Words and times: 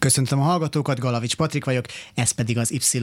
Köszöntöm 0.00 0.40
a 0.40 0.42
hallgatókat, 0.42 0.98
Galavics 0.98 1.36
Patrik 1.36 1.64
vagyok, 1.64 1.84
ez 2.14 2.30
pedig 2.30 2.58
az 2.58 2.72
Y. 2.72 3.00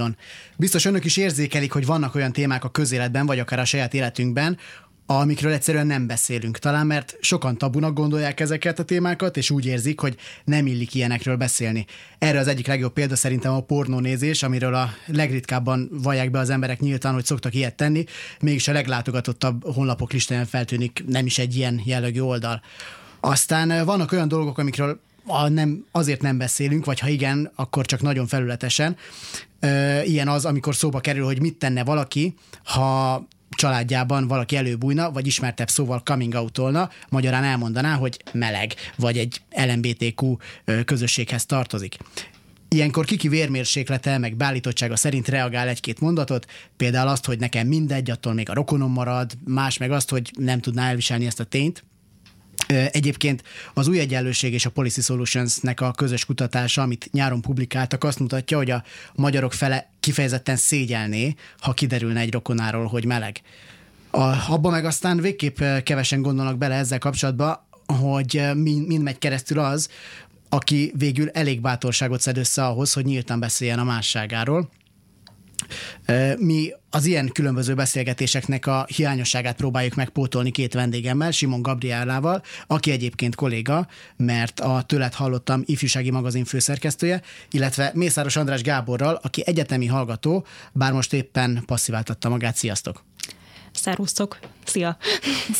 Biztos 0.55 0.85
önök 0.85 1.05
is 1.05 1.17
érzékelik, 1.17 1.71
hogy 1.71 1.85
vannak 1.85 2.15
olyan 2.15 2.31
témák 2.31 2.63
a 2.63 2.69
közéletben, 2.69 3.25
vagy 3.25 3.39
akár 3.39 3.59
a 3.59 3.65
saját 3.65 3.93
életünkben, 3.93 4.57
amikről 5.05 5.51
egyszerűen 5.51 5.87
nem 5.87 6.07
beszélünk. 6.07 6.57
Talán 6.57 6.87
mert 6.87 7.17
sokan 7.19 7.57
tabunak 7.57 7.93
gondolják 7.93 8.39
ezeket 8.39 8.79
a 8.79 8.83
témákat, 8.83 9.37
és 9.37 9.49
úgy 9.49 9.65
érzik, 9.65 9.99
hogy 9.99 10.15
nem 10.43 10.67
illik 10.67 10.93
ilyenekről 10.93 11.35
beszélni. 11.35 11.85
Erre 12.17 12.39
az 12.39 12.47
egyik 12.47 12.67
legjobb 12.67 12.93
példa 12.93 13.15
szerintem 13.15 13.53
a 13.53 13.61
pornónézés, 13.61 14.43
amiről 14.43 14.73
a 14.75 14.93
legritkábban 15.05 15.89
vallják 15.91 16.31
be 16.31 16.39
az 16.39 16.49
emberek 16.49 16.79
nyíltan, 16.79 17.13
hogy 17.13 17.25
szoktak 17.25 17.53
ilyet 17.53 17.75
tenni, 17.75 18.03
mégis 18.41 18.67
a 18.67 18.71
leglátogatottabb 18.71 19.73
honlapok 19.73 20.11
listáján 20.11 20.45
feltűnik 20.45 21.03
nem 21.07 21.25
is 21.25 21.37
egy 21.37 21.55
ilyen 21.55 21.81
jellegű 21.85 22.19
oldal. 22.19 22.61
Aztán 23.19 23.85
vannak 23.85 24.11
olyan 24.11 24.27
dolgok, 24.27 24.57
amikről 24.57 25.05
a 25.27 25.47
nem, 25.47 25.85
azért 25.91 26.21
nem 26.21 26.37
beszélünk, 26.37 26.85
vagy 26.85 26.99
ha 26.99 27.07
igen, 27.07 27.51
akkor 27.55 27.85
csak 27.85 28.01
nagyon 28.01 28.27
felületesen. 28.27 28.97
Ilyen 30.03 30.27
az, 30.27 30.45
amikor 30.45 30.75
szóba 30.75 30.99
kerül, 30.99 31.25
hogy 31.25 31.41
mit 31.41 31.55
tenne 31.55 31.83
valaki, 31.83 32.35
ha 32.63 33.27
családjában 33.49 34.27
valaki 34.27 34.55
előbújna, 34.55 35.11
vagy 35.11 35.27
ismertebb 35.27 35.69
szóval 35.69 36.01
coming 36.03 36.33
out 36.33 36.61
magyarán 37.09 37.43
elmondaná, 37.43 37.95
hogy 37.95 38.23
meleg, 38.33 38.73
vagy 38.95 39.17
egy 39.17 39.41
LMBTQ 39.49 40.37
közösséghez 40.85 41.45
tartozik. 41.45 41.97
Ilyenkor 42.69 43.05
kiki 43.05 43.27
vérmérséklete, 43.27 44.17
meg 44.17 44.35
beállítottsága 44.35 44.95
szerint 44.95 45.27
reagál 45.27 45.67
egy-két 45.67 45.99
mondatot, 45.99 46.45
például 46.77 47.07
azt, 47.07 47.25
hogy 47.25 47.39
nekem 47.39 47.67
mindegy, 47.67 48.09
attól 48.09 48.33
még 48.33 48.49
a 48.49 48.53
rokonom 48.53 48.91
marad, 48.91 49.31
más 49.45 49.77
meg 49.77 49.91
azt, 49.91 50.09
hogy 50.09 50.31
nem 50.39 50.59
tudná 50.59 50.87
elviselni 50.87 51.25
ezt 51.25 51.39
a 51.39 51.43
tényt, 51.43 51.83
Egyébként 52.67 53.43
az 53.73 53.87
új 53.87 53.99
egyenlőség 53.99 54.53
és 54.53 54.65
a 54.65 54.69
Policy 54.69 55.01
Solutions-nek 55.01 55.81
a 55.81 55.91
közös 55.91 56.25
kutatása, 56.25 56.81
amit 56.81 57.09
nyáron 57.11 57.41
publikáltak, 57.41 58.03
azt 58.03 58.19
mutatja, 58.19 58.57
hogy 58.57 58.71
a 58.71 58.83
magyarok 59.15 59.53
fele 59.53 59.89
kifejezetten 59.99 60.55
szégyelné, 60.55 61.35
ha 61.59 61.73
kiderülne 61.73 62.19
egy 62.19 62.31
rokonáról, 62.31 62.85
hogy 62.85 63.05
meleg. 63.05 63.41
A, 64.11 64.51
abba 64.53 64.69
meg 64.69 64.85
aztán 64.85 65.21
végképp 65.21 65.61
kevesen 65.83 66.21
gondolnak 66.21 66.57
bele 66.57 66.75
ezzel 66.75 66.99
kapcsolatban, 66.99 67.59
hogy 67.85 68.41
mind, 68.53 68.87
mind 68.87 69.03
megy 69.03 69.17
keresztül 69.17 69.59
az, 69.59 69.89
aki 70.49 70.91
végül 70.97 71.29
elég 71.29 71.61
bátorságot 71.61 72.21
szed 72.21 72.37
össze 72.37 72.65
ahhoz, 72.65 72.93
hogy 72.93 73.05
nyíltan 73.05 73.39
beszéljen 73.39 73.79
a 73.79 73.83
másságáról. 73.83 74.69
Mi 76.37 76.73
az 76.89 77.05
ilyen 77.05 77.29
különböző 77.33 77.73
beszélgetéseknek 77.73 78.65
a 78.65 78.85
hiányosságát 78.95 79.55
próbáljuk 79.55 79.95
megpótolni 79.95 80.51
két 80.51 80.73
vendégemmel, 80.73 81.31
Simon 81.31 81.61
Gabrielával, 81.61 82.43
aki 82.67 82.91
egyébként 82.91 83.35
kolléga, 83.35 83.87
mert 84.17 84.59
a 84.59 84.83
tőlet 84.85 85.13
hallottam 85.13 85.61
ifjúsági 85.65 86.11
magazin 86.11 86.45
főszerkesztője, 86.45 87.21
illetve 87.51 87.91
Mészáros 87.93 88.35
András 88.35 88.61
Gáborral, 88.61 89.19
aki 89.23 89.43
egyetemi 89.45 89.85
hallgató, 89.85 90.45
bár 90.71 90.91
most 90.91 91.13
éppen 91.13 91.63
passziváltatta 91.65 92.29
magát. 92.29 92.55
Sziasztok! 92.55 93.03
Szervusztok! 93.71 94.39
Szia! 94.65 94.97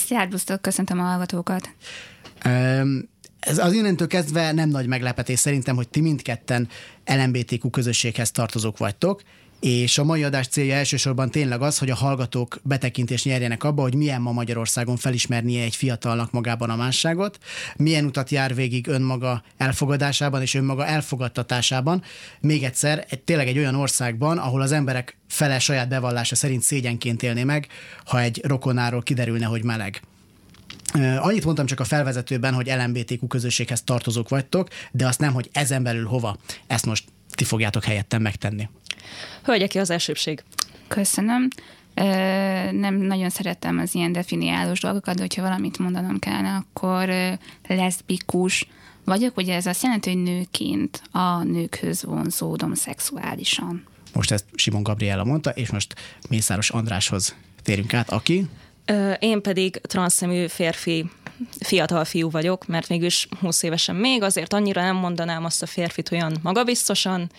Szervusztok! 0.07 0.61
Köszöntöm 0.61 0.99
a 0.99 1.03
hallgatókat! 1.03 1.69
Um, 2.45 3.09
ez 3.39 3.57
az 3.57 3.73
innentől 3.73 4.07
kezdve 4.07 4.51
nem 4.51 4.69
nagy 4.69 4.87
meglepetés 4.87 5.39
szerintem, 5.39 5.75
hogy 5.75 5.89
ti 5.89 6.01
mindketten 6.01 6.67
LMBTQ 7.05 7.69
közösséghez 7.69 8.31
tartozók 8.31 8.77
vagytok, 8.77 9.21
és 9.59 9.97
a 9.97 10.03
mai 10.03 10.23
adás 10.23 10.47
célja 10.47 10.75
elsősorban 10.75 11.31
tényleg 11.31 11.61
az, 11.61 11.77
hogy 11.77 11.89
a 11.89 11.95
hallgatók 11.95 12.59
betekintést 12.63 13.25
nyerjenek 13.25 13.63
abba, 13.63 13.81
hogy 13.81 13.95
milyen 13.95 14.21
ma 14.21 14.31
Magyarországon 14.31 14.97
felismernie 14.97 15.63
egy 15.63 15.75
fiatalnak 15.75 16.31
magában 16.31 16.69
a 16.69 16.75
másságot, 16.75 17.39
milyen 17.75 18.05
utat 18.05 18.29
jár 18.29 18.55
végig 18.55 18.87
önmaga 18.87 19.43
elfogadásában 19.57 20.41
és 20.41 20.53
önmaga 20.53 20.85
elfogadtatásában. 20.85 22.03
Még 22.39 22.63
egyszer, 22.63 23.05
egy, 23.09 23.19
tényleg 23.19 23.47
egy 23.47 23.57
olyan 23.57 23.75
országban, 23.75 24.37
ahol 24.37 24.61
az 24.61 24.71
emberek 24.71 25.17
fele 25.27 25.59
saját 25.59 25.89
bevallása 25.89 26.35
szerint 26.35 26.61
szégyenként 26.61 27.23
élné 27.23 27.43
meg, 27.43 27.67
ha 28.05 28.21
egy 28.21 28.41
rokonáról 28.43 29.01
kiderülne, 29.01 29.45
hogy 29.45 29.63
meleg. 29.63 30.01
Annyit 31.19 31.45
mondtam 31.45 31.65
csak 31.65 31.79
a 31.79 31.83
felvezetőben, 31.83 32.53
hogy 32.53 32.67
LMBTQ 32.67 33.27
közösséghez 33.27 33.83
tartozók 33.83 34.29
vagytok, 34.29 34.67
de 34.91 35.07
azt 35.07 35.19
nem, 35.19 35.33
hogy 35.33 35.49
ezen 35.51 35.83
belül 35.83 36.05
hova. 36.05 36.37
Ezt 36.67 36.85
most 36.85 37.03
ti 37.29 37.43
fogjátok 37.43 37.83
helyettem 37.83 38.21
megtenni. 38.21 38.69
Hölgyeké 39.43 39.79
az 39.79 39.89
elsőbség. 39.89 40.43
Köszönöm. 40.87 41.47
Nem 42.71 42.95
nagyon 42.95 43.29
szeretem 43.29 43.79
az 43.79 43.95
ilyen 43.95 44.11
definiálós 44.11 44.79
dolgokat, 44.79 45.15
de 45.15 45.21
hogyha 45.21 45.41
valamit 45.41 45.79
mondanom 45.79 46.19
kellene, 46.19 46.55
akkor 46.55 47.09
leszbikus 47.67 48.67
vagyok. 49.03 49.37
Ugye 49.37 49.55
ez 49.55 49.65
azt 49.65 49.83
jelenti, 49.83 50.13
hogy 50.13 50.23
nőként 50.23 51.01
a 51.11 51.43
nőkhöz 51.43 52.03
vonzódom 52.03 52.73
szexuálisan. 52.73 53.85
Most 54.13 54.31
ezt 54.31 54.45
Simon 54.55 54.83
Gabriela 54.83 55.23
mondta, 55.23 55.49
és 55.49 55.69
most 55.71 55.95
Mészáros 56.29 56.69
Andráshoz 56.69 57.35
térünk 57.63 57.93
át, 57.93 58.09
aki? 58.09 58.45
Én 59.19 59.41
pedig 59.41 59.81
transzemű 59.81 60.47
férfi 60.47 61.09
fiatal 61.59 62.05
fiú 62.05 62.29
vagyok, 62.29 62.67
mert 62.67 62.89
mégis 62.89 63.27
20 63.39 63.63
évesen 63.63 63.95
még, 63.95 64.21
azért 64.21 64.53
annyira 64.53 64.81
nem 64.81 64.95
mondanám 64.95 65.45
azt 65.45 65.61
a 65.61 65.65
férfit 65.65 66.11
olyan 66.11 66.37
magabiztosan, 66.41 67.29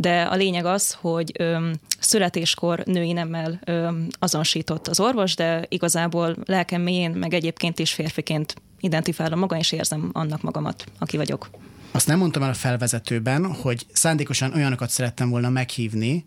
de 0.00 0.22
a 0.22 0.36
lényeg 0.36 0.64
az, 0.64 0.96
hogy 1.00 1.32
ö, 1.38 1.70
születéskor 1.98 2.82
női 2.84 3.12
nemmel 3.12 3.60
ö, 3.64 3.88
azonosított 4.18 4.88
az 4.88 5.00
orvos, 5.00 5.34
de 5.34 5.64
igazából 5.68 6.36
lelkem 6.44 6.82
mélyén, 6.82 7.10
meg 7.10 7.34
egyébként 7.34 7.78
is 7.78 7.92
férfiként 7.92 8.54
identifikálom 8.80 9.38
magam, 9.38 9.58
és 9.58 9.72
érzem 9.72 10.10
annak 10.12 10.42
magamat, 10.42 10.84
aki 10.98 11.16
vagyok. 11.16 11.50
Azt 11.90 12.06
nem 12.06 12.18
mondtam 12.18 12.42
el 12.42 12.50
a 12.50 12.54
felvezetőben, 12.54 13.52
hogy 13.54 13.86
szándékosan 13.92 14.54
olyanokat 14.54 14.90
szerettem 14.90 15.30
volna 15.30 15.48
meghívni, 15.48 16.24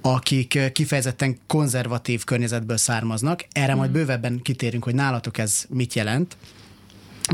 akik 0.00 0.72
kifejezetten 0.72 1.38
konzervatív 1.46 2.24
környezetből 2.24 2.76
származnak. 2.76 3.46
Erre 3.52 3.74
majd 3.74 3.90
mm. 3.90 3.92
bővebben 3.92 4.40
kitérünk, 4.42 4.84
hogy 4.84 4.94
nálatok 4.94 5.38
ez 5.38 5.64
mit 5.68 5.94
jelent. 5.94 6.36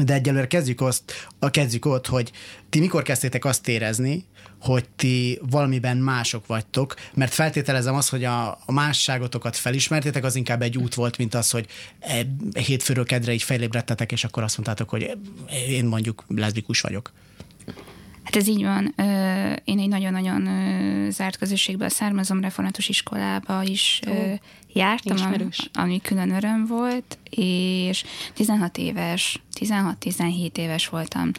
De 0.05 0.15
egyelőre 0.15 0.47
kezdjük, 0.47 0.81
azt, 0.81 1.29
kezdjük 1.51 1.85
ott, 1.85 2.07
hogy 2.07 2.33
ti 2.69 2.79
mikor 2.79 3.03
kezdtétek 3.03 3.45
azt 3.45 3.69
érezni, 3.69 4.25
hogy 4.60 4.88
ti 4.97 5.38
valamiben 5.50 5.97
mások 5.97 6.47
vagytok, 6.47 6.94
mert 7.15 7.32
feltételezem 7.32 7.94
az, 7.94 8.09
hogy 8.09 8.25
a, 8.25 8.48
a 8.48 8.72
másságotokat 8.72 9.56
felismertétek, 9.56 10.25
az 10.25 10.37
inkább 10.37 10.62
egy 10.62 10.76
út 10.76 10.94
volt, 10.94 11.19
mint 11.19 11.34
az, 11.34 11.50
hogy 11.50 11.66
e, 12.00 12.26
hétfőről 12.60 13.04
kedre 13.04 13.32
így 13.32 13.43
felébredtetek, 13.43 14.12
és 14.12 14.25
akkor 14.25 14.43
azt 14.43 14.56
mondtátok, 14.56 14.88
hogy 14.88 15.16
én 15.69 15.84
mondjuk 15.84 16.25
leszbikus 16.28 16.81
vagyok. 16.81 17.12
Hát 18.25 18.37
ez 18.37 18.49
így 18.49 18.62
van. 18.62 18.94
Én 19.65 19.78
egy 19.78 19.88
nagyon-nagyon 19.88 21.10
zárt 21.10 21.37
közösségből 21.37 21.88
származom, 21.88 22.41
református 22.41 22.88
iskolába 22.88 23.62
is 23.62 24.00
Ó, 24.09 24.12
jártam, 24.72 25.16
ami 25.72 26.00
külön 26.00 26.31
öröm 26.31 26.66
volt, 26.66 27.19
és 27.31 28.04
16 28.34 28.78
éves, 28.78 29.41
16-17 29.60 30.56
éves 30.56 30.88
voltam 30.88 31.31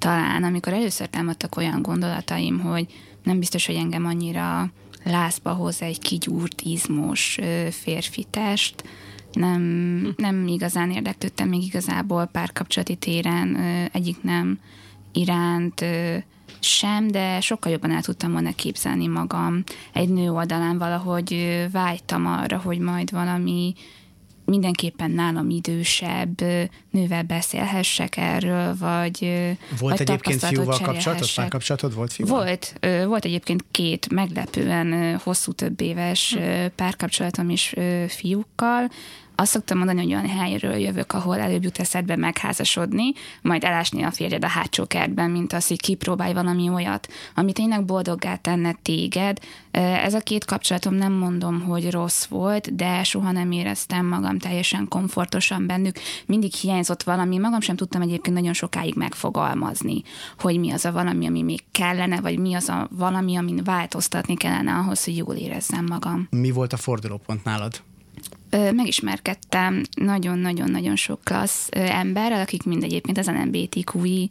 talán, 0.00 0.44
amikor 0.44 0.72
először 0.72 1.06
támadtak 1.06 1.56
olyan 1.56 1.82
gondolataim, 1.82 2.60
hogy 2.60 2.86
nem 3.22 3.38
biztos, 3.38 3.66
hogy 3.66 3.74
engem 3.74 4.06
annyira 4.06 4.70
lázba 5.04 5.52
hoz 5.52 5.82
egy 5.82 5.98
kigyúrt, 5.98 6.60
izmos 6.60 7.38
férfi 7.70 8.26
test, 8.30 8.84
nem, 9.32 9.62
nem 10.16 10.46
igazán 10.46 10.90
érdeklődtem 10.90 11.48
még 11.48 11.62
igazából 11.62 12.26
párkapcsolati 12.26 12.94
téren, 12.94 13.56
egyik 13.92 14.22
nem 14.22 14.58
iránt 15.12 15.84
sem, 16.60 17.08
de 17.08 17.40
sokkal 17.40 17.72
jobban 17.72 17.90
el 17.90 18.02
tudtam 18.02 18.32
volna 18.32 18.54
képzelni 18.54 19.06
magam. 19.06 19.62
Egy 19.92 20.08
nő 20.08 20.30
oldalán 20.30 20.78
valahogy 20.78 21.64
vágytam 21.72 22.26
arra, 22.26 22.58
hogy 22.58 22.78
majd 22.78 23.10
valami 23.10 23.74
mindenképpen 24.50 25.10
nálam 25.10 25.50
idősebb 25.50 26.40
nővel 26.90 27.22
beszélhessek 27.22 28.16
erről, 28.16 28.76
vagy 28.76 29.18
Volt 29.78 29.98
vagy 29.98 30.00
egyébként 30.00 30.44
fiúval 30.44 30.78
kapcsolatod? 30.78 31.34
Párkapcsolatod 31.34 31.94
volt 31.94 32.12
fiúval? 32.12 32.36
Volt. 32.36 32.80
Volt 33.06 33.24
egyébként 33.24 33.64
két 33.70 34.12
meglepően 34.12 35.18
hosszú 35.18 35.52
több 35.52 35.80
éves 35.80 36.36
párkapcsolatom 36.74 37.50
is 37.50 37.74
fiúkkal, 38.08 38.90
azt 39.40 39.50
szoktam 39.50 39.78
mondani, 39.78 40.02
hogy 40.02 40.12
olyan 40.12 40.28
helyről 40.28 40.74
jövök, 40.74 41.12
ahol 41.12 41.38
előbb 41.38 41.62
jut 41.62 41.78
eszedbe 41.78 42.16
megházasodni, 42.16 43.12
majd 43.42 43.64
elásni 43.64 44.02
a 44.02 44.10
férjed 44.10 44.44
a 44.44 44.48
hátsó 44.48 44.86
kertben, 44.86 45.30
mint 45.30 45.52
az, 45.52 45.66
hogy 45.66 45.80
kipróbálj 45.80 46.32
valami 46.32 46.68
olyat, 46.68 47.08
ami 47.34 47.52
tényleg 47.52 47.84
boldoggá 47.84 48.36
tenne 48.36 48.76
téged. 48.82 49.38
Ez 49.70 50.14
a 50.14 50.20
két 50.20 50.44
kapcsolatom 50.44 50.94
nem 50.94 51.12
mondom, 51.12 51.60
hogy 51.60 51.90
rossz 51.90 52.24
volt, 52.24 52.74
de 52.74 53.02
soha 53.02 53.32
nem 53.32 53.50
éreztem 53.50 54.06
magam 54.06 54.38
teljesen 54.38 54.88
komfortosan 54.88 55.66
bennük. 55.66 55.96
Mindig 56.26 56.52
hiányzott 56.52 57.02
valami, 57.02 57.38
magam 57.38 57.60
sem 57.60 57.76
tudtam 57.76 58.02
egyébként 58.02 58.36
nagyon 58.36 58.52
sokáig 58.52 58.94
megfogalmazni, 58.94 60.02
hogy 60.38 60.58
mi 60.58 60.70
az 60.70 60.84
a 60.84 60.92
valami, 60.92 61.26
ami 61.26 61.42
még 61.42 61.60
kellene, 61.70 62.20
vagy 62.20 62.38
mi 62.38 62.54
az 62.54 62.68
a 62.68 62.88
valami, 62.90 63.36
amin 63.36 63.60
változtatni 63.64 64.36
kellene 64.36 64.74
ahhoz, 64.74 65.04
hogy 65.04 65.16
jól 65.16 65.34
érezzem 65.34 65.86
magam. 65.88 66.28
Mi 66.30 66.50
volt 66.50 66.72
a 66.72 66.76
fordulópont 66.76 67.44
nálad? 67.44 67.82
Megismerkedtem 68.50 69.82
nagyon-nagyon-nagyon 69.94 70.96
sok 70.96 71.20
klassz 71.24 71.68
emberrel, 71.70 72.40
akik 72.40 72.62
mind 72.62 72.82
egyébként 72.82 73.18
az 73.18 73.26
LMBTQI 73.26 74.30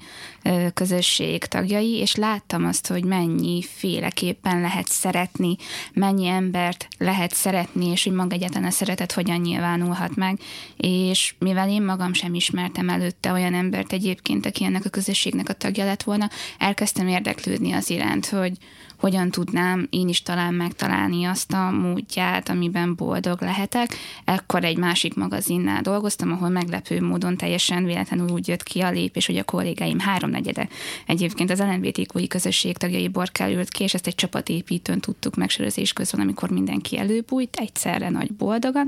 közösség 0.74 1.44
tagjai, 1.46 1.98
és 1.98 2.16
láttam 2.16 2.66
azt, 2.66 2.88
hogy 2.88 3.04
mennyi 3.04 3.64
féleképpen 3.76 4.62
lehet 4.62 4.88
szeretni, 4.88 5.56
mennyi 5.94 6.28
embert 6.28 6.88
lehet 6.98 7.34
szeretni, 7.34 7.86
és 7.86 8.04
hogy 8.04 8.14
maga 8.14 8.36
egyetlen 8.36 8.64
a 8.64 8.70
szeretet 8.70 9.12
hogyan 9.12 9.40
nyilvánulhat 9.40 10.16
meg, 10.16 10.40
és 10.78 11.36
mivel 11.40 11.70
én 11.70 11.84
magam 11.84 12.14
sem 12.14 12.34
ismertem 12.34 12.90
előtte 12.90 13.32
olyan 13.32 13.54
embert 13.54 13.94
egyébként, 13.94 14.46
aki 14.46 14.64
ennek 14.64 14.86
a 14.86 14.90
közösségnek 14.90 15.50
a 15.50 15.54
tagja 15.54 15.86
lett 15.86 16.04
volna, 16.04 16.30
elkezdtem 16.58 17.08
érdeklődni 17.08 17.72
az 17.72 17.90
iránt, 17.90 18.26
hogy, 18.26 18.58
hogyan 19.00 19.32
tudnám 19.32 19.88
én 19.90 20.08
is 20.08 20.22
talán 20.22 20.54
megtalálni 20.54 21.26
azt 21.26 21.54
a 21.54 21.72
módját, 21.72 22.50
amiben 22.50 22.96
boldog 22.96 23.42
lehetek. 23.42 23.96
Ekkor 24.24 24.64
egy 24.64 24.78
másik 24.78 25.14
magazinnál 25.14 25.82
dolgoztam, 25.82 26.32
ahol 26.32 26.50
meglepő 26.50 27.02
módon 27.02 27.38
teljesen 27.38 27.86
véletlenül 27.86 28.30
úgy 28.30 28.48
jött 28.48 28.64
ki 28.64 28.82
a 28.82 28.92
lépés, 28.92 29.26
hogy 29.26 29.38
a 29.38 29.44
kollégáim 29.44 30.00
háromnegyede 30.00 30.68
egyébként 31.06 31.52
az 31.52 31.60
LMBTQI 31.60 32.28
közösség 32.28 32.78
tagjaiból 32.78 33.26
került 33.32 33.70
ki, 33.70 33.84
és 33.84 33.94
ezt 33.94 34.08
egy 34.08 34.16
csapatépítőn 34.16 35.00
tudtuk 35.00 35.36
megsörözés 35.36 35.94
közben, 35.94 36.22
amikor 36.22 36.50
mindenki 36.50 36.98
előbújt, 36.98 37.56
egyszerre 37.56 38.10
nagy 38.10 38.32
boldogan, 38.34 38.88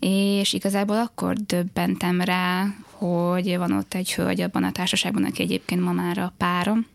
és 0.00 0.52
igazából 0.52 0.96
akkor 0.96 1.36
döbbentem 1.36 2.20
rá, 2.20 2.66
hogy 2.90 3.56
van 3.56 3.72
ott 3.72 3.94
egy 3.94 4.14
hölgy 4.14 4.40
abban 4.40 4.64
a 4.64 4.72
társaságban, 4.72 5.24
aki 5.24 5.42
egyébként 5.42 5.80
ma 5.80 5.92
már 5.92 6.18
a 6.18 6.32
párom, 6.36 6.86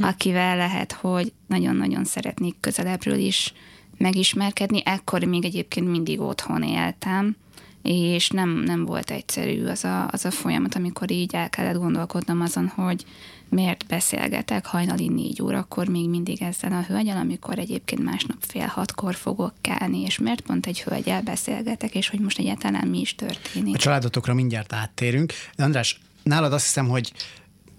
akivel 0.00 0.56
lehet, 0.56 0.92
hogy 0.92 1.32
nagyon-nagyon 1.46 2.04
szeretnék 2.04 2.54
közelebbről 2.60 3.18
is 3.18 3.52
megismerkedni. 3.98 4.82
Ekkor 4.84 5.24
még 5.24 5.44
egyébként 5.44 5.90
mindig 5.90 6.20
otthon 6.20 6.62
éltem, 6.62 7.36
és 7.82 8.28
nem, 8.28 8.48
nem 8.48 8.84
volt 8.84 9.10
egyszerű 9.10 9.66
az 9.66 9.84
a, 9.84 10.08
az 10.10 10.24
a 10.24 10.30
folyamat, 10.30 10.74
amikor 10.74 11.10
így 11.10 11.34
el 11.34 11.50
kellett 11.50 11.76
gondolkodnom 11.76 12.40
azon, 12.40 12.66
hogy 12.66 13.04
miért 13.48 13.86
beszélgetek 13.86 14.66
hajnali 14.66 15.08
négy 15.08 15.42
órakor 15.42 15.88
még 15.88 16.08
mindig 16.08 16.42
ezzel 16.42 16.72
a 16.72 16.84
hölgyel, 16.92 17.16
amikor 17.16 17.58
egyébként 17.58 18.02
másnap 18.02 18.36
fél 18.40 18.66
hatkor 18.66 19.14
fogok 19.14 19.52
kelni, 19.60 20.00
és 20.00 20.18
miért 20.18 20.40
pont 20.40 20.66
egy 20.66 20.82
hölgyel 20.82 21.22
beszélgetek, 21.22 21.94
és 21.94 22.08
hogy 22.08 22.20
most 22.20 22.38
egyáltalán 22.38 22.88
mi 22.88 23.00
is 23.00 23.14
történik. 23.14 23.74
A 23.74 23.78
családotokra 23.78 24.34
mindjárt 24.34 24.72
áttérünk. 24.72 25.32
De 25.56 25.64
András, 25.64 26.00
nálad 26.22 26.52
azt 26.52 26.64
hiszem, 26.64 26.88
hogy 26.88 27.12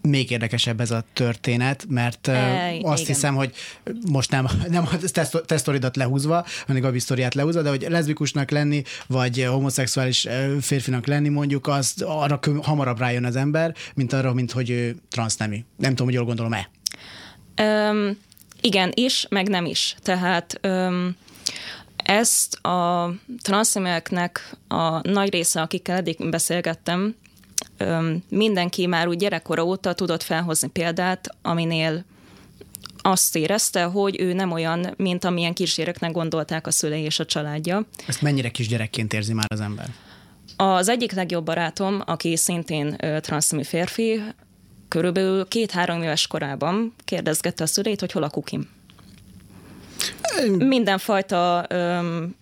még 0.09 0.31
érdekesebb 0.31 0.79
ez 0.79 0.91
a 0.91 1.03
történet, 1.13 1.85
mert 1.89 2.27
e, 2.27 2.71
azt 2.81 3.01
igen. 3.01 3.13
hiszem, 3.13 3.35
hogy 3.35 3.53
most 4.11 4.31
nem, 4.31 4.47
nem 4.69 4.87
a 4.91 4.97
tesztoridat 5.45 5.95
lehúzva, 5.95 6.45
hanem 6.67 6.85
a 6.85 6.91
bisztoriát 6.91 7.33
lehúzva, 7.33 7.61
de 7.61 7.69
hogy 7.69 7.85
leszbikusnak 7.89 8.51
lenni, 8.51 8.83
vagy 9.07 9.43
homoszexuális 9.43 10.27
férfinak 10.61 11.05
lenni 11.05 11.29
mondjuk, 11.29 11.67
az 11.67 11.93
arra 12.05 12.39
hamarabb 12.61 12.99
rájön 12.99 13.25
az 13.25 13.35
ember, 13.35 13.75
mint 13.95 14.13
arra, 14.13 14.33
mint 14.33 14.51
hogy 14.51 14.69
ő 14.69 14.95
transznemű. 15.09 15.57
Nem 15.77 15.89
tudom, 15.89 16.05
hogy 16.05 16.15
jól 16.15 16.25
gondolom-e. 16.25 16.69
Um, 17.61 18.17
igen, 18.61 18.91
is, 18.93 19.25
meg 19.29 19.47
nem 19.47 19.65
is. 19.65 19.95
Tehát 20.01 20.59
um, 20.63 21.15
ezt 21.95 22.55
a 22.55 23.11
transzneműeknek 23.41 24.55
a 24.67 25.09
nagy 25.09 25.31
része, 25.31 25.61
akikkel 25.61 25.95
eddig 25.95 26.29
beszélgettem, 26.29 27.15
mindenki 28.29 28.85
már 28.85 29.07
úgy 29.07 29.17
gyerekkora 29.17 29.63
óta 29.63 29.93
tudott 29.93 30.23
felhozni 30.23 30.67
példát, 30.67 31.35
aminél 31.41 32.05
azt 33.01 33.35
érezte, 33.35 33.83
hogy 33.83 34.19
ő 34.19 34.33
nem 34.33 34.51
olyan, 34.51 34.93
mint 34.97 35.23
amilyen 35.23 35.53
kisgyereknek 35.53 36.11
gondolták 36.11 36.67
a 36.67 36.71
szülei 36.71 37.01
és 37.01 37.19
a 37.19 37.25
családja. 37.25 37.85
Ezt 38.07 38.21
mennyire 38.21 38.49
kisgyerekként 38.49 39.13
érzi 39.13 39.33
már 39.33 39.47
az 39.49 39.59
ember? 39.59 39.89
Az 40.57 40.89
egyik 40.89 41.11
legjobb 41.11 41.45
barátom, 41.45 42.01
aki 42.05 42.35
szintén 42.35 42.97
transznemű 43.21 43.63
férfi, 43.63 44.21
körülbelül 44.87 45.47
két-három 45.47 46.01
éves 46.01 46.27
korában 46.27 46.93
kérdezgette 47.05 47.63
a 47.63 47.67
szüleit, 47.67 47.99
hogy 47.99 48.11
hol 48.11 48.23
a 48.23 48.29
kukim. 48.29 48.69
Mindenfajta 50.57 51.65
öm, 51.69 52.35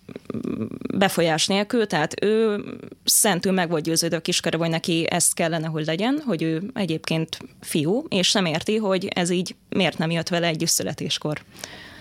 befolyás 0.94 1.46
nélkül, 1.46 1.86
tehát 1.86 2.24
ő 2.24 2.64
szentül 3.04 3.52
meg 3.52 3.68
volt 3.68 3.82
győződő 3.84 4.16
a 4.16 4.20
kiskere, 4.20 4.56
hogy 4.56 4.70
neki 4.70 5.06
ezt 5.10 5.34
kellene, 5.34 5.66
hogy 5.66 5.86
legyen, 5.86 6.22
hogy 6.26 6.42
ő 6.42 6.62
egyébként 6.74 7.38
fiú, 7.60 8.04
és 8.08 8.32
nem 8.32 8.44
érti, 8.44 8.76
hogy 8.76 9.06
ez 9.14 9.30
így 9.30 9.54
miért 9.68 9.98
nem 9.98 10.10
jött 10.10 10.28
vele 10.28 10.46
egy 10.46 10.62
születéskor. 10.66 11.40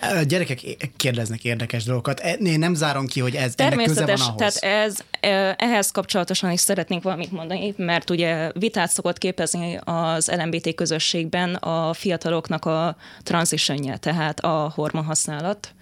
A 0.01 0.21
gyerekek 0.21 0.61
kérdeznek 0.95 1.43
érdekes 1.43 1.83
dolgokat. 1.83 2.19
E, 2.19 2.33
én 2.33 2.59
nem 2.59 2.73
zárom 2.73 3.07
ki, 3.07 3.19
hogy 3.19 3.35
ez 3.35 3.55
Természetes, 3.55 4.19
van 4.19 4.35
ahhoz. 4.35 4.59
tehát 4.59 4.85
ez, 4.85 4.97
e, 5.19 5.55
ehhez 5.57 5.91
kapcsolatosan 5.91 6.51
is 6.51 6.59
szeretnénk 6.59 7.03
valamit 7.03 7.31
mondani, 7.31 7.73
mert 7.77 8.09
ugye 8.09 8.51
vitát 8.53 8.89
szokott 8.89 9.17
képezni 9.17 9.79
az 9.83 10.31
LMBT 10.37 10.75
közösségben 10.75 11.55
a 11.55 11.93
fiataloknak 11.93 12.65
a 12.65 12.97
transitionje, 13.23 13.97
tehát 13.97 14.39
a 14.39 14.71
hormonhasználat. 14.75 15.73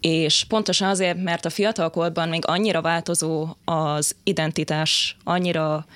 És 0.00 0.44
pontosan 0.48 0.88
azért, 0.88 1.22
mert 1.22 1.44
a 1.44 1.50
fiatalkorban 1.50 2.28
még 2.28 2.42
annyira 2.46 2.80
változó 2.80 3.48
az 3.64 4.14
identitás, 4.22 5.16
annyira 5.24 5.86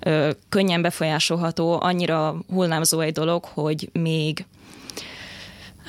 ö, 0.00 0.30
könnyen 0.48 0.82
befolyásolható, 0.82 1.78
annyira 1.80 2.36
hullámzó 2.48 3.00
egy 3.00 3.12
dolog, 3.12 3.44
hogy 3.44 3.88
még 3.92 4.44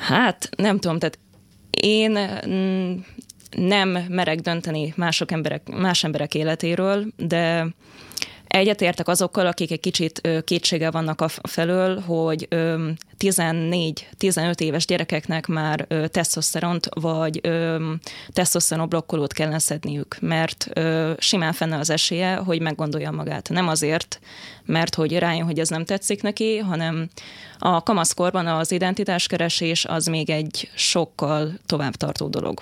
Hát 0.04 0.50
nem 0.58 0.80
tudom, 0.80 1.00
tehát 1.00 1.20
én 1.82 2.20
mm, 2.48 2.94
nem 3.58 3.90
merek 3.90 4.40
dönteni 4.40 4.94
mások 4.96 5.32
emberek, 5.32 5.70
más 5.70 6.04
emberek 6.04 6.36
életéről, 6.36 7.06
de 7.18 7.68
egyetértek 8.54 9.08
azokkal, 9.08 9.48
akik 9.48 9.72
egy 9.72 9.80
kicsit 9.80 10.22
kétséggel 10.44 10.92
vannak 10.92 11.22
a 11.22 11.28
felől, 11.28 12.00
hogy 12.00 12.48
14-15 13.20 14.60
éves 14.60 14.86
gyerekeknek 14.86 15.48
már 15.48 15.88
tesztoszteront 16.08 16.90
vagy 16.94 17.42
tesztoszteron 18.28 18.90
blokkolót 18.90 19.34
kellene 19.34 19.60
szedniük, 19.60 20.18
mert 20.20 20.70
simán 21.18 21.54
fenne 21.54 21.78
az 21.78 21.90
esélye, 21.90 22.36
hogy 22.36 22.62
meggondolja 22.62 23.12
magát. 23.12 23.50
Nem 23.50 23.68
azért, 23.68 24.20
mert 24.66 24.96
hogy 24.96 25.18
rájön, 25.18 25.46
hogy 25.46 25.60
ez 25.60 25.70
nem 25.70 25.86
tetszik 25.86 26.22
neki, 26.22 26.58
hanem 26.58 27.10
a 27.60 27.84
kamaszkorban 27.84 28.48
az 28.48 28.72
identitáskeresés 28.72 29.86
az 29.86 30.06
még 30.06 30.30
egy 30.30 30.70
sokkal 30.76 31.60
tovább 31.66 31.96
tartó 31.96 32.28
dolog. 32.28 32.62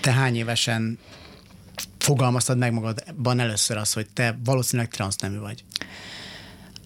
Te 0.00 0.10
hány 0.10 0.36
évesen 0.36 0.98
fogalmaztad 2.02 2.58
meg 2.58 2.72
magadban 2.72 3.40
először 3.40 3.76
az, 3.76 3.92
hogy 3.92 4.06
te 4.12 4.38
valószínűleg 4.44 4.90
transznemű 4.90 5.38
vagy? 5.38 5.64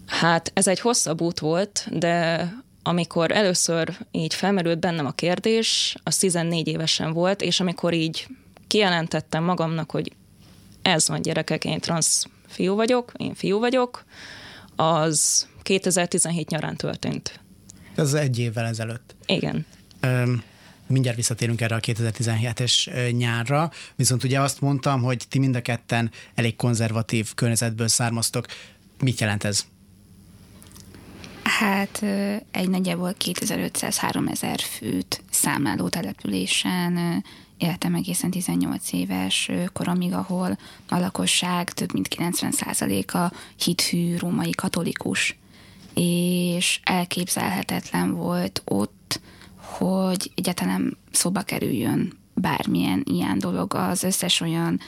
Hát 0.06 0.50
ez 0.54 0.66
egy 0.66 0.80
hosszabb 0.80 1.20
út 1.20 1.38
volt, 1.38 1.86
de 1.90 2.48
amikor 2.82 3.32
először 3.32 3.98
így 4.10 4.34
felmerült 4.34 4.78
bennem 4.78 5.06
a 5.06 5.12
kérdés, 5.12 5.96
az 6.02 6.16
14 6.16 6.66
évesen 6.66 7.12
volt, 7.12 7.42
és 7.42 7.60
amikor 7.60 7.92
így 7.92 8.26
kijelentettem 8.66 9.44
magamnak, 9.44 9.90
hogy 9.90 10.12
ez 10.82 11.08
van 11.08 11.22
gyerekek, 11.22 11.64
én 11.64 11.80
transz 11.80 12.26
fiú 12.46 12.74
vagyok, 12.74 13.12
én 13.16 13.34
fiú 13.34 13.58
vagyok, 13.58 14.04
az 14.76 15.48
2017 15.62 16.50
nyarán 16.50 16.76
történt. 16.76 17.40
Ez 17.94 18.14
egy 18.14 18.38
évvel 18.38 18.64
ezelőtt. 18.64 19.14
Igen. 19.26 19.66
Um, 20.02 20.42
mindjárt 20.86 21.16
visszatérünk 21.16 21.60
erre 21.60 21.74
a 21.74 21.80
2017-es 21.80 23.12
nyárra, 23.16 23.70
viszont 23.96 24.24
ugye 24.24 24.40
azt 24.40 24.60
mondtam, 24.60 25.02
hogy 25.02 25.24
ti 25.28 25.38
mind 25.38 25.56
a 25.56 25.62
ketten 25.62 26.10
elég 26.34 26.56
konzervatív 26.56 27.34
környezetből 27.34 27.88
származtok. 27.88 28.46
Mit 28.98 29.20
jelent 29.20 29.44
ez? 29.44 29.66
Hát 31.42 32.02
egy 32.50 32.68
nagyjából 32.68 33.14
2500-3000 33.24 34.58
főt 34.78 35.22
számláló 35.30 35.88
településen 35.88 37.24
éltem 37.58 37.94
egészen 37.94 38.30
18 38.30 38.92
éves 38.92 39.50
koromig, 39.72 40.12
ahol 40.12 40.58
a 40.88 40.98
lakosság 40.98 41.70
több 41.72 41.92
mint 41.92 42.08
90%-a 42.16 43.34
hithű 43.64 44.16
római 44.16 44.50
katolikus, 44.50 45.36
és 45.94 46.80
elképzelhetetlen 46.82 48.14
volt 48.14 48.62
ott 48.64 49.20
hogy 49.78 50.30
egyáltalán 50.34 50.96
szóba 51.10 51.40
kerüljön 51.40 52.12
bármilyen 52.34 53.02
ilyen 53.04 53.38
dolog. 53.38 53.74
Az 53.74 54.02
összes 54.02 54.40
olyan 54.40 54.80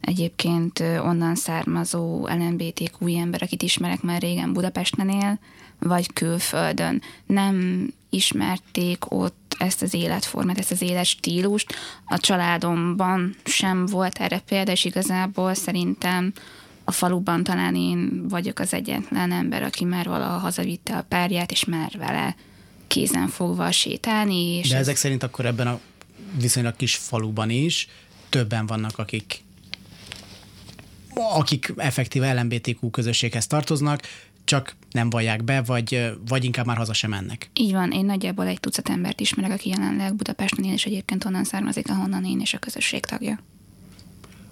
egyébként 0.00 0.80
onnan 0.80 1.34
származó 1.34 2.26
LMBTQ 2.26 3.18
ember, 3.18 3.42
akit 3.42 3.62
ismerek 3.62 4.02
már 4.02 4.20
régen 4.20 4.52
Budapesten 4.52 5.08
él, 5.08 5.38
vagy 5.78 6.12
külföldön. 6.12 7.02
Nem 7.26 7.88
ismerték 8.10 9.12
ott 9.12 9.56
ezt 9.58 9.82
az 9.82 9.94
életformát, 9.94 10.58
ezt 10.58 10.70
az 10.70 10.82
életstílust. 10.82 11.74
A 12.04 12.18
családomban 12.18 13.34
sem 13.44 13.86
volt 13.86 14.18
erre 14.18 14.38
példa, 14.38 14.72
és 14.72 14.84
igazából 14.84 15.54
szerintem 15.54 16.32
a 16.84 16.90
faluban 16.90 17.44
talán 17.44 17.74
én 17.74 18.28
vagyok 18.28 18.58
az 18.58 18.74
egyetlen 18.74 19.32
ember, 19.32 19.62
aki 19.62 19.84
már 19.84 20.06
valaha 20.06 20.38
hazavitte 20.38 20.96
a 20.96 21.04
párját, 21.08 21.50
és 21.50 21.64
már 21.64 21.92
vele 21.98 22.34
kézen 22.92 23.28
fogva 23.28 23.70
sétálni. 23.70 24.58
És 24.58 24.68
De 24.68 24.76
ezek 24.76 24.94
ez... 24.94 25.00
szerint 25.00 25.22
akkor 25.22 25.46
ebben 25.46 25.66
a 25.66 25.80
viszonylag 26.40 26.76
kis 26.76 26.96
faluban 26.96 27.50
is 27.50 27.88
többen 28.28 28.66
vannak, 28.66 28.98
akik 28.98 29.42
akik 31.14 31.72
effektíve 31.76 32.32
LMBTQ 32.32 32.90
közösséghez 32.90 33.46
tartoznak, 33.46 34.00
csak 34.44 34.76
nem 34.90 35.10
vallják 35.10 35.44
be, 35.44 35.62
vagy, 35.62 36.12
vagy 36.28 36.44
inkább 36.44 36.66
már 36.66 36.76
haza 36.76 36.92
sem 36.92 37.10
mennek. 37.10 37.50
Így 37.54 37.72
van, 37.72 37.90
én 37.90 38.04
nagyjából 38.04 38.46
egy 38.46 38.60
tucat 38.60 38.88
embert 38.88 39.20
ismerek, 39.20 39.52
aki 39.52 39.68
jelenleg 39.68 40.14
Budapesten 40.14 40.64
él, 40.64 40.72
és 40.72 40.84
egyébként 40.84 41.24
onnan 41.24 41.44
származik, 41.44 41.90
ahonnan 41.90 42.24
én 42.24 42.40
és 42.40 42.54
a 42.54 42.58
közösség 42.58 43.04
tagja. 43.04 43.38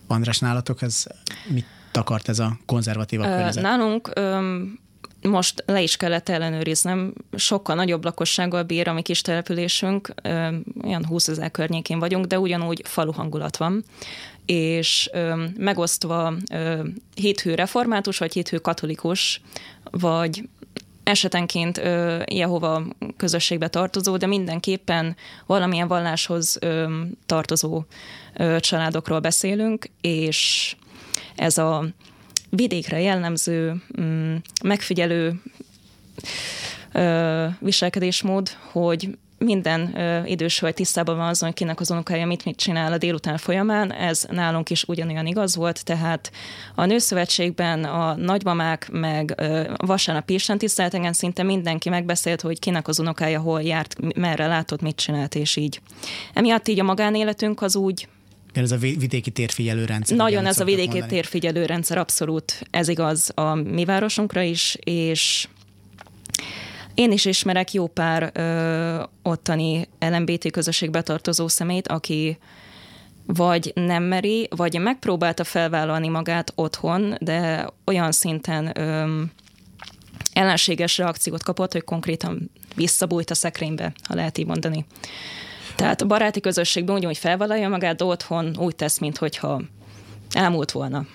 András, 0.07 0.39
nálatok 0.39 0.83
ez 0.83 1.05
mit 1.49 1.67
takart 1.93 2.29
ez 2.29 2.39
a 2.39 2.59
konzervatívabb 2.67 3.27
környezet? 3.27 3.63
Nálunk 3.63 4.11
öm, 4.15 4.79
most 5.23 5.63
le 5.67 5.83
is 5.83 5.97
kellett 5.97 6.29
ellenőriznem, 6.29 7.13
sokkal 7.37 7.75
nagyobb 7.75 8.05
lakossággal 8.05 8.63
bír 8.63 8.89
a 8.89 8.93
mi 8.93 9.03
kis 9.03 9.21
településünk, 9.21 10.15
olyan 10.85 11.07
20 11.07 11.29
ezer 11.29 11.51
környékén 11.51 11.99
vagyunk, 11.99 12.27
de 12.27 12.39
ugyanúgy 12.39 12.83
falu 12.85 13.13
hangulat 13.13 13.57
van, 13.57 13.85
és 14.47 15.11
megosztva 15.57 16.35
héthő 17.15 17.55
református, 17.55 18.19
vagy 18.19 18.33
héthő 18.33 18.59
katolikus, 18.59 19.41
vagy 19.91 20.49
esetenként 21.03 21.79
ö, 21.79 22.23
Jehova 22.33 22.83
közösségbe 23.17 23.69
tartozó, 23.69 24.17
de 24.17 24.27
mindenképpen 24.27 25.17
valamilyen 25.47 25.89
valláshoz 25.89 26.59
tartozó 27.27 27.83
ö, 28.35 28.61
családokról 28.61 29.21
beszélünk, 29.21 29.91
és 30.01 30.77
ez 31.37 31.59
a 31.59 31.85
vidékre 32.51 33.01
jellemző, 33.01 33.83
mm, 34.01 34.35
megfigyelő 34.63 35.41
viselkedésmód, 37.61 38.49
hogy 38.73 39.09
minden 39.39 39.99
ö, 39.99 40.25
idős 40.25 40.61
hölgy 40.61 40.75
tisztában 40.75 41.17
van 41.17 41.29
azon, 41.29 41.53
kinek 41.53 41.81
az 41.81 41.91
unokája 41.91 42.27
mit, 42.27 42.45
mit 42.45 42.57
csinál 42.57 42.93
a 42.93 42.99
délután 42.99 43.37
folyamán, 43.37 43.93
ez 43.93 44.27
nálunk 44.31 44.71
is 44.71 44.85
ugyanolyan 44.85 45.27
igaz 45.27 45.57
volt, 45.57 45.85
tehát 45.85 46.31
a 46.75 46.85
Nőszövetségben 46.85 47.85
a 47.85 48.15
nagymamák 48.15 48.89
meg 48.93 49.35
ö, 49.37 49.73
vasárnap 49.77 50.31
Isten 50.31 50.59
tiszteltegen 50.59 51.13
szinte 51.13 51.43
mindenki 51.43 51.89
megbeszélt, 51.89 52.41
hogy 52.41 52.59
kinek 52.59 52.89
az 52.89 52.99
unokája 52.99 53.41
hol 53.41 53.63
járt, 53.63 54.17
merre 54.17 54.47
látott, 54.47 54.81
mit 54.81 54.97
csinált, 54.97 55.35
és 55.35 55.57
így. 55.57 55.81
Emiatt 56.35 56.69
így 56.69 56.81
a 56.81 56.85
magánéletünk 56.85 57.63
az 57.63 57.77
úgy 57.77 58.09
ez 58.53 58.73
a 58.73 58.77
vidéki 58.77 59.31
térfigyelő 59.31 59.85
rendszer. 59.85 60.17
Nagyon 60.17 60.47
ez 60.47 60.61
a 60.61 60.65
vidéki 60.65 60.89
mondani. 60.89 61.13
térfigyelő 61.13 61.67
rendszer, 61.67 61.99
abszolút 61.99 62.67
ez 62.71 62.89
igaz 62.89 63.31
a 63.35 63.55
mi 63.55 63.85
városunkra 63.85 64.43
is, 64.43 64.77
és 64.81 65.49
én 66.95 67.13
is 67.13 67.25
ismerek 67.25 67.73
jó 67.73 67.87
pár 67.87 68.31
ö, 68.35 69.03
ottani 69.23 69.89
LMBT 69.99 70.51
közösségbe 70.51 71.03
tartozó 71.03 71.49
szemét, 71.49 71.89
aki 71.89 72.39
vagy 73.27 73.73
nem 73.75 74.03
meri, 74.03 74.49
vagy 74.57 74.81
megpróbálta 74.81 75.45
felvállalni 75.45 76.09
magát 76.09 76.53
otthon, 76.55 77.15
de 77.21 77.67
olyan 77.85 78.13
szinten 78.13 78.79
ö, 78.79 79.23
ellenséges 80.33 80.99
reakciót 80.99 81.43
kapott, 81.43 81.73
hogy 81.73 81.85
konkrétan 81.85 82.51
visszabújt 82.75 83.31
a 83.31 83.35
szekrénybe, 83.35 83.93
ha 84.09 84.15
lehet 84.15 84.39
így 84.39 84.47
mondani. 84.47 84.85
Tehát 85.81 86.01
a 86.01 86.07
baráti 86.07 86.41
közösségben 86.41 86.97
úgy, 86.97 87.05
hogy 87.05 87.19
felvállalja 87.19 87.69
magát, 87.69 87.97
de 87.97 88.05
otthon 88.05 88.57
úgy 88.59 88.77
tesz, 88.77 88.99
mintha 88.99 89.63
elmúlt 90.33 90.71
volna. 90.71 91.07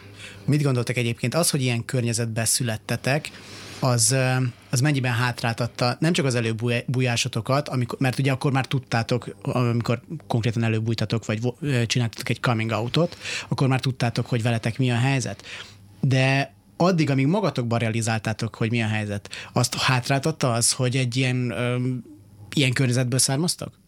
Mit 0.45 0.63
gondoltak 0.63 0.97
egyébként? 0.97 1.35
Az, 1.35 1.49
hogy 1.49 1.61
ilyen 1.61 1.85
környezetben 1.85 2.45
születtetek, 2.45 3.31
az, 3.79 4.15
az 4.69 4.79
mennyiben 4.79 5.11
hátráltatta 5.11 5.97
nem 5.99 6.13
csak 6.13 6.25
az 6.25 6.35
előbújásotokat, 6.35 7.69
amikor, 7.69 7.99
mert 7.99 8.19
ugye 8.19 8.31
akkor 8.31 8.51
már 8.51 8.65
tudtátok, 8.65 9.35
amikor 9.41 10.01
konkrétan 10.27 10.63
előbújtatok, 10.63 11.25
vagy 11.25 11.39
csináltatok 11.85 12.29
egy 12.29 12.39
coming 12.39 12.71
outot, 12.71 13.17
akkor 13.47 13.67
már 13.67 13.79
tudtátok, 13.79 14.25
hogy 14.25 14.41
veletek 14.41 14.77
mi 14.77 14.91
a 14.91 14.97
helyzet. 14.97 15.43
De 16.01 16.53
addig, 16.77 17.09
amíg 17.09 17.27
magatokban 17.27 17.79
realizáltátok, 17.79 18.55
hogy 18.55 18.69
mi 18.69 18.81
a 18.81 18.87
helyzet, 18.87 19.29
azt 19.53 19.75
hátráltatta 19.75 20.53
az, 20.53 20.71
hogy 20.71 20.95
egy 20.95 21.15
ilyen, 21.15 21.53
ilyen 22.53 22.73
környezetből 22.73 23.19
származtak? 23.19 23.83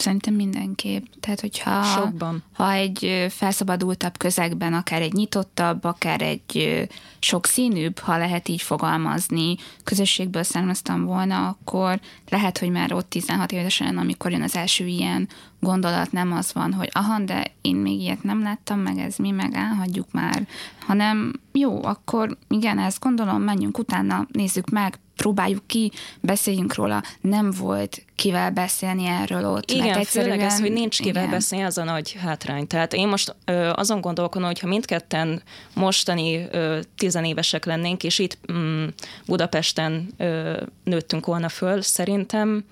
Szerintem 0.00 0.34
mindenképp. 0.34 1.04
Tehát, 1.20 1.40
hogyha 1.40 1.82
Sokban. 1.82 2.42
ha 2.52 2.72
egy 2.72 3.26
felszabadultabb 3.30 4.16
közegben, 4.16 4.74
akár 4.74 5.02
egy 5.02 5.12
nyitottabb, 5.12 5.84
akár 5.84 6.22
egy 6.22 6.86
sokszínűbb, 7.18 7.98
ha 7.98 8.18
lehet 8.18 8.48
így 8.48 8.62
fogalmazni, 8.62 9.56
közösségből 9.84 10.42
származtam 10.42 11.04
volna, 11.04 11.46
akkor 11.46 12.00
lehet, 12.28 12.58
hogy 12.58 12.70
már 12.70 12.92
ott 12.92 13.10
16 13.10 13.52
évesen, 13.52 13.98
amikor 13.98 14.30
jön 14.30 14.42
az 14.42 14.56
első 14.56 14.86
ilyen 14.86 15.28
gondolat, 15.60 16.12
nem 16.12 16.32
az 16.32 16.52
van, 16.52 16.72
hogy 16.72 16.90
aha, 16.92 17.20
de 17.20 17.46
én 17.60 17.76
még 17.76 18.00
ilyet 18.00 18.22
nem 18.22 18.42
láttam, 18.42 18.78
meg 18.78 18.98
ez 18.98 19.16
mi, 19.16 19.30
meg 19.30 19.54
elhagyjuk 19.54 20.12
már, 20.12 20.46
hanem 20.86 21.32
jó, 21.52 21.84
akkor 21.84 22.36
igen, 22.48 22.78
ezt 22.78 23.00
gondolom, 23.00 23.42
menjünk 23.42 23.78
utána, 23.78 24.26
nézzük 24.32 24.70
meg, 24.70 24.98
próbáljuk 25.16 25.66
ki, 25.66 25.92
beszéljünk 26.20 26.74
róla, 26.74 27.02
nem 27.20 27.50
volt 27.50 28.04
kivel 28.14 28.50
beszélni 28.50 29.04
erről 29.06 29.44
ott. 29.44 29.70
Igen, 29.70 29.86
mert 29.86 29.98
egyszerűen, 29.98 30.32
főleg 30.32 30.46
ez, 30.50 30.60
hogy 30.60 30.72
nincs 30.72 30.98
kivel 30.98 31.22
igen. 31.22 31.34
beszélni, 31.34 31.64
az 31.64 31.78
a 31.78 31.84
nagy 31.84 32.16
hátrány. 32.20 32.66
Tehát 32.66 32.92
én 32.92 33.08
most 33.08 33.34
ö, 33.44 33.70
azon 33.74 34.00
gondolkodom, 34.00 34.46
hogy 34.46 34.60
ha 34.60 34.66
mindketten 34.66 35.42
mostani 35.74 36.46
ö, 36.50 36.78
tizenévesek 36.96 37.64
lennénk, 37.64 38.04
és 38.04 38.18
itt 38.18 38.38
mm, 38.52 38.86
Budapesten 39.26 40.08
ö, 40.16 40.60
nőttünk 40.84 41.26
volna 41.26 41.48
föl, 41.48 41.82
szerintem 41.82 42.64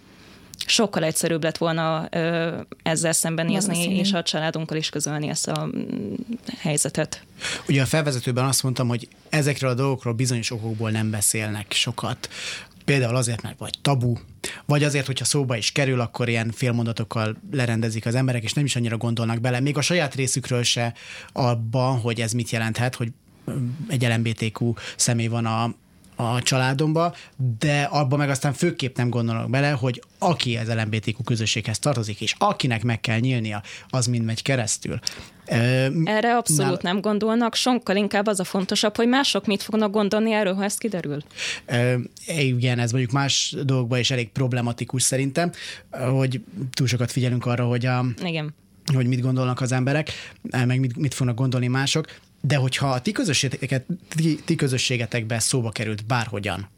sokkal 0.67 1.05
egyszerűbb 1.05 1.43
lett 1.43 1.59
volna 1.59 2.07
ö, 2.11 2.57
ezzel 2.83 3.13
szembenézni, 3.13 3.97
és 3.97 4.13
a 4.13 4.23
családunkkal 4.23 4.77
is 4.77 4.89
közölni 4.89 5.29
ezt 5.29 5.49
a 5.49 5.67
mm, 5.67 6.15
helyzetet. 6.59 7.23
Ugye 7.69 7.83
a 7.83 7.87
felvezetőben 7.87 8.45
azt 8.45 8.63
mondtam, 8.63 8.89
hogy 8.89 9.09
ezekről 9.29 9.71
a 9.71 9.75
dolgokról 9.75 10.13
bizonyos 10.13 10.51
okokból 10.51 10.91
nem 10.91 11.11
beszélnek 11.11 11.73
sokat. 11.73 12.29
Például 12.85 13.17
azért, 13.17 13.43
mert 13.43 13.59
vagy 13.59 13.75
tabu, 13.83 14.15
vagy 14.65 14.85
azért, 14.85 15.07
hogyha 15.07 15.25
szóba 15.25 15.57
is 15.57 15.73
kerül, 15.73 16.01
akkor 16.01 16.29
ilyen 16.29 16.51
félmondatokkal 16.51 17.37
lerendezik 17.53 18.07
az 18.07 18.15
emberek, 18.15 18.43
és 18.43 18.53
nem 18.53 18.65
is 18.65 18.77
annyira 18.77 18.97
gondolnak 18.97 19.41
bele. 19.41 19.61
Még 19.61 19.77
a 19.77 19.81
saját 19.81 20.15
részükről 20.15 20.63
se 20.63 20.95
abban, 21.33 22.01
hogy 22.01 22.21
ez 22.21 22.33
mit 22.33 22.51
jelenthet, 22.51 22.95
hogy 22.95 23.13
egy 23.89 24.03
LMBTQ 24.03 24.73
személy 24.97 25.27
van 25.27 25.47
a, 25.47 25.75
a 26.17 26.43
családomba, 26.43 27.15
de 27.59 27.83
abban 27.83 28.19
meg 28.19 28.31
aztán 28.31 28.53
főképp 28.53 28.97
nem 28.97 29.09
gondolok 29.11 29.51
bele, 29.51 29.71
hogy 29.71 30.03
aki 30.19 30.57
az 30.57 30.69
LMBTQ 30.69 31.23
közösséghez 31.25 31.79
tartozik, 31.79 32.21
és 32.21 32.35
akinek 32.39 32.83
meg 32.83 33.01
kell 33.01 33.19
nyílnia, 33.19 33.63
az 33.89 34.07
mind 34.07 34.25
megy 34.25 34.43
keresztül. 34.43 34.99
Erre 36.05 36.37
abszolút 36.37 36.83
Nál... 36.83 36.93
nem 36.93 37.01
gondolnak, 37.01 37.55
sokkal 37.55 37.97
inkább 37.97 38.27
az 38.27 38.41
a 38.41 38.45
fontosabb, 38.45 38.97
hogy 38.97 39.09
mások 39.09 39.47
mit 39.47 39.63
fognak 39.63 39.91
gondolni 39.91 40.33
erről, 40.33 40.55
ha 40.55 40.65
ez 40.65 40.79
kiderül. 40.79 41.23
Igen, 42.27 42.79
ez 42.79 42.91
mondjuk 42.91 43.13
más 43.13 43.57
dolgokban 43.65 43.99
is 43.99 44.11
elég 44.11 44.29
problematikus 44.29 45.03
szerintem, 45.03 45.53
hogy 45.91 46.41
túl 46.73 46.87
sokat 46.87 47.13
figyelünk 47.13 47.47
arra, 47.47 47.65
hogy 47.67 47.87
a, 47.87 48.05
Igen 48.23 48.55
hogy 48.93 49.07
mit 49.07 49.21
gondolnak 49.21 49.61
az 49.61 49.73
emberek, 49.73 50.11
meg 50.67 50.81
mit, 50.81 50.97
mit 50.97 51.15
fognak 51.15 51.37
gondolni 51.37 51.67
mások. 51.67 52.07
De 52.47 52.57
hogyha 52.57 52.91
a 52.91 53.01
ti, 53.01 53.13
közösségeteket, 53.13 53.85
ti, 54.09 54.41
ti 54.45 54.55
közösségetekben 54.55 55.39
szóba 55.39 55.71
került 55.71 56.07
bárhogyan, 56.07 56.69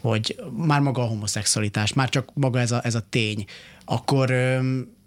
hogy 0.00 0.40
már 0.56 0.80
maga 0.80 1.02
a 1.02 1.06
homoszexualitás, 1.06 1.92
már 1.92 2.08
csak 2.08 2.30
maga 2.34 2.60
ez 2.60 2.70
a, 2.70 2.80
ez 2.84 2.94
a 2.94 3.06
tény, 3.10 3.44
akkor 3.84 4.32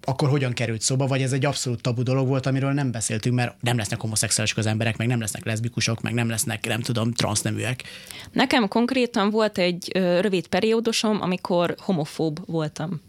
akkor 0.06 0.30
hogyan 0.30 0.54
került 0.54 0.82
szóba, 0.82 1.08
vagy 1.08 1.22
ez 1.22 1.34
egy 1.34 1.46
abszolút 1.46 1.82
tabu 1.82 2.04
dolog 2.04 2.28
volt, 2.28 2.46
amiről 2.46 2.72
nem 2.72 2.92
beszéltünk, 2.92 3.36
mert 3.36 3.56
nem 3.62 3.78
lesznek 3.78 4.02
homoszexuális 4.02 4.56
az 4.56 4.66
emberek, 4.66 4.98
meg 4.98 5.08
nem 5.08 5.20
lesznek 5.20 5.46
leszbikusok, 5.46 6.02
meg 6.02 6.14
nem 6.14 6.30
lesznek, 6.30 6.68
nem 6.68 6.82
tudom, 6.82 7.12
transzneműek. 7.12 7.84
Nekem 8.32 8.68
konkrétan 8.68 9.30
volt 9.30 9.58
egy 9.58 9.92
rövid 9.96 10.48
periódusom, 10.48 11.22
amikor 11.22 11.76
homofób 11.80 12.40
voltam 12.46 13.02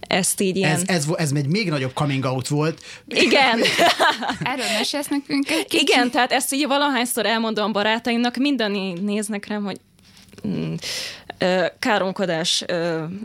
ezt 0.00 0.40
így 0.40 0.56
ilyen... 0.56 0.72
Ez, 0.72 0.82
ez, 0.86 1.06
ez 1.16 1.32
egy 1.34 1.46
még 1.46 1.70
nagyobb 1.70 1.92
coming 1.92 2.24
out 2.24 2.48
volt. 2.48 2.82
Igen. 3.06 3.60
Erről 4.42 4.66
mesélsz 4.78 5.08
nekünk 5.08 5.50
egy 5.50 5.66
kicsit? 5.66 5.88
Igen, 5.88 6.10
tehát 6.10 6.32
ezt 6.32 6.54
így 6.54 6.66
valahányszor 6.66 7.26
elmondom 7.26 7.72
barátaimnak, 7.72 8.36
minden 8.36 8.70
néznek 9.02 9.46
rám, 9.46 9.64
hogy 9.64 9.80
mm, 10.46 10.74
káromkodás, 11.78 12.64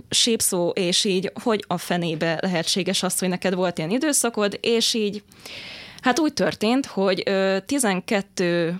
sípszó, 0.10 0.70
és 0.70 1.04
így, 1.04 1.32
hogy 1.44 1.64
a 1.68 1.78
fenébe 1.78 2.38
lehetséges 2.42 3.04
az, 3.04 3.20
hogy 3.20 3.30
neked 3.30 3.54
volt 3.54 3.78
ilyen 3.78 3.92
időszakod, 3.92 4.58
és 4.62 4.94
így 4.94 5.24
Hát 6.02 6.20
úgy 6.20 6.34
történt, 6.34 6.86
hogy 6.86 7.24
12 7.66 8.80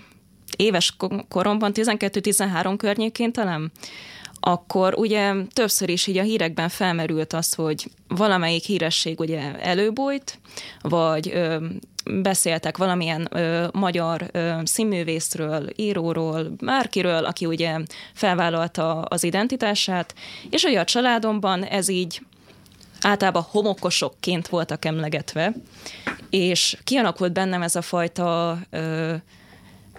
éves 0.56 0.96
koromban, 1.28 1.72
12-13 1.74 2.74
környékén 2.76 3.32
talán, 3.32 3.72
akkor 4.40 4.94
ugye 4.94 5.32
többször 5.52 5.88
is 5.88 6.06
így 6.06 6.18
a 6.18 6.22
hírekben 6.22 6.68
felmerült 6.68 7.32
az, 7.32 7.54
hogy 7.54 7.90
valamelyik 8.08 8.64
híresség 8.64 9.20
ugye 9.20 9.58
előbújt, 9.60 10.38
vagy 10.82 11.30
ö, 11.34 11.66
beszéltek 12.04 12.76
valamilyen 12.76 13.28
ö, 13.30 13.66
magyar 13.72 14.28
ö, 14.32 14.52
színművészről, 14.64 15.68
íróról, 15.76 16.52
bárkiről, 16.60 17.24
aki 17.24 17.46
ugye 17.46 17.76
felvállalta 18.14 19.02
az 19.02 19.24
identitását, 19.24 20.14
és 20.50 20.62
ugye 20.62 20.80
a 20.80 20.84
családomban 20.84 21.64
ez 21.64 21.88
így 21.88 22.22
általában 23.00 23.46
homokosokként 23.50 24.48
voltak 24.48 24.84
emlegetve, 24.84 25.52
és 26.30 26.78
kialakult 26.84 27.32
bennem 27.32 27.62
ez 27.62 27.76
a 27.76 27.82
fajta 27.82 28.58
ö, 28.70 29.14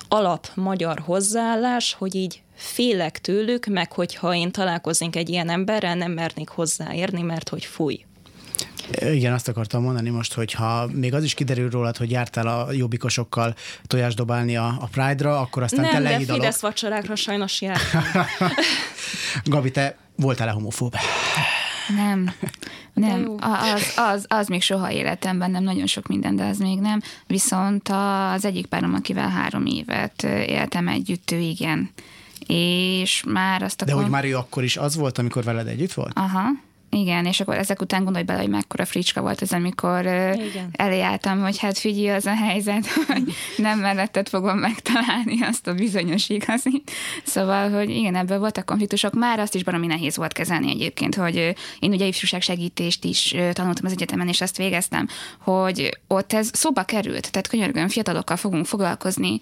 alap 0.08 0.48
magyar 0.56 1.00
hozzáállás, 1.06 1.94
hogy 1.94 2.16
így 2.16 2.42
félek 2.62 3.20
tőlük, 3.20 3.66
meg 3.66 3.92
hogyha 3.92 4.36
én 4.36 4.52
találkoznék 4.52 5.16
egy 5.16 5.30
ilyen 5.30 5.50
emberrel, 5.50 5.96
nem 5.96 6.12
mernék 6.12 6.50
hozzáérni, 6.50 7.22
mert 7.22 7.50
hogy 7.50 7.66
fúj. 7.66 8.06
Igen, 9.00 9.34
azt 9.34 9.48
akartam 9.48 9.84
mondani 9.84 10.10
most, 10.10 10.34
hogy 10.34 10.54
ha 10.54 10.88
még 10.94 11.14
az 11.14 11.24
is 11.24 11.34
kiderül 11.34 11.70
rólad, 11.70 11.98
hogy 11.98 12.12
jártál 12.12 12.48
a 12.48 12.72
jobbikosokkal 12.72 13.56
tojást 13.88 14.16
dobálni 14.16 14.58
a, 14.58 14.66
a 14.80 14.88
Pride-ra, 14.92 15.40
akkor 15.40 15.64
aztán 15.64 15.82
nem, 15.82 15.92
te 15.92 16.00
lehidalok. 16.00 16.28
Nem, 16.28 16.38
de 16.38 16.44
Fidesz 16.44 16.62
vacsorákra 16.62 17.16
sajnos 17.16 17.62
jártam. 17.62 18.04
Gabi, 19.44 19.72
te 19.72 19.98
voltál-e 20.16 20.52
homofób? 20.52 20.96
Nem. 21.96 22.34
Nem, 22.94 23.38
az, 23.40 23.94
az, 23.96 24.26
az 24.28 24.48
még 24.48 24.62
soha 24.62 24.92
életemben 24.92 25.52
nem, 25.52 25.64
nagyon 25.64 25.88
sok 25.88 26.08
minden, 26.08 26.36
de 26.36 26.46
az 26.46 26.58
még 26.58 26.80
nem. 26.80 27.02
Viszont 27.28 27.90
az 28.34 28.46
egyik 28.46 28.66
párom, 28.66 28.94
akivel 28.94 29.30
három 29.30 29.66
évet 29.66 30.24
éltem 30.24 30.88
együtt, 30.88 31.32
ő 31.32 31.38
igen. 31.38 31.90
És 32.54 33.24
már 33.28 33.62
azt 33.62 33.82
akkor... 33.82 33.94
De 33.94 34.02
hogy 34.02 34.10
már 34.10 34.26
ő 34.26 34.38
akkor 34.38 34.64
is 34.64 34.78
az 34.78 34.96
volt, 34.96 35.18
amikor 35.18 35.44
veled 35.44 35.68
együtt 35.68 35.94
volt? 35.94 36.12
Aha. 36.16 36.44
Igen, 36.94 37.26
és 37.26 37.40
akkor 37.40 37.58
ezek 37.58 37.82
után 37.82 38.04
gondolj 38.04 38.26
bele, 38.26 38.40
hogy 38.40 38.50
mekkora 38.50 38.86
fricska 38.86 39.22
volt 39.22 39.42
ez, 39.42 39.52
amikor 39.52 40.06
Igen. 40.06 40.70
eléálltam, 40.72 41.42
hogy 41.42 41.58
hát 41.58 41.78
figyelj, 41.78 42.10
az 42.10 42.26
a 42.26 42.36
helyzet, 42.36 42.88
hogy 43.08 43.34
nem 43.58 43.80
melletted 43.80 44.30
fogom 44.30 44.58
megtalálni 44.58 45.42
azt 45.42 45.68
a 45.68 45.74
bizonyos 45.74 46.30
igazit. 46.30 46.92
Szóval, 47.24 47.70
hogy 47.70 47.90
igen, 47.90 48.16
ebből 48.16 48.40
voltak 48.40 48.66
konfliktusok. 48.66 49.14
Már 49.14 49.40
azt 49.40 49.56
is 49.56 49.64
baromi 49.64 49.88
nehéz 49.88 50.18
volt 50.18 50.34
kezelni 50.34 50.70
egyébként, 50.70 51.16
hogy 51.16 51.56
én 51.80 51.92
ugye 51.92 52.06
ifjúság 52.06 52.42
segítést 52.42 53.04
is 53.04 53.36
tanultam 53.54 53.86
az 53.86 53.92
egyetemen, 53.92 54.28
és 54.28 54.42
azt 54.42 54.58
végeztem, 54.58 55.08
hogy 55.40 55.98
ott 56.08 56.34
ez 56.34 56.50
szóba 56.54 56.84
került, 56.84 57.32
tehát 57.32 57.48
könyörgően 57.48 57.90
fiatalokkal 57.90 58.38
fogunk 58.38 58.66
foglalkozni, 58.66 59.42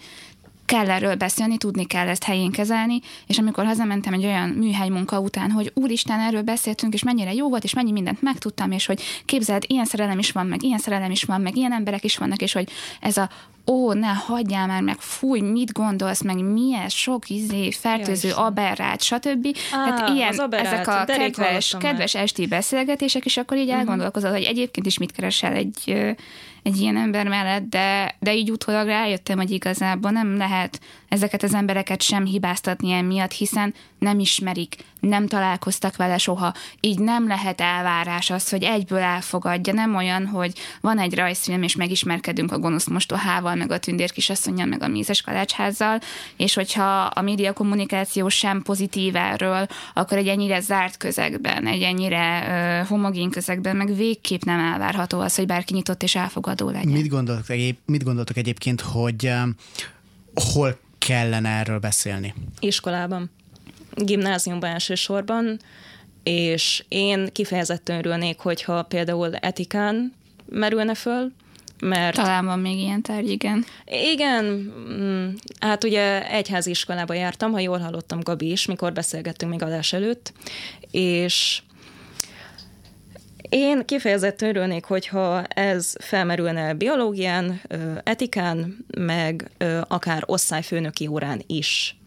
kell 0.70 0.90
erről 0.90 1.16
beszélni, 1.16 1.58
tudni 1.58 1.86
kell 1.86 2.08
ezt 2.08 2.24
helyén 2.24 2.52
kezelni, 2.52 3.00
és 3.28 3.38
amikor 3.38 3.66
hazamentem 3.66 4.14
egy 4.14 4.26
olyan 4.26 4.50
műhely 4.50 4.90
munka 4.90 5.20
után, 5.20 5.52
hogy 5.52 5.72
úristen, 5.74 6.20
erről 6.20 6.42
beszéltünk, 6.42 6.94
és 6.94 7.04
mennyire 7.04 7.34
jó 7.34 7.50
volt, 7.50 7.64
és 7.64 7.74
mennyi 7.74 7.92
mindent 7.92 8.22
megtudtam, 8.22 8.72
és 8.72 8.86
hogy 8.86 9.02
képzeld, 9.26 9.64
ilyen 9.68 9.86
szerelem 9.86 10.20
is 10.20 10.32
van, 10.32 10.46
meg 10.46 10.64
ilyen 10.64 10.80
szerelem 10.80 11.12
is 11.12 11.24
van, 11.24 11.42
meg 11.42 11.56
ilyen 11.56 11.72
emberek 11.72 12.04
is 12.04 12.18
vannak, 12.18 12.42
és 12.42 12.54
hogy 12.54 12.70
ez 13.00 13.18
a 13.18 13.30
ó, 13.68 13.94
ne 13.94 14.08
hagyjál 14.08 14.68
már 14.68 14.82
meg, 14.82 15.00
fúj, 15.00 15.40
mit 15.40 15.72
gondolsz, 15.72 16.22
meg 16.22 16.44
milyen 16.44 16.90
sok 16.90 17.30
izé, 17.30 17.72
fertőző 17.72 18.28
Jaj, 18.28 18.46
aberrát, 18.46 19.02
stb. 19.02 19.48
Á, 19.72 19.78
hát 19.78 20.10
ilyen, 20.10 20.52
ezek 20.52 20.88
a 20.88 21.04
kedves, 21.06 21.76
kedves 21.80 22.16
esti 22.16 22.48
beszélgetések, 22.48 23.26
és 23.26 23.38
akkor 23.38 23.58
így 23.58 23.64
uh-huh. 23.64 23.80
elgondolkozol, 23.80 24.32
hogy 24.32 24.44
egyébként 24.44 24.86
is 24.86 24.98
mit 24.98 25.12
keresel 25.12 25.54
egy 25.54 26.16
egy 26.70 26.82
ilyen 26.82 26.98
ember 26.98 27.28
mellett, 27.28 27.70
de, 27.70 28.16
de 28.20 28.36
így 28.36 28.52
utólag 28.52 28.88
rájöttem, 28.88 29.38
hogy 29.38 29.52
igazából 29.52 30.12
nem 30.12 30.38
lehet 30.38 30.80
ezeket 31.10 31.44
az 31.44 31.54
embereket 31.54 32.02
sem 32.02 32.26
hibáztatni 32.26 32.92
emiatt, 32.92 33.32
hiszen 33.32 33.74
nem 34.00 34.20
ismerik, 34.20 34.76
nem 35.00 35.28
találkoztak 35.28 35.96
vele 35.96 36.18
soha, 36.18 36.54
így 36.80 37.00
nem 37.00 37.28
lehet 37.28 37.62
elvárás 37.62 38.30
az, 38.30 38.50
hogy 38.50 38.64
egyből 38.64 39.00
elfogadja, 39.00 39.74
nem 39.74 39.96
olyan, 39.96 40.26
hogy 40.26 40.54
van 40.82 41.00
egy 41.00 41.16
rajzfilm, 41.16 41.64
és 41.64 41.76
megismerkedünk 41.76 42.52
a 42.52 42.60
gonosz 42.60 42.88
mostohával, 42.88 43.56
meg 43.56 43.72
a 43.72 43.80
tündér 43.80 44.12
kisasszonyjal, 44.12 44.68
meg 44.68 44.84
a 44.84 44.88
mézes 44.88 45.22
kalácsházzal, 45.22 46.00
és 46.38 46.54
hogyha 46.54 47.02
a 47.02 47.22
média 47.22 47.54
kommunikáció 47.54 48.30
sem 48.30 48.62
pozitív 48.62 49.16
erről, 49.16 49.68
akkor 49.94 50.18
egy 50.18 50.28
ennyire 50.28 50.60
zárt 50.60 50.98
közegben, 50.98 51.68
egy 51.68 51.82
ennyire 51.82 52.44
uh, 52.82 52.88
homogén 52.88 53.30
közegben, 53.30 53.76
meg 53.76 53.96
végképp 53.96 54.42
nem 54.42 54.60
elvárható 54.60 55.20
az, 55.20 55.36
hogy 55.36 55.46
bárki 55.46 55.74
nyitott 55.74 56.04
és 56.04 56.16
elfogadó 56.16 56.70
legyen. 56.70 56.92
Mit 56.92 57.08
gondoltok, 57.08 57.50
egyéb, 57.50 57.78
mit 57.86 58.04
gondoltok 58.04 58.38
egyébként, 58.38 58.82
hogy 58.82 59.32
hol 60.54 60.78
kellene 61.10 61.50
erről 61.50 61.80
beszélni? 61.80 62.34
Iskolában 62.60 63.30
gimnáziumban 63.96 64.70
elsősorban, 64.70 65.60
és 66.24 66.84
én 66.88 67.30
kifejezetten 67.32 67.98
örülnék, 67.98 68.40
hogyha 68.40 68.84
például 68.84 69.36
etikán 69.36 70.14
merülne 70.50 70.94
föl, 70.94 71.32
mert... 71.80 72.16
Talán 72.16 72.46
van 72.46 72.60
még 72.60 72.78
ilyen 72.78 73.02
tárgy, 73.02 73.30
igen. 73.30 73.66
Igen, 74.12 74.46
mm, 74.46 75.30
hát 75.60 75.84
ugye 75.84 76.32
egyházi 76.32 76.70
iskolába 76.70 77.14
jártam, 77.14 77.52
ha 77.52 77.60
jól 77.60 77.80
hallottam 77.80 78.20
Gabi 78.20 78.52
is, 78.52 78.66
mikor 78.66 78.94
beszélgettünk 78.94 79.52
még 79.52 79.64
adás 79.64 79.94
előtt, 79.94 80.34
és 80.92 81.62
én 83.50 83.86
kifejezetten 83.86 84.50
örülnék, 84.50 84.86
hogyha 84.86 85.44
ez 85.44 85.94
felmerülne 86.00 86.74
biológián, 86.74 87.62
etikán, 88.04 88.86
meg 88.98 89.52
akár 89.88 90.24
osztályfőnöki 90.26 91.08
órán 91.08 91.42
is 91.48 92.00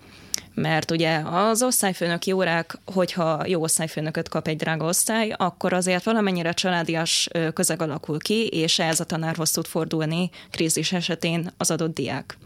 mert 0.55 0.90
ugye 0.90 1.22
az 1.24 1.62
osztályfőnöki 1.62 2.33
órák, 2.33 2.78
hogyha 2.85 3.46
jó 3.46 3.62
osztályfőnököt 3.62 4.28
kap 4.28 4.48
egy 4.48 4.57
drága 4.57 4.85
osztály, 4.85 5.35
akkor 5.37 5.72
azért 5.72 6.05
valamennyire 6.05 6.52
családias 6.52 7.28
közeg 7.55 7.83
alakul 7.83 8.18
ki, 8.18 8.46
és 8.46 8.78
ez 8.78 9.00
a 9.00 9.05
tanárhoz 9.05 9.50
tud 9.50 9.66
fordulni 9.66 10.31
krízis 10.50 10.92
esetén 10.92 11.50
az 11.57 11.70
adott 11.70 11.94
diák. 11.94 12.38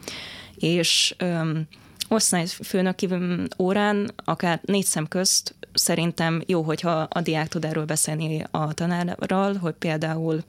És 0.57 1.15
öm, 1.19 1.67
osztályfőnöki 2.09 3.09
órán, 3.59 4.13
akár 4.25 4.61
négy 4.63 4.85
szem 4.85 5.09
közt 5.09 5.55
szerintem 5.77 6.43
jó, 6.47 6.63
hogyha 6.63 6.91
a 6.91 7.21
diák 7.21 7.49
tud 7.49 7.65
erről 7.65 7.85
beszélni 7.85 8.45
a 8.51 8.75
tanárral, 8.75 9.55
hogy 9.57 9.75
például 9.75 10.45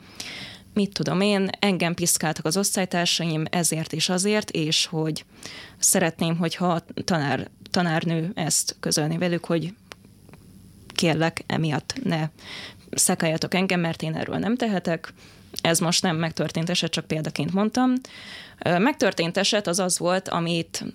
mit 0.74 0.94
tudom 0.94 1.22
én, 1.22 1.50
engem 1.60 1.94
piszkáltak 1.94 2.46
az 2.46 2.58
osztálytársaim 2.58 3.44
ezért 3.50 3.94
és 3.94 4.10
azért, 4.10 4.50
és 4.50 4.86
hogy 4.86 5.26
szeretném, 5.78 6.38
hogyha 6.38 6.68
a 6.68 6.84
tanár, 7.04 7.50
tanárnő 7.72 8.32
ezt 8.36 8.76
közölni 8.80 9.18
velük, 9.18 9.46
hogy 9.46 9.74
kérlek, 10.88 11.44
emiatt 11.48 11.94
ne 12.04 12.30
szekáljatok 12.92 13.54
engem, 13.54 13.80
mert 13.80 14.02
én 14.02 14.16
erről 14.16 14.38
nem 14.38 14.56
tehetek. 14.56 15.14
Ez 15.62 15.80
most 15.80 16.02
nem 16.02 16.16
megtörtént 16.16 16.70
eset, 16.70 16.92
csak 16.92 17.06
példaként 17.06 17.54
mondtam. 17.54 17.94
Megtörtént 18.64 19.38
eset 19.38 19.68
az 19.68 19.80
az 19.80 20.00
volt, 20.00 20.28
amit 20.28 20.86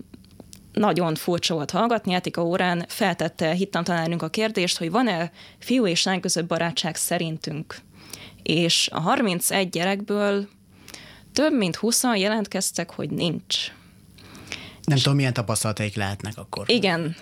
nagyon 0.72 1.14
furcsa 1.14 1.54
volt 1.54 1.70
hallgatni, 1.70 2.14
etika 2.14 2.42
órán 2.42 2.84
feltette 2.88 3.52
hittantanárunk 3.52 4.22
a 4.22 4.28
kérdést, 4.28 4.78
hogy 4.78 4.90
van-e 4.90 5.30
fiú 5.58 5.86
és 5.86 6.02
lány 6.02 6.20
között 6.20 6.46
barátság 6.46 6.96
szerintünk 6.96 7.82
és 8.42 8.88
a 8.92 9.00
31 9.00 9.68
gyerekből 9.68 10.48
több 11.32 11.52
mint 11.52 11.76
20 11.76 12.02
jelentkeztek, 12.14 12.90
hogy 12.90 13.10
nincs. 13.10 13.72
Nem 14.84 14.98
tudom, 14.98 15.16
milyen 15.16 15.32
tapasztalataik 15.32 15.96
lehetnek 15.96 16.32
akkor. 16.36 16.70
Igen. 16.70 17.16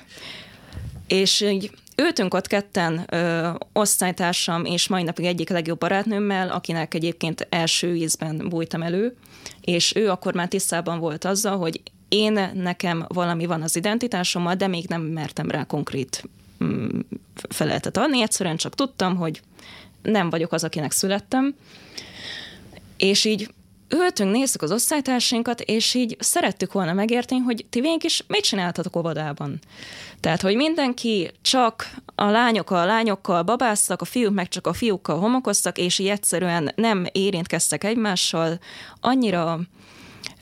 És 1.07 1.41
így 1.41 1.71
ültünk 1.97 2.35
ott 2.35 2.47
ketten, 2.47 3.05
ö, 3.09 3.51
osztálytársam 3.73 4.65
és 4.65 4.89
mai 4.89 5.03
napig 5.03 5.25
egyik 5.25 5.49
legjobb 5.49 5.79
barátnőmmel, 5.79 6.49
akinek 6.49 6.95
egyébként 6.95 7.47
első 7.51 7.95
ízben 7.95 8.49
bújtam 8.49 8.83
elő, 8.83 9.17
és 9.61 9.95
ő 9.95 10.11
akkor 10.11 10.35
már 10.35 10.49
tisztában 10.49 10.99
volt 10.99 11.25
azzal, 11.25 11.59
hogy 11.59 11.83
én 12.11 12.51
nekem 12.55 13.05
valami 13.09 13.47
van 13.47 13.63
az 13.63 13.77
identitásommal, 13.77 14.55
de 14.55 14.67
még 14.67 14.89
nem 14.89 15.03
mertem 15.03 15.51
rá 15.51 15.65
konkrét 15.65 16.25
mm, 16.65 16.99
adni, 17.93 18.23
egyszerűen 18.23 18.57
csak 18.57 18.75
tudtam, 18.75 19.17
hogy 19.17 19.41
nem 20.03 20.31
vagyok 20.31 20.53
az, 20.53 20.65
akinek 20.65 20.93
születtem. 20.93 21.55
És 22.97 23.25
így 23.25 23.51
ültünk, 23.89 24.33
néztük 24.33 24.63
az 24.63 24.73
osztálytársainkat, 24.73 25.61
és 25.61 25.95
így 25.95 26.17
szerettük 26.19 26.73
volna 26.73 26.93
megérteni, 26.93 27.41
hogy 27.41 27.65
ti 27.71 27.81
végig 27.81 28.05
is 28.05 28.25
mit 28.27 28.45
csináltatok 28.45 28.97
óvodában. 28.97 29.59
Tehát, 30.21 30.41
hogy 30.41 30.57
mindenki 30.57 31.31
csak 31.43 31.91
a 32.15 32.25
lányok 32.25 32.71
a 32.71 32.85
lányokkal 32.85 33.43
babáztak, 33.43 34.01
a 34.01 34.05
fiúk 34.05 34.35
meg 34.35 34.49
csak 34.49 34.67
a 34.67 34.73
fiúkkal 34.73 35.19
homokoztak, 35.19 35.79
és 35.79 35.99
így 35.99 36.09
egyszerűen 36.09 36.73
nem 36.75 37.07
érintkeztek 37.13 37.85
egymással, 37.85 38.59
annyira 39.01 39.61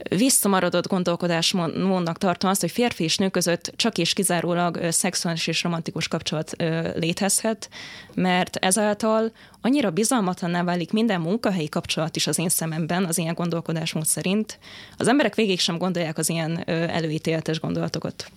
visszamaradott 0.08 0.86
gondolkodásmódnak 0.86 2.18
tartom 2.18 2.50
azt, 2.50 2.60
hogy 2.60 2.70
férfi 2.70 3.04
és 3.04 3.16
nő 3.16 3.28
között 3.28 3.72
csak 3.76 3.98
és 3.98 4.12
kizárólag 4.12 4.78
szexuális 4.90 5.46
és 5.46 5.62
romantikus 5.62 6.08
kapcsolat 6.08 6.56
létezhet, 6.94 7.68
mert 8.14 8.56
ezáltal 8.56 9.32
annyira 9.60 9.90
bizalmatlanná 9.90 10.62
válik 10.62 10.92
minden 10.92 11.20
munkahelyi 11.20 11.68
kapcsolat 11.68 12.16
is 12.16 12.26
az 12.26 12.38
én 12.38 12.48
szememben, 12.48 13.04
az 13.04 13.18
ilyen 13.18 13.34
gondolkodásmód 13.34 14.06
szerint. 14.06 14.58
Az 14.96 15.08
emberek 15.08 15.34
végig 15.34 15.60
sem 15.60 15.78
gondolják 15.78 16.18
az 16.18 16.28
ilyen 16.28 16.68
előítéletes 16.68 17.60
gondolatokat 17.60 18.30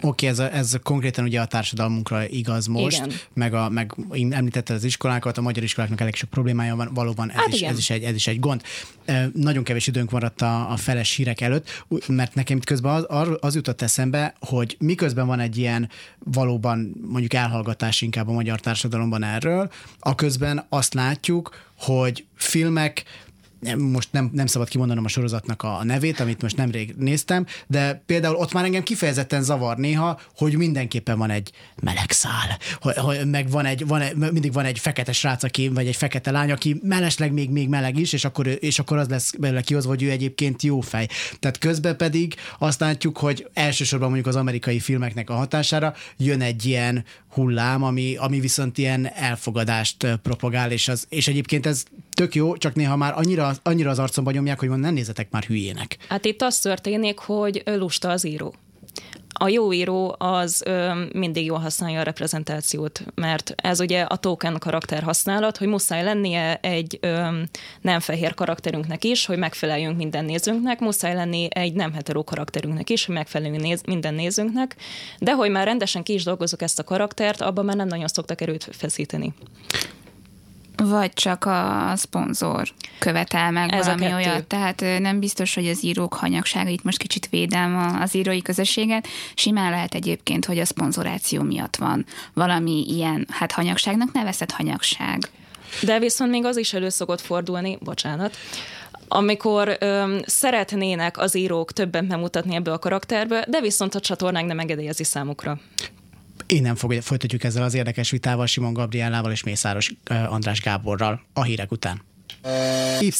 oké, 0.00 0.06
okay, 0.06 0.28
ez, 0.28 0.38
ez 0.38 0.76
konkrétan 0.82 1.24
ugye 1.24 1.40
a 1.40 1.46
társadalmunkra 1.46 2.28
igaz 2.28 2.66
most, 2.66 2.96
igen. 2.96 3.12
meg, 3.34 3.54
a, 3.54 3.68
meg 3.68 3.94
említette 4.30 4.74
az 4.74 4.84
iskolákat, 4.84 5.38
a 5.38 5.40
magyar 5.40 5.62
iskoláknak 5.62 6.00
elég 6.00 6.14
sok 6.14 6.30
problémája 6.30 6.76
van, 6.76 6.90
valóban 6.94 7.30
ez, 7.30 7.36
hát 7.36 7.52
is, 7.52 7.60
ez, 7.60 7.78
is, 7.78 7.90
egy, 7.90 8.02
ez 8.02 8.14
is 8.14 8.26
egy 8.26 8.40
gond. 8.40 8.62
Nagyon 9.32 9.64
kevés 9.64 9.86
időnk 9.86 10.10
maradt 10.10 10.42
a, 10.42 10.70
a 10.70 10.76
feles 10.76 11.14
hírek 11.14 11.40
előtt, 11.40 11.84
mert 12.06 12.34
nekem 12.34 12.56
itt 12.56 12.64
közben 12.64 13.04
az, 13.08 13.28
az 13.40 13.54
jutott 13.54 13.82
eszembe, 13.82 14.34
hogy 14.40 14.76
miközben 14.78 15.26
van 15.26 15.40
egy 15.40 15.56
ilyen 15.56 15.88
valóban 16.18 16.94
mondjuk 17.08 17.34
elhallgatás 17.34 18.00
inkább 18.00 18.28
a 18.28 18.32
magyar 18.32 18.60
társadalomban 18.60 19.24
erről, 19.24 19.70
a 19.98 20.14
közben 20.14 20.66
azt 20.68 20.94
látjuk, 20.94 21.66
hogy 21.78 22.24
filmek, 22.34 23.04
most 23.76 24.08
nem, 24.12 24.30
nem 24.32 24.46
szabad 24.46 24.68
kimondanom 24.68 25.04
a 25.04 25.08
sorozatnak 25.08 25.62
a, 25.62 25.84
nevét, 25.84 26.20
amit 26.20 26.42
most 26.42 26.56
nemrég 26.56 26.94
néztem, 26.96 27.46
de 27.66 28.02
például 28.06 28.34
ott 28.34 28.52
már 28.52 28.64
engem 28.64 28.82
kifejezetten 28.82 29.42
zavar 29.42 29.76
néha, 29.76 30.20
hogy 30.36 30.56
mindenképpen 30.56 31.18
van 31.18 31.30
egy 31.30 31.52
meleg 31.82 32.10
szál, 32.10 32.58
hogy, 32.80 33.26
meg 33.26 33.50
van 33.50 33.64
egy, 33.64 33.86
van 33.86 34.00
egy, 34.00 34.16
mindig 34.16 34.52
van 34.52 34.64
egy 34.64 34.78
fekete 34.78 35.12
srác, 35.12 35.42
aki, 35.42 35.68
vagy 35.68 35.86
egy 35.86 35.96
fekete 35.96 36.30
lány, 36.30 36.50
aki 36.50 36.80
mellesleg 36.82 37.32
még, 37.32 37.50
még 37.50 37.68
meleg 37.68 37.98
is, 37.98 38.12
és 38.12 38.24
akkor, 38.24 38.46
és 38.60 38.78
akkor 38.78 38.96
az 38.96 39.08
lesz 39.08 39.32
belőle 39.38 39.60
kihozva, 39.60 39.90
hogy 39.90 40.02
ő 40.02 40.10
egyébként 40.10 40.62
jó 40.62 40.80
fej. 40.80 41.08
Tehát 41.38 41.58
közben 41.58 41.96
pedig 41.96 42.34
azt 42.58 42.80
látjuk, 42.80 43.18
hogy 43.18 43.48
elsősorban 43.54 44.08
mondjuk 44.08 44.28
az 44.28 44.36
amerikai 44.36 44.78
filmeknek 44.78 45.30
a 45.30 45.34
hatására 45.34 45.94
jön 46.16 46.40
egy 46.40 46.64
ilyen 46.64 47.04
hullám, 47.28 47.82
ami, 47.82 48.16
ami 48.16 48.40
viszont 48.40 48.78
ilyen 48.78 49.06
elfogadást 49.14 50.18
propagál, 50.22 50.70
és, 50.70 50.88
az, 50.88 51.06
és 51.08 51.28
egyébként 51.28 51.66
ez 51.66 51.84
tök 52.18 52.34
jó, 52.34 52.56
csak 52.56 52.74
néha 52.74 52.96
már 52.96 53.12
annyira, 53.16 53.52
annyira 53.62 53.90
az 53.90 53.98
arcomba 53.98 54.30
nyomják, 54.30 54.58
hogy 54.58 54.68
nem 54.68 54.94
nézzetek 54.94 55.30
már 55.30 55.42
hülyének. 55.44 55.96
Hát 56.08 56.24
itt 56.24 56.42
az 56.42 56.58
történik, 56.58 57.18
hogy 57.18 57.62
lusta 57.64 58.10
az 58.10 58.24
író 58.24 58.54
a 59.40 59.48
jó 59.48 59.72
író 59.72 60.14
az 60.18 60.62
ö, 60.66 61.04
mindig 61.12 61.44
jól 61.44 61.58
használja 61.58 62.00
a 62.00 62.02
reprezentációt, 62.02 63.04
mert 63.14 63.52
ez 63.56 63.80
ugye 63.80 64.02
a 64.02 64.16
token 64.16 64.56
karakter 64.58 65.02
használat, 65.02 65.56
hogy 65.56 65.68
muszáj 65.68 66.02
lennie 66.04 66.58
egy 66.62 66.98
ö, 67.00 67.28
nem 67.80 68.00
fehér 68.00 68.34
karakterünknek 68.34 69.04
is, 69.04 69.26
hogy 69.26 69.38
megfeleljünk 69.38 69.96
minden 69.96 70.24
nézőnknek, 70.24 70.80
muszáj 70.80 71.14
lenni 71.14 71.48
egy 71.50 71.72
nem 71.72 71.92
hetero 71.92 72.24
karakterünknek 72.24 72.90
is, 72.90 73.04
hogy 73.04 73.14
megfeleljünk 73.14 73.62
néz, 73.62 73.82
minden 73.86 74.14
nézőnknek, 74.14 74.76
de 75.18 75.34
hogy 75.34 75.50
már 75.50 75.66
rendesen 75.66 76.02
ki 76.02 76.12
is 76.12 76.24
dolgozok 76.24 76.62
ezt 76.62 76.78
a 76.78 76.84
karaktert, 76.84 77.40
abban 77.40 77.64
már 77.64 77.76
nem 77.76 77.88
nagyon 77.88 78.08
szoktak 78.08 78.40
erőt 78.40 78.68
feszíteni. 78.72 79.32
Vagy 80.84 81.12
csak 81.12 81.44
a 81.44 81.92
szponzor 81.96 82.68
követel 82.98 83.50
meg 83.50 83.72
Ez 83.72 83.86
valami 83.86 84.12
olyat. 84.12 84.46
Tehát 84.46 84.84
nem 84.98 85.20
biztos, 85.20 85.54
hogy 85.54 85.68
az 85.68 85.84
írók 85.84 86.14
hanyagsága, 86.14 86.68
itt 86.68 86.82
most 86.82 86.98
kicsit 86.98 87.28
védem 87.28 87.98
az 88.00 88.14
írói 88.14 88.42
közösséget, 88.42 89.08
simán 89.34 89.70
lehet 89.70 89.94
egyébként, 89.94 90.44
hogy 90.44 90.58
a 90.58 90.64
szponzoráció 90.64 91.42
miatt 91.42 91.76
van 91.76 92.06
valami 92.32 92.84
ilyen, 92.88 93.26
hát 93.30 93.52
hanyagságnak 93.52 94.12
nevezett 94.12 94.50
hanyagság. 94.50 95.30
De 95.82 95.98
viszont 95.98 96.30
még 96.30 96.44
az 96.44 96.56
is 96.56 96.72
elő 96.72 96.88
szokott 96.88 97.20
fordulni, 97.20 97.78
bocsánat, 97.80 98.36
amikor 99.08 99.76
öm, 99.80 100.20
szeretnének 100.26 101.18
az 101.18 101.36
írók 101.36 101.72
többen 101.72 102.08
bemutatni 102.08 102.54
ebből 102.54 102.74
a 102.74 102.78
karakterből, 102.78 103.42
de 103.48 103.60
viszont 103.60 103.94
a 103.94 104.00
csatornánk 104.00 104.46
nem 104.46 104.58
engedélyezi 104.58 105.04
számukra. 105.04 105.58
Innen 106.52 106.76
folytatjuk 106.76 107.44
ezzel 107.44 107.62
az 107.62 107.74
érdekes 107.74 108.10
vitával 108.10 108.46
Simon 108.46 108.72
Gabriellával 108.72 109.30
és 109.30 109.42
Mészáros 109.42 109.92
András 110.28 110.60
Gáborral 110.60 111.20
a 111.32 111.42
hírek 111.42 111.70
után. 111.70 112.02
Y. 113.00 113.10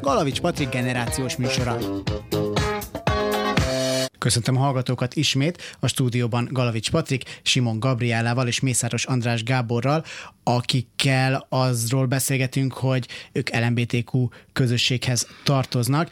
Galavics 0.00 0.40
Patrik 0.40 0.68
generációs 0.68 1.36
műsora. 1.36 1.78
Köszöntöm 4.18 4.56
a 4.56 4.60
hallgatókat 4.60 5.14
ismét 5.14 5.76
a 5.80 5.86
stúdióban 5.86 6.48
Galavics 6.50 6.90
Patrik, 6.90 7.40
Simon 7.42 7.78
Gabriellával 7.78 8.46
és 8.46 8.60
Mészáros 8.60 9.04
András 9.04 9.42
Gáborral, 9.42 10.04
akikkel 10.42 11.46
azról 11.48 12.06
beszélgetünk, 12.06 12.72
hogy 12.72 13.08
ők 13.32 13.50
LMBTQ 13.50 14.28
közösséghez 14.52 15.26
tartoznak, 15.44 16.10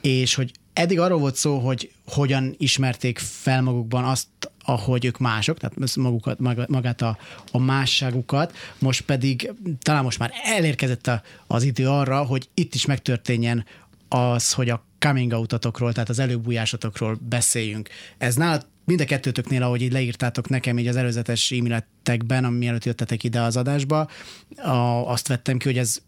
és 0.00 0.34
hogy 0.34 0.50
eddig 0.72 1.00
arról 1.00 1.18
volt 1.18 1.36
szó, 1.36 1.58
hogy 1.58 1.92
hogyan 2.06 2.54
ismerték 2.58 3.18
fel 3.18 3.62
magukban 3.62 4.04
azt, 4.04 4.28
ahogy 4.64 5.04
ők 5.04 5.18
mások, 5.18 5.58
tehát 5.58 5.96
magukat, 5.96 6.38
magát 6.68 7.02
a, 7.02 7.18
a 7.52 7.58
másságukat, 7.58 8.56
most 8.78 9.00
pedig 9.00 9.52
talán 9.82 10.02
most 10.02 10.18
már 10.18 10.32
elérkezett 10.44 11.06
a, 11.06 11.22
az 11.46 11.62
idő 11.62 11.88
arra, 11.88 12.22
hogy 12.22 12.48
itt 12.54 12.74
is 12.74 12.86
megtörténjen 12.86 13.64
az, 14.08 14.52
hogy 14.52 14.68
a 14.68 14.84
coming 14.98 15.32
outatokról, 15.32 15.92
tehát 15.92 16.08
az 16.08 16.18
előbújásatokról 16.18 17.18
beszéljünk. 17.28 17.88
Ez 18.18 18.34
nálad 18.34 18.66
mind 18.84 19.00
a 19.00 19.04
kettőtöknél, 19.04 19.62
ahogy 19.62 19.82
így 19.82 19.92
leírtátok 19.92 20.48
nekem 20.48 20.78
így 20.78 20.86
az 20.86 20.96
előzetes 20.96 21.50
e-mailetekben, 21.50 22.44
ami 22.44 22.58
mielőtt 22.58 22.84
jöttetek 22.84 23.24
ide 23.24 23.40
az 23.40 23.56
adásba, 23.56 24.08
a, 24.56 24.70
azt 25.10 25.28
vettem 25.28 25.58
ki, 25.58 25.66
hogy 25.66 25.78
ez 25.78 26.00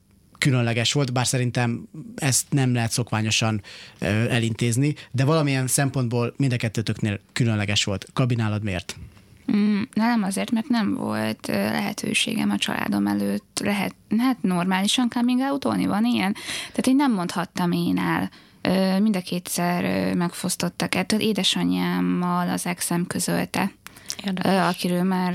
különleges 0.43 0.93
volt, 0.93 1.13
bár 1.13 1.27
szerintem 1.27 1.89
ezt 2.17 2.47
nem 2.51 2.75
lehet 2.75 2.91
szokványosan 2.91 3.63
elintézni, 4.29 4.95
de 5.11 5.25
valamilyen 5.25 5.67
szempontból 5.67 6.35
mind 6.37 6.53
a 6.53 6.57
kettőtöknél 6.57 7.21
különleges 7.33 7.85
volt. 7.85 8.07
Kabinálad 8.13 8.63
miért? 8.63 8.97
Mm, 9.57 9.83
nem 9.95 10.23
azért, 10.23 10.51
mert 10.51 10.69
nem 10.69 10.95
volt 10.95 11.47
lehetőségem 11.47 12.51
a 12.51 12.57
családom 12.57 13.07
előtt, 13.07 13.61
lehet, 13.65 13.95
hát 14.19 14.43
normálisan 14.43 15.09
coming 15.09 15.41
out 15.41 15.65
van 15.65 16.05
ilyen? 16.05 16.33
Tehát 16.59 16.87
én 16.87 16.97
nem 16.97 17.13
mondhattam 17.13 17.73
én 17.73 17.99
el, 17.99 18.31
mind 19.01 19.17
a 19.17 19.21
kétszer 19.21 20.15
megfosztottak 20.15 20.95
ettől. 20.95 21.21
Édesanyámmal 21.21 22.49
az 22.49 22.67
exem 22.67 23.07
közölte 23.07 23.73
Érdekes. 24.25 24.69
akiről 24.69 25.03
már 25.03 25.35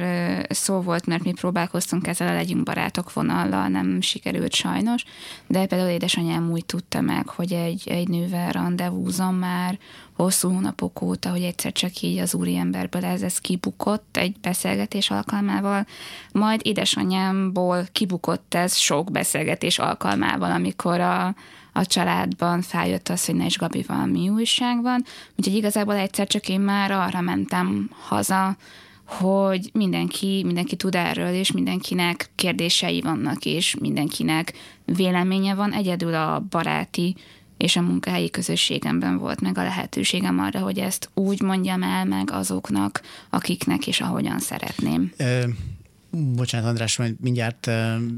szó 0.50 0.82
volt, 0.82 1.06
mert 1.06 1.24
mi 1.24 1.32
próbálkoztunk 1.32 2.08
ezzel 2.08 2.28
a 2.28 2.34
legyünk 2.34 2.64
barátok 2.64 3.14
vonallal, 3.14 3.68
nem 3.68 4.02
sikerült 4.02 4.54
sajnos, 4.54 5.04
de 5.48 5.66
például 5.66 5.90
édesanyám 5.90 6.52
úgy 6.52 6.66
tudta 6.66 7.02
meg, 7.02 7.28
hogy 7.28 7.54
egy, 7.54 7.88
egy 7.88 8.08
nővel 8.08 8.52
rendezvúzom 8.52 9.36
már 9.36 9.78
hosszú 10.14 10.50
hónapok 10.50 11.02
óta, 11.02 11.30
hogy 11.30 11.42
egyszer 11.42 11.72
csak 11.72 12.02
így 12.02 12.18
az 12.18 12.36
úriemberből 12.36 13.06
ez, 13.06 13.22
ez 13.22 13.40
kibukott 13.40 14.18
egy 14.18 14.40
beszélgetés 14.42 15.10
alkalmával, 15.10 15.86
majd 16.32 16.62
édesanyámból 16.64 17.88
kibukott 17.92 18.54
ez 18.54 18.76
sok 18.76 19.12
beszélgetés 19.12 19.80
alkalmával, 19.80 20.52
amikor 20.52 21.00
a, 21.00 21.36
a 21.78 21.86
családban 21.86 22.62
feljött 22.62 23.10
az, 23.10 23.26
hogy 23.26 23.36
ne 23.36 23.46
is 23.46 23.58
Gabi 23.58 23.84
valami 23.88 24.30
újság 24.30 24.82
van, 24.82 25.04
úgyhogy 25.36 25.56
igazából 25.56 25.96
egyszer 25.96 26.28
csak 26.28 26.50
én 26.50 26.60
már 26.60 26.92
arra 26.92 27.22
mentem 27.22 27.90
haza, 28.00 28.58
hogy 29.06 29.70
mindenki, 29.74 30.42
mindenki 30.46 30.76
tud 30.76 30.96
erről, 30.96 31.34
és 31.34 31.52
mindenkinek 31.52 32.30
kérdései 32.36 33.02
vannak, 33.02 33.46
és 33.46 33.76
mindenkinek 33.80 34.54
véleménye 34.86 35.56
van. 35.56 35.74
Egyedül 35.74 36.14
a 36.14 36.46
baráti 36.50 37.16
és 37.58 37.76
a 37.76 37.82
munkahelyi 37.82 38.30
közösségemben 38.30 39.18
volt 39.18 39.42
meg 39.42 39.58
a 39.58 39.64
lehetőségem 39.64 40.40
arra, 40.40 40.60
hogy 40.60 40.78
ezt 40.78 41.10
úgy 41.14 41.42
mondjam 41.42 41.84
el 41.84 42.06
meg 42.06 42.32
azoknak, 42.32 43.02
akiknek 43.30 43.88
és 43.88 44.02
ahogyan 44.02 44.40
szeretném. 44.40 45.12
Ö- 45.18 45.77
Bocsánat, 46.12 46.68
András, 46.68 46.98
majd 46.98 47.16
mindjárt... 47.22 47.66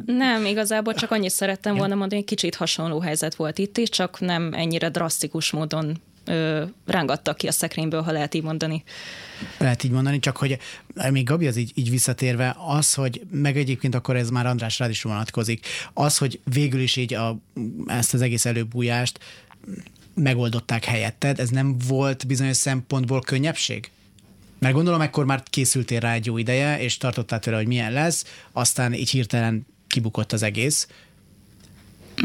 Nem, 0.05 0.45
igazából 0.45 0.93
csak 0.93 1.11
annyit 1.11 1.31
szerettem 1.31 1.75
volna 1.75 1.95
mondani, 1.95 2.15
hogy 2.21 2.29
kicsit 2.29 2.55
hasonló 2.55 2.99
helyzet 2.99 3.35
volt 3.35 3.57
itt 3.57 3.77
is, 3.77 3.89
csak 3.89 4.19
nem 4.19 4.53
ennyire 4.53 4.89
drasztikus 4.89 5.51
módon 5.51 6.01
ö, 6.25 6.63
rángattak 6.85 7.37
ki 7.37 7.47
a 7.47 7.51
szekrényből, 7.51 8.01
ha 8.01 8.11
lehet 8.11 8.33
így 8.33 8.43
mondani. 8.43 8.83
Lehet 9.57 9.83
így 9.83 9.91
mondani, 9.91 10.19
csak 10.19 10.37
hogy 10.37 10.57
még 11.11 11.23
Gabi 11.23 11.47
az 11.47 11.57
így, 11.57 11.71
így 11.75 11.89
visszatérve, 11.89 12.55
az, 12.67 12.93
hogy 12.93 13.21
meg 13.31 13.57
egyébként 13.57 13.95
akkor 13.95 14.15
ez 14.15 14.29
már 14.29 14.45
András 14.45 14.79
rád 14.79 14.89
is 14.89 15.01
vonatkozik, 15.01 15.65
az, 15.93 16.17
hogy 16.17 16.39
végül 16.53 16.79
is 16.79 16.95
így 16.95 17.13
a, 17.13 17.37
ezt 17.87 18.13
az 18.13 18.21
egész 18.21 18.45
előbújást 18.45 19.19
megoldották 20.13 20.85
helyetted, 20.85 21.39
ez 21.39 21.49
nem 21.49 21.75
volt 21.87 22.27
bizonyos 22.27 22.57
szempontból 22.57 23.21
könnyebbség? 23.21 23.91
Mert 24.59 24.73
gondolom, 24.73 25.01
ekkor 25.01 25.25
már 25.25 25.43
készültél 25.43 25.99
rá 25.99 26.13
egy 26.13 26.25
jó 26.25 26.37
ideje, 26.37 26.79
és 26.79 26.97
tartottál 26.97 27.39
tőle, 27.39 27.57
hogy 27.57 27.67
milyen 27.67 27.91
lesz, 27.91 28.25
aztán 28.51 28.93
így 28.93 29.09
hirtelen 29.09 29.65
kibukott 29.87 30.31
az 30.31 30.43
egész. 30.43 30.87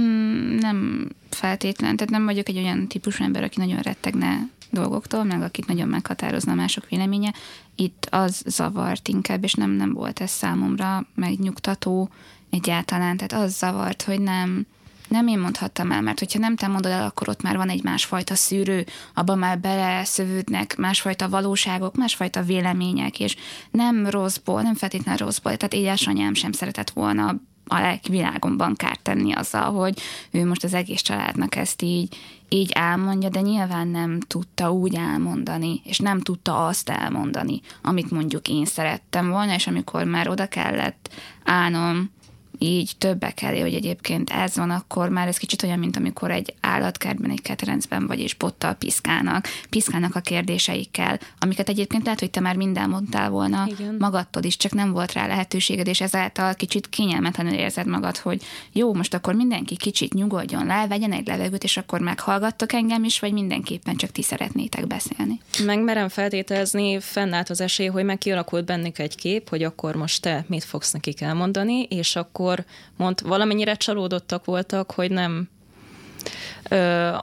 Mm, 0.00 0.56
nem 0.56 1.08
feltétlen, 1.30 1.96
tehát 1.96 2.12
nem 2.12 2.24
vagyok 2.24 2.48
egy 2.48 2.56
olyan 2.56 2.88
típusú 2.88 3.24
ember, 3.24 3.42
aki 3.42 3.58
nagyon 3.58 3.80
rettegne 3.80 4.48
dolgoktól, 4.70 5.24
meg 5.24 5.42
akit 5.42 5.66
nagyon 5.66 5.88
meghatározna 5.88 6.54
mások 6.54 6.88
véleménye. 6.88 7.32
itt 7.74 8.06
az 8.10 8.42
zavart 8.46 9.08
inkább, 9.08 9.44
és 9.44 9.52
nem, 9.52 9.70
nem 9.70 9.92
volt 9.92 10.20
ez 10.20 10.30
számomra 10.30 11.06
megnyugtató 11.14 12.08
egyáltalán, 12.50 13.16
tehát 13.16 13.44
az 13.44 13.56
zavart, 13.56 14.02
hogy 14.02 14.20
nem, 14.20 14.66
nem 15.08 15.26
én 15.26 15.38
mondhattam 15.38 15.92
el, 15.92 16.00
mert 16.00 16.18
hogyha 16.18 16.38
nem 16.38 16.56
te 16.56 16.66
mondod 16.66 16.90
el, 16.92 17.04
akkor 17.04 17.28
ott 17.28 17.42
már 17.42 17.56
van 17.56 17.68
egy 17.68 17.82
másfajta 17.82 18.34
szűrő, 18.34 18.86
abban 19.14 19.38
már 19.38 19.58
beleszövődnek 19.58 20.76
másfajta 20.76 21.28
valóságok, 21.28 21.96
másfajta 21.96 22.42
vélemények, 22.42 23.20
és 23.20 23.36
nem 23.70 24.06
rosszból, 24.06 24.62
nem 24.62 24.74
feltétlenül 24.74 25.26
rosszból, 25.26 25.56
tehát 25.56 25.74
édesanyám 25.74 26.34
sem 26.34 26.52
szeretett 26.52 26.90
volna 26.90 27.34
a 27.66 27.98
világomban 28.08 28.74
kárt 28.74 29.02
tenni 29.02 29.32
azzal, 29.32 29.72
hogy 29.72 29.98
ő 30.30 30.46
most 30.46 30.64
az 30.64 30.74
egész 30.74 31.00
családnak 31.00 31.56
ezt 31.56 31.82
így, 31.82 32.16
így 32.48 32.70
elmondja, 32.70 33.28
de 33.28 33.40
nyilván 33.40 33.88
nem 33.88 34.20
tudta 34.20 34.72
úgy 34.72 34.94
elmondani, 34.94 35.80
és 35.84 35.98
nem 35.98 36.20
tudta 36.20 36.66
azt 36.66 36.88
elmondani, 36.88 37.60
amit 37.82 38.10
mondjuk 38.10 38.48
én 38.48 38.64
szerettem 38.64 39.28
volna, 39.30 39.54
és 39.54 39.66
amikor 39.66 40.04
már 40.04 40.28
oda 40.28 40.46
kellett 40.46 41.10
állnom 41.44 42.10
így 42.58 42.92
többek 42.98 43.42
elé, 43.42 43.60
hogy 43.60 43.74
egyébként 43.74 44.30
ez 44.30 44.56
van, 44.56 44.70
akkor 44.70 45.08
már 45.08 45.28
ez 45.28 45.36
kicsit 45.36 45.62
olyan, 45.62 45.78
mint 45.78 45.96
amikor 45.96 46.30
egy 46.30 46.54
állatkertben, 46.60 47.30
egy 47.30 47.42
ketrencben 47.42 48.06
vagy, 48.06 48.20
és 48.20 48.34
bottal 48.34 48.74
piszkálnak, 48.74 49.46
piszkálnak 49.70 50.14
a 50.14 50.20
kérdéseikkel, 50.20 51.18
amiket 51.38 51.68
egyébként 51.68 52.04
lehet, 52.04 52.20
hogy 52.20 52.30
te 52.30 52.40
már 52.40 52.56
minden 52.56 52.88
mondtál 52.88 53.30
volna 53.30 53.66
Igen. 53.66 53.96
magadtól 53.98 54.42
is, 54.42 54.56
csak 54.56 54.72
nem 54.72 54.92
volt 54.92 55.12
rá 55.12 55.26
lehetőséged, 55.26 55.86
és 55.86 56.00
ezáltal 56.00 56.54
kicsit 56.54 56.88
kényelmetlenül 56.88 57.52
érzed 57.52 57.86
magad, 57.86 58.16
hogy 58.16 58.42
jó, 58.72 58.94
most 58.94 59.14
akkor 59.14 59.34
mindenki 59.34 59.76
kicsit 59.76 60.14
nyugodjon 60.14 60.66
le, 60.66 60.86
vegyen 60.88 61.12
egy 61.12 61.26
levegőt, 61.26 61.64
és 61.64 61.76
akkor 61.76 62.00
meghallgattok 62.00 62.72
engem 62.72 63.04
is, 63.04 63.20
vagy 63.20 63.32
mindenképpen 63.32 63.96
csak 63.96 64.10
ti 64.10 64.22
szeretnétek 64.22 64.86
beszélni. 64.86 65.40
Megmerem 65.64 66.08
feltételezni, 66.08 67.00
fennállt 67.00 67.50
az 67.50 67.60
esély, 67.60 67.86
hogy 67.86 68.04
meg 68.04 68.18
kialakult 68.18 68.64
bennük 68.64 68.98
egy 68.98 69.16
kép, 69.16 69.48
hogy 69.48 69.62
akkor 69.62 69.96
most 69.96 70.22
te 70.22 70.44
mit 70.48 70.64
fogsz 70.64 70.92
nekik 70.92 71.20
elmondani, 71.20 71.82
és 71.82 72.16
akkor 72.16 72.43
akkor 72.44 72.64
mond, 72.96 73.20
valamennyire 73.22 73.74
csalódottak 73.74 74.44
voltak, 74.44 74.90
hogy 74.90 75.10
nem 75.10 75.48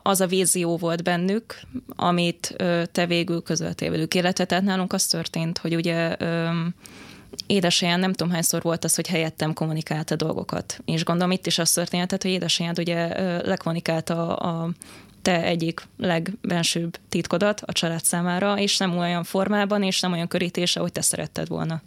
az 0.02 0.22
a 0.22 0.28
vízió 0.28 0.78
volt 0.78 1.04
bennük, 1.04 1.60
amit 1.96 2.56
te 2.92 3.06
végül 3.06 3.42
közöltél 3.42 3.92
velük. 3.92 4.14
Illetve 4.14 4.46
tehát 4.46 4.64
nálunk 4.64 4.94
az 4.94 5.06
történt, 5.06 5.58
hogy 5.58 5.76
ugye 5.76 6.18
édesanyám 7.48 8.00
nem 8.00 8.14
tudom 8.14 8.34
hányszor 8.34 8.62
volt 8.62 8.84
az, 8.84 8.96
hogy 8.96 9.08
helyettem 9.08 9.54
kommunikálta 9.54 10.16
dolgokat. 10.16 10.80
És 10.86 11.04
gondolom 11.04 11.32
itt 11.32 11.46
is 11.46 11.58
az 11.58 11.72
történt, 11.72 12.12
hogy 12.12 12.26
édesanyád 12.26 12.80
ugye 12.80 13.08
lekommunikálta 13.42 14.36
a, 14.36 14.64
a 14.64 14.70
te 15.22 15.44
egyik 15.44 15.88
legbensőbb 15.98 16.98
titkodat 17.10 17.62
a 17.66 17.72
család 17.72 18.04
számára, 18.04 18.58
és 18.58 18.78
nem 18.78 18.98
olyan 18.98 19.24
formában, 19.24 19.84
és 19.84 20.00
nem 20.00 20.12
olyan 20.12 20.28
körítése, 20.28 20.80
hogy 20.80 20.92
te 20.92 21.02
szeretted 21.02 21.48
volna. 21.48 21.82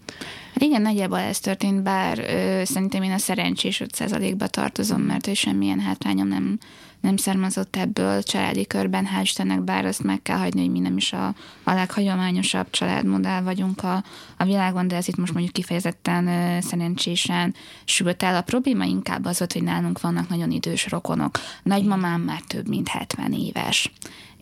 Igen, 0.54 0.82
nagyjából 0.82 1.18
ez 1.18 1.38
történt, 1.38 1.82
bár 1.82 2.18
ö, 2.18 2.62
szerintem 2.64 3.02
én 3.02 3.12
a 3.12 3.18
szerencsés 3.18 3.82
5%-ba 3.84 4.46
tartozom, 4.46 5.00
mert 5.00 5.26
ő 5.26 5.34
semmilyen 5.34 5.80
hátrányom 5.80 6.28
nem 6.28 6.58
nem 7.04 7.16
származott 7.16 7.76
ebből 7.76 8.22
családi 8.22 8.66
körben, 8.66 9.08
hál' 9.16 9.22
Istennek, 9.22 9.62
bár 9.62 9.84
azt 9.84 10.02
meg 10.02 10.22
kell 10.22 10.38
hagyni, 10.38 10.60
hogy 10.60 10.70
mi 10.70 10.78
nem 10.78 10.96
is 10.96 11.12
a, 11.12 11.26
a 11.64 11.72
leghagyományosabb 11.72 12.70
családmodell 12.70 13.42
vagyunk 13.42 13.82
a, 13.82 14.04
a 14.36 14.44
világon, 14.44 14.88
de 14.88 14.96
ez 14.96 15.08
itt 15.08 15.16
most 15.16 15.32
mondjuk 15.32 15.54
kifejezetten 15.54 16.26
uh, 16.26 16.60
szerencsésen 16.60 17.54
sült 17.84 18.22
el. 18.22 18.36
A 18.36 18.42
probléma 18.42 18.84
inkább 18.84 19.24
az 19.24 19.38
volt, 19.38 19.52
hogy 19.52 19.62
nálunk 19.62 20.00
vannak 20.00 20.28
nagyon 20.28 20.50
idős 20.50 20.90
rokonok. 20.90 21.38
Nagymamám 21.62 22.20
már 22.20 22.40
több 22.40 22.68
mint 22.68 22.88
70 22.88 23.32
éves 23.32 23.92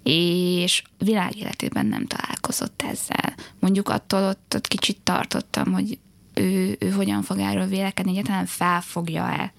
és 0.02 0.82
világéletében 0.98 1.86
nem 1.86 2.06
találkozott 2.06 2.82
ezzel. 2.90 3.34
Mondjuk 3.58 3.88
attól 3.88 4.22
ott, 4.22 4.52
ott 4.54 4.68
kicsit 4.68 5.00
tartottam, 5.02 5.72
hogy 5.72 5.98
ő, 6.34 6.76
ő 6.78 6.90
hogyan 6.90 7.22
fog 7.22 7.38
erről 7.38 7.66
vélekedni, 7.66 8.10
egyáltalán 8.10 8.46
felfogja-e 8.46 9.52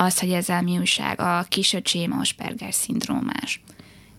az, 0.00 0.18
hogy 0.18 0.32
ezzel 0.32 0.62
mi 0.62 0.78
újság, 0.78 1.20
a 1.20 1.46
kisöcsém 1.48 2.18
Asperger 2.18 2.74
szindrómás. 2.74 3.62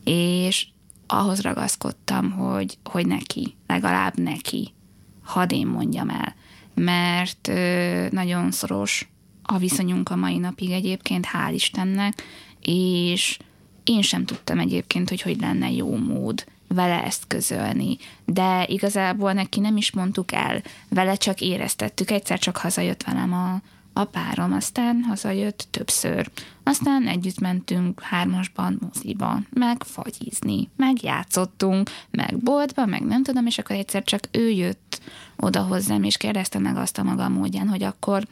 És 0.04 0.68
ahhoz 1.08 1.42
ragaszkodtam, 1.42 2.32
hogy, 2.32 2.78
hogy 2.84 3.08
neki, 3.08 3.56
legalább 3.68 4.18
neki, 4.18 4.74
hadd 5.24 5.54
én 5.54 5.68
mondjam 5.68 6.10
el, 6.10 6.36
mert 6.74 7.48
ö, 7.48 8.08
nagyon 8.12 8.52
szoros 8.52 9.10
a 9.44 9.58
viszonyunk 9.58 10.10
a 10.10 10.16
mai 10.16 10.38
napig 10.38 10.72
egyébként, 10.72 11.28
hál' 11.34 11.54
Istennek, 11.54 12.24
és 12.62 13.40
én 13.84 14.02
sem 14.02 14.26
tudtam 14.26 14.60
egyébként, 14.60 15.10
hogy 15.10 15.22
hogy 15.22 15.40
lenne 15.40 15.72
jó 15.72 15.98
mód 15.98 16.46
vele 16.68 17.04
ezt 17.04 17.28
közölni, 17.28 17.98
de 18.26 18.66
igazából 18.68 19.34
neki 19.34 19.60
nem 19.60 19.78
is 19.78 19.92
mondtuk 19.92 20.32
el, 20.32 20.62
vele 20.90 21.16
csak 21.16 21.42
éreztettük, 21.42 22.12
egyszer 22.12 22.40
csak 22.40 22.58
hazajött 22.58 23.04
velem 23.04 23.34
a, 23.34 23.62
a 23.94 24.04
párom, 24.04 24.54
aztán 24.54 25.04
hazajött 25.04 25.68
többször. 25.72 26.30
Aztán 26.64 27.08
együtt 27.08 27.40
mentünk 27.40 28.02
hármasban 28.02 28.80
moziba, 28.82 29.40
meg 29.50 29.84
fagyizni, 29.84 30.70
meg 30.76 31.04
játszottunk, 31.04 31.90
meg 32.12 32.38
boltba, 32.38 32.86
meg 32.86 33.02
nem 33.02 33.24
tudom, 33.24 33.46
és 33.46 33.58
akkor 33.58 33.76
egyszer 33.76 34.04
csak 34.04 34.28
ő 34.32 34.50
jött 34.50 35.02
oda 35.38 35.62
hozzám, 35.62 36.04
és 36.04 36.18
kérdezte 36.18 36.60
meg 36.60 36.78
azt 36.78 36.98
a 36.98 37.04
maga 37.04 37.30
módján, 37.30 37.68
hogy 37.68 37.84
akkor 37.84 38.24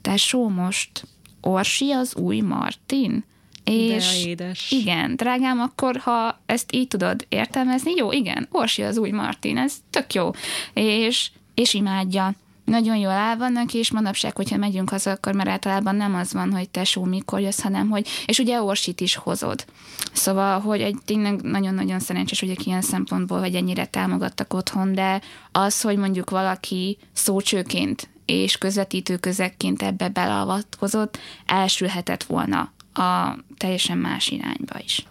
tesó 0.00 0.48
most 0.48 1.06
Orsi 1.40 1.90
az 1.90 2.14
új 2.14 2.40
Martin? 2.40 3.24
És 3.64 4.24
édes. 4.24 4.70
igen, 4.70 5.16
drágám, 5.16 5.60
akkor 5.60 5.96
ha 5.96 6.40
ezt 6.46 6.72
így 6.74 6.88
tudod 6.88 7.26
értelmezni, 7.28 7.94
jó, 7.96 8.12
igen, 8.12 8.48
Orsi 8.50 8.82
az 8.82 8.98
új 8.98 9.10
Martin, 9.10 9.58
ez 9.58 9.74
tök 9.90 10.14
jó. 10.14 10.30
És, 10.72 11.30
és 11.54 11.74
imádja 11.74 12.34
nagyon 12.70 12.96
jól 12.96 13.10
áll 13.10 13.36
vannak, 13.36 13.74
és 13.74 13.90
manapság, 13.90 14.36
hogyha 14.36 14.56
megyünk 14.56 14.90
haza, 14.90 15.10
akkor 15.10 15.34
már 15.34 15.48
általában 15.48 15.96
nem 15.96 16.14
az 16.14 16.32
van, 16.32 16.52
hogy 16.52 16.68
tesó 16.68 17.04
mikor 17.04 17.40
jössz, 17.40 17.60
hanem 17.60 17.88
hogy, 17.88 18.08
és 18.26 18.38
ugye 18.38 18.62
Orsit 18.62 19.00
is 19.00 19.14
hozod. 19.14 19.64
Szóval, 20.12 20.60
hogy 20.60 20.80
egy 20.80 20.96
tényleg 21.04 21.42
nagyon-nagyon 21.42 22.00
szerencsés, 22.00 22.40
hogy 22.40 22.66
ilyen 22.66 22.82
szempontból, 22.82 23.38
hogy 23.38 23.54
ennyire 23.54 23.86
támogattak 23.86 24.54
otthon, 24.54 24.92
de 24.92 25.20
az, 25.52 25.80
hogy 25.80 25.96
mondjuk 25.96 26.30
valaki 26.30 26.98
szócsőként 27.12 28.08
és 28.24 28.58
közvetítő 28.58 29.16
közekként 29.16 29.82
ebbe 29.82 30.08
beleavatkozott, 30.08 31.18
elsülhetett 31.46 32.22
volna 32.22 32.72
a 32.92 33.36
teljesen 33.56 33.98
más 33.98 34.28
irányba 34.28 34.78
is. 34.84 35.04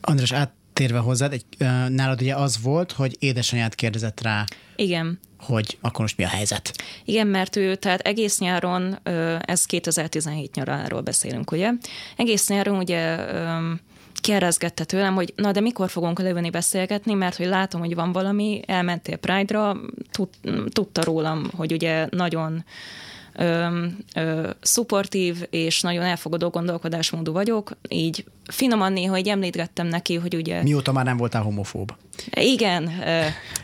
András, 0.00 0.32
áttérve 0.32 0.98
hozzád, 0.98 1.32
egy, 1.32 1.44
nálad 1.88 2.20
ugye 2.20 2.34
az 2.34 2.62
volt, 2.62 2.92
hogy 2.92 3.16
édesanyád 3.18 3.74
kérdezett 3.74 4.20
rá. 4.20 4.44
Igen 4.76 5.18
hogy 5.40 5.78
akkor 5.80 6.00
most 6.00 6.16
mi 6.16 6.24
a 6.24 6.28
helyzet. 6.28 6.72
Igen, 7.04 7.26
mert 7.26 7.56
ő, 7.56 7.74
tehát 7.74 8.00
egész 8.00 8.38
nyáron, 8.38 8.98
ez 9.40 9.64
2017 9.64 10.54
nyaráról 10.54 11.00
beszélünk, 11.00 11.50
ugye? 11.50 11.70
Egész 12.16 12.48
nyáron 12.48 12.78
ugye 12.78 13.16
kérdezgette 14.20 14.84
tőlem, 14.84 15.14
hogy 15.14 15.32
na 15.36 15.52
de 15.52 15.60
mikor 15.60 15.90
fogunk 15.90 16.18
leülni 16.18 16.50
beszélgetni, 16.50 17.14
mert 17.14 17.36
hogy 17.36 17.46
látom, 17.46 17.80
hogy 17.80 17.94
van 17.94 18.12
valami, 18.12 18.60
elmentél 18.66 19.16
Pride-ra, 19.16 19.76
tud, 20.10 20.28
tudta 20.68 21.04
rólam, 21.04 21.50
hogy 21.56 21.72
ugye 21.72 22.06
nagyon 22.10 22.64
ö, 23.38 23.84
ö, 24.14 24.50
szuportív 24.60 25.46
és 25.50 25.80
nagyon 25.80 26.02
elfogadó 26.02 26.48
gondolkodásmódú 26.48 27.32
vagyok, 27.32 27.76
így 27.88 28.24
finoman 28.48 28.92
néha 28.92 29.10
hogy 29.10 29.28
említgettem 29.28 29.86
neki, 29.86 30.14
hogy 30.14 30.34
ugye... 30.34 30.62
Mióta 30.62 30.92
már 30.92 31.04
nem 31.04 31.16
voltál 31.16 31.42
homofób? 31.42 31.92
Igen, 32.30 32.92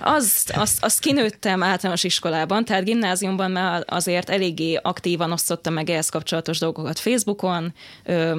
az, 0.01 0.45
azt, 0.55 0.85
azt 0.85 1.01
kinőttem 1.01 1.63
általános 1.63 2.05
iskolában, 2.05 2.65
tehát 2.65 2.85
gimnáziumban 2.85 3.51
már 3.51 3.85
azért 3.87 4.31
eléggé 4.31 4.79
aktívan 4.83 5.33
osztottam 5.33 5.73
meg 5.73 5.91
ehhez 5.91 6.09
kapcsolatos 6.09 6.59
dolgokat 6.59 6.99
Facebookon. 6.99 7.73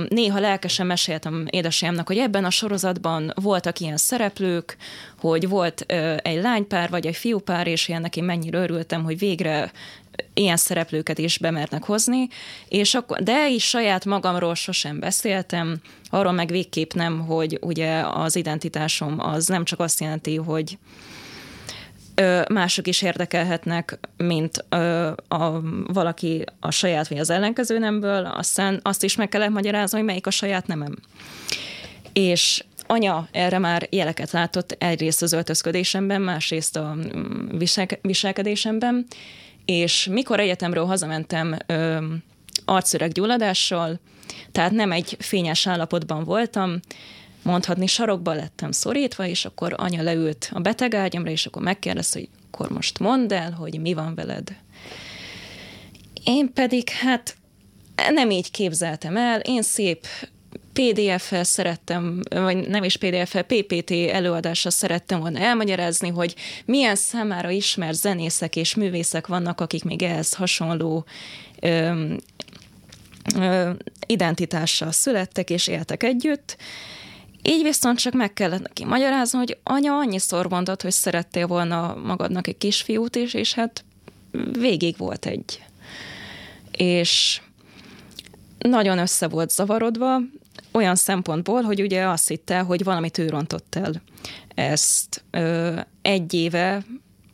Néha 0.10 0.40
lelkesen 0.40 0.86
meséltem 0.86 1.46
édesanyámnak, 1.50 2.08
hogy 2.08 2.18
ebben 2.18 2.46
a 2.46 2.50
sorozatban 2.50 3.34
voltak 3.42 3.80
ilyen 3.80 3.98
szereplők, 3.98 4.78
hogy 5.20 5.48
volt 5.48 5.82
egy 6.22 6.42
lánypár 6.42 6.90
vagy 6.90 7.06
egy 7.06 7.16
fiúpár, 7.16 7.68
és 7.68 7.88
én 7.88 8.02
neki 8.02 8.22
mennyire 8.22 8.58
örültem, 8.58 9.04
hogy 9.04 9.18
végre 9.18 9.72
ilyen 10.34 10.58
szereplőket 10.58 11.18
is 11.18 11.38
bemernek 11.38 11.84
hozni, 11.84 12.28
és 12.68 12.94
akkor, 12.94 13.24
de 13.24 13.50
is 13.50 13.64
saját 13.64 14.06
magamról 14.06 14.56
sosem 14.56 15.00
beszéltem, 15.00 15.78
arról 16.10 16.32
meg 16.32 16.48
végképp 16.50 16.94
nem, 16.94 17.20
hogy 17.20 17.58
ugye 17.62 18.04
az 18.14 18.36
identitásom 18.36 19.20
az 19.20 19.48
nem 19.48 19.64
csak 19.64 19.80
azt 19.80 20.00
jelenti, 20.00 20.36
hogy 20.36 20.78
mások 22.50 22.88
is 22.88 23.02
érdekelhetnek, 23.02 24.00
mint 24.18 24.66
ö, 24.70 25.12
a, 25.28 25.62
valaki 25.88 26.44
a 26.60 26.72
saját 26.72 27.08
vagy 27.08 27.18
az 27.18 27.30
ellenkező 27.30 27.80
nemből, 27.80 28.26
aztán 28.26 28.80
azt 28.84 29.04
is 29.04 29.16
meg 29.16 29.30
kellett 29.30 29.50
magyarázni, 29.50 29.98
hogy 29.98 30.08
melyik 30.08 30.28
a 30.28 30.32
saját 30.32 30.68
nemem. 30.68 30.96
És 32.14 32.64
anya 32.88 33.28
erre 33.32 33.60
már 33.60 33.88
jeleket 33.90 34.32
látott 34.32 34.76
egyrészt 34.80 35.22
az 35.22 35.34
öltözködésemben, 35.34 36.22
másrészt 36.22 36.76
a 36.76 36.94
mm, 36.94 37.58
viselkedésemben, 38.02 39.06
és 39.66 40.08
mikor 40.12 40.40
egyetemről 40.40 40.86
hazamentem 40.86 41.58
ö, 41.66 42.06
arcüreg 42.66 43.12
gyulladással, 43.12 44.00
tehát 44.52 44.72
nem 44.72 44.92
egy 44.92 45.16
fényes 45.20 45.68
állapotban 45.68 46.24
voltam, 46.24 46.80
mondhatni 47.44 47.88
sarokba 47.88 48.34
lettem 48.34 48.72
szorítva, 48.72 49.26
és 49.26 49.46
akkor 49.46 49.74
anya 49.78 50.02
leült 50.02 50.50
a 50.54 50.60
betegágyamra, 50.60 51.30
és 51.32 51.46
akkor 51.46 51.62
megkérdezte, 51.62 52.20
hogy 52.20 52.30
akkor 52.52 52.70
most 52.70 53.00
mondd 53.00 53.34
el, 53.34 53.52
hogy 53.52 53.82
mi 53.82 53.94
van 53.94 54.16
veled. 54.16 54.56
Én 56.24 56.54
pedig 56.54 56.90
hát 56.90 57.38
nem 58.10 58.30
így 58.30 58.52
képzeltem 58.52 59.18
el, 59.18 59.40
én 59.40 59.62
szép 59.62 60.08
PDF-fel 60.76 61.44
szerettem, 61.44 62.22
vagy 62.30 62.68
nem 62.68 62.84
is 62.84 62.98
PDF-fel, 62.98 63.44
PPT 63.44 63.92
előadással 63.92 64.72
szerettem 64.72 65.20
volna 65.20 65.40
elmagyarázni, 65.40 66.10
hogy 66.10 66.36
milyen 66.66 66.96
számára 66.96 67.50
ismert 67.50 67.98
zenészek 67.98 68.56
és 68.56 68.76
művészek 68.76 69.28
vannak, 69.28 69.62
akik 69.62 69.84
még 69.84 70.02
ehhez 70.02 70.34
hasonló 70.34 71.06
ö, 71.60 72.14
ö, 73.36 73.70
identitással 74.08 74.92
születtek 74.92 75.50
és 75.50 75.68
éltek 75.68 76.04
együtt. 76.04 76.58
Így 77.42 77.64
viszont 77.64 78.00
csak 78.00 78.14
meg 78.14 78.34
kellett 78.34 78.62
neki 78.62 78.86
magyarázni, 78.86 79.38
hogy 79.38 79.58
anya 79.64 79.94
annyiszor 79.94 80.50
mondott, 80.50 80.82
hogy 80.82 80.92
szerettél 80.92 81.48
volna 81.48 81.96
magadnak 82.04 82.48
egy 82.48 82.58
kisfiút 82.58 83.16
is, 83.16 83.34
és 83.34 83.54
hát 83.54 83.84
végig 84.52 84.98
volt 84.98 85.26
egy. 85.26 85.64
És 86.72 87.42
nagyon 88.58 88.98
össze 88.98 89.28
volt 89.28 89.50
zavarodva, 89.50 90.20
olyan 90.76 90.96
szempontból, 90.96 91.62
hogy 91.62 91.82
ugye 91.82 92.08
azt 92.08 92.28
hitte, 92.28 92.60
hogy 92.60 92.84
valamit 92.84 93.18
ő 93.18 93.30
rontott 93.30 93.76
el. 93.76 94.02
Ezt 94.56 95.24
ö, 95.32 95.80
egy 96.02 96.34
éve 96.34 96.86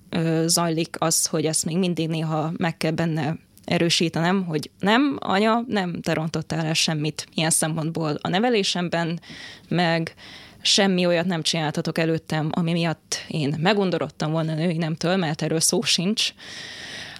ö, 0.10 0.43
zajlik 0.47 0.95
az, 0.99 1.25
hogy 1.25 1.45
ezt 1.45 1.65
még 1.65 1.77
mindig 1.77 2.08
néha 2.08 2.51
meg 2.58 2.77
kell 2.77 2.91
benne 2.91 3.38
erősítenem, 3.65 4.45
hogy 4.45 4.69
nem, 4.80 5.17
anya, 5.19 5.63
nem 5.67 6.01
te 6.01 6.13
rontottál 6.13 6.65
el 6.65 6.73
semmit 6.73 7.27
ilyen 7.34 7.49
szempontból 7.49 8.17
a 8.21 8.27
nevelésemben, 8.27 9.19
meg 9.67 10.15
semmi 10.62 11.06
olyat 11.06 11.25
nem 11.25 11.41
csináltatok 11.41 11.97
előttem, 11.97 12.49
ami 12.51 12.71
miatt 12.71 13.25
én 13.27 13.56
megundorodtam 13.60 14.32
volna 14.32 14.54
női 14.54 14.77
nemtől, 14.77 15.15
mert 15.15 15.41
erről 15.41 15.60
szó 15.60 15.82
sincs, 15.82 16.34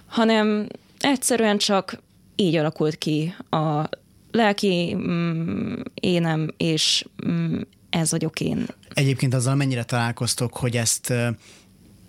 hanem 0.06 0.66
egyszerűen 1.00 1.58
csak 1.58 1.98
így 2.36 2.56
alakult 2.56 2.98
ki 2.98 3.34
a 3.50 3.88
lelki 4.32 4.94
mm, 4.94 5.80
énem, 5.94 6.48
és 6.56 7.04
mm, 7.28 7.60
ez 7.90 8.10
vagyok 8.10 8.40
én. 8.40 8.66
Egyébként 8.94 9.34
azzal 9.34 9.54
mennyire 9.54 9.84
találkoztok, 9.84 10.56
hogy 10.56 10.76
ezt 10.76 11.12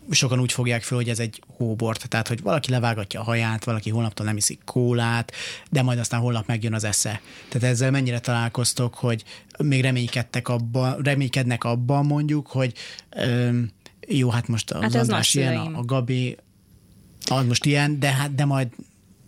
sokan 0.10 0.40
úgy 0.40 0.52
fogják 0.52 0.84
fel, 0.84 0.98
hogy 0.98 1.10
ez 1.10 1.20
egy 1.20 1.42
hóbort, 1.58 2.10
tehát 2.10 2.28
hogy 2.28 2.42
valaki 2.42 2.72
levágatja 2.72 3.20
a 3.20 3.24
haját, 3.24 3.64
valaki 3.64 3.90
holnaptól 3.90 4.26
nem 4.26 4.38
iszik 4.38 4.62
kólát, 4.66 5.32
de 5.70 5.82
majd 5.82 6.00
aztán 6.00 6.20
holnap 6.20 6.48
megjön 6.48 6.74
az 6.74 6.84
esze. 6.84 7.22
Tehát 7.50 7.70
ezzel 7.70 7.92
mennyire 7.92 8.20
találkoztok, 8.20 8.96
hogy 8.96 9.24
még 9.58 9.82
reménykedtek 9.82 10.48
abban, 10.48 11.02
reménykednek 11.02 11.64
abban 11.64 12.06
mondjuk, 12.06 12.48
hogy 12.48 12.74
öm, 13.10 13.72
jó, 14.08 14.30
hát 14.30 14.48
most 14.48 14.72
az 14.72 14.82
hát 14.82 14.96
András 14.96 15.34
ilyen, 15.34 15.58
a, 15.58 15.78
a 15.78 15.86
Gabi 15.86 16.38
az 17.26 17.46
most 17.46 17.66
ilyen, 17.66 18.00
de 18.00 18.12
hát 18.12 18.36
de 18.36 18.46
majd 18.46 18.68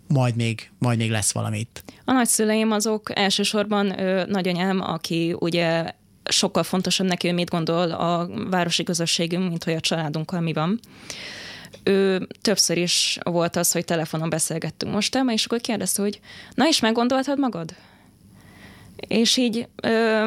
majd 0.08 0.36
még, 0.36 0.70
majd 0.78 0.98
még 0.98 1.10
lesz 1.10 1.32
valamit. 1.32 1.84
A 2.04 2.12
nagyszüleim 2.12 2.72
azok 2.72 3.18
elsősorban 3.18 3.98
ö, 4.00 4.24
nagyanyám, 4.26 4.80
aki 4.80 5.36
ugye 5.38 5.92
sokkal 6.24 6.62
fontosabb 6.62 7.06
neki, 7.06 7.26
hogy 7.26 7.36
mit 7.36 7.50
gondol 7.50 7.90
a 7.90 8.28
városi 8.50 8.82
közösségünk, 8.82 9.48
mint 9.48 9.64
hogy 9.64 9.74
a 9.74 9.80
családunkkal 9.80 10.40
mi 10.40 10.52
van. 10.52 10.80
Ő 11.82 12.26
többször 12.40 12.76
is 12.76 13.18
volt 13.22 13.56
az, 13.56 13.72
hogy 13.72 13.84
telefonon 13.84 14.28
beszélgettünk 14.28 14.92
most 14.92 15.16
el, 15.16 15.28
és 15.28 15.44
akkor 15.44 15.60
kérdezte, 15.60 16.02
hogy 16.02 16.20
na 16.54 16.68
és 16.68 16.80
meggondoltad 16.80 17.38
magad? 17.38 17.74
És 19.08 19.36
így 19.36 19.68
ö, 19.82 20.22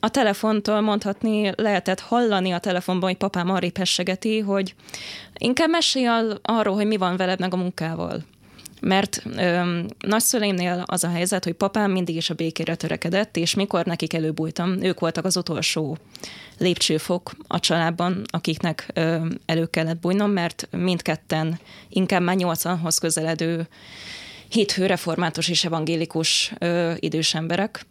a 0.00 0.08
telefontól 0.08 0.80
mondhatni, 0.80 1.52
lehetett 1.56 2.00
hallani 2.00 2.50
a 2.50 2.58
telefonban, 2.58 3.08
hogy 3.08 3.18
papám 3.18 3.50
arra 3.50 3.70
pessegeti, 3.70 4.38
hogy 4.38 4.74
inkább 5.38 5.68
mesélj 5.68 6.06
arról, 6.42 6.74
hogy 6.74 6.86
mi 6.86 6.96
van 6.96 7.16
veled 7.16 7.40
meg 7.40 7.52
a 7.52 7.56
munkával 7.56 8.24
mert 8.84 9.22
ö, 9.36 9.80
nagyszüleimnél 9.98 10.82
az 10.86 11.04
a 11.04 11.08
helyzet, 11.08 11.44
hogy 11.44 11.52
papám 11.52 11.90
mindig 11.90 12.16
is 12.16 12.30
a 12.30 12.34
békére 12.34 12.74
törekedett, 12.74 13.36
és 13.36 13.54
mikor 13.54 13.84
nekik 13.84 14.12
előbújtam, 14.12 14.82
ők 14.82 15.00
voltak 15.00 15.24
az 15.24 15.36
utolsó 15.36 15.98
lépcsőfok 16.58 17.32
a 17.46 17.60
családban, 17.60 18.22
akiknek 18.26 18.88
ö, 18.94 19.26
elő 19.46 19.66
kellett 19.66 20.00
bújnom, 20.00 20.30
mert 20.30 20.68
mindketten 20.70 21.58
inkább 21.88 22.22
már 22.22 22.36
80-hoz 22.38 22.98
közeledő 22.98 23.68
héthő 24.48 24.86
református 24.86 25.48
és 25.48 25.64
evangélikus 25.64 26.52
ö, 26.58 26.92
idős 26.98 27.34
emberek, 27.34 27.86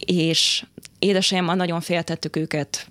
és 0.00 0.64
édesanyámmal 0.98 1.54
nagyon 1.54 1.80
féltettük 1.80 2.36
őket 2.36 2.88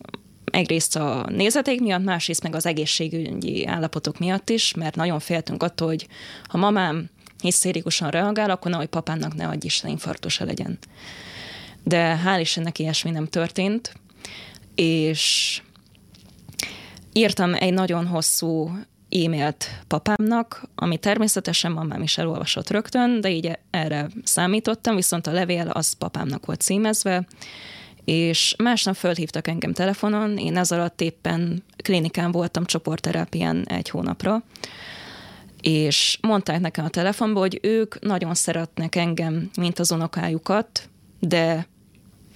egyrészt 0.58 0.96
a 0.96 1.26
nézeték 1.30 1.82
miatt, 1.82 2.04
másrészt 2.04 2.43
meg 2.43 2.56
az 2.56 2.65
egészségügyi 2.65 3.65
állapotok 3.65 4.20
miatt 4.20 4.50
is, 4.50 4.74
mert 4.74 4.96
nagyon 4.96 5.20
féltünk 5.20 5.63
attól, 5.63 5.88
hogy 5.88 6.08
ha 6.43 6.58
mamám 6.58 7.10
hisztérikusan 7.41 8.10
reagál, 8.10 8.50
akkor 8.50 8.72
nehogy 8.72 8.88
papának 8.88 9.36
ne 9.36 9.48
adj 9.48 9.65
Isten 9.65 9.89
infarktusa 9.89 10.46
legyen. 10.46 10.78
De 11.84 12.22
hál' 12.26 12.39
Istennek 12.39 12.80
ilyesmi 12.80 13.12
nem 13.12 13.28
történt, 13.28 13.93
és 14.76 15.62
írtam 17.13 17.54
egy 17.54 17.74
nagyon 17.74 18.08
hosszú 18.08 18.72
e-mailt 19.10 19.70
papámnak, 19.88 20.70
ami 20.76 20.98
természetesen 20.98 21.72
mamám 21.72 22.02
is 22.02 22.17
elolvasott 22.17 22.70
rögtön, 22.70 23.22
de 23.22 23.30
így 23.30 23.60
erre 23.70 24.08
számítottam, 24.24 24.96
viszont 24.96 25.28
a 25.28 25.32
levél 25.32 25.70
az 25.70 25.93
papámnak 25.93 26.46
volt 26.46 26.62
címezve, 26.62 27.28
és 28.08 28.56
másnap 28.58 28.96
fölhívtak 28.96 29.48
engem 29.48 29.74
telefonon, 29.74 30.38
én 30.38 30.58
ez 30.58 30.72
alatt 30.72 31.02
éppen 31.02 31.63
klinikán 31.78 32.32
voltam 32.32 32.65
csoportterápián 32.65 33.65
egy 33.65 33.89
hónapra, 33.89 34.43
és 35.62 36.17
mondták 36.22 36.60
nekem 36.60 36.86
a 36.86 36.89
telefonban, 36.89 37.41
hogy 37.41 37.60
ők 37.62 38.00
nagyon 38.00 38.34
szeretnek 38.34 38.96
engem, 38.96 39.50
mint 39.58 39.80
az 39.80 39.91
unokájukat, 39.91 40.89
de 41.20 41.67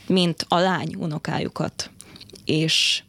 mint 0.07 0.45
a 0.47 0.57
lány 0.57 0.95
unokájukat. 0.97 1.89
És 2.45 3.03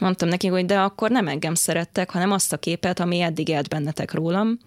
mondtam 0.00 0.28
nekik, 0.28 0.50
hogy 0.50 0.66
de 0.66 0.78
akkor 0.78 1.10
nem 1.10 1.28
engem 1.28 1.54
szerettek, 1.54 2.10
hanem 2.10 2.32
azt 2.32 2.52
a 2.52 2.58
képet, 2.58 3.00
ami 3.00 3.20
eddig 3.20 3.48
élt 3.48 3.68
bennetek 3.68 4.12
rólam, 4.12 4.58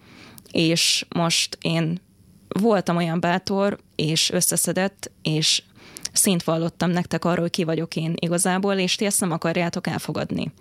és 0.52 1.06
most 1.08 1.58
én 1.60 2.00
voltam 2.48 2.96
olyan 2.96 3.20
bátor, 3.20 3.78
és 3.96 4.30
összeszedett, 4.30 5.10
és 5.22 5.62
szint 6.12 6.42
vallottam 6.42 6.90
nektek 6.90 7.24
arról, 7.24 7.40
hogy 7.40 7.50
ki 7.50 7.64
vagyok 7.64 7.96
én 7.96 8.14
igazából, 8.18 8.74
és 8.74 8.94
ti 8.94 9.04
ezt 9.04 9.20
nem 9.20 9.32
akarjátok 9.32 9.86
elfogadni. 9.86 10.52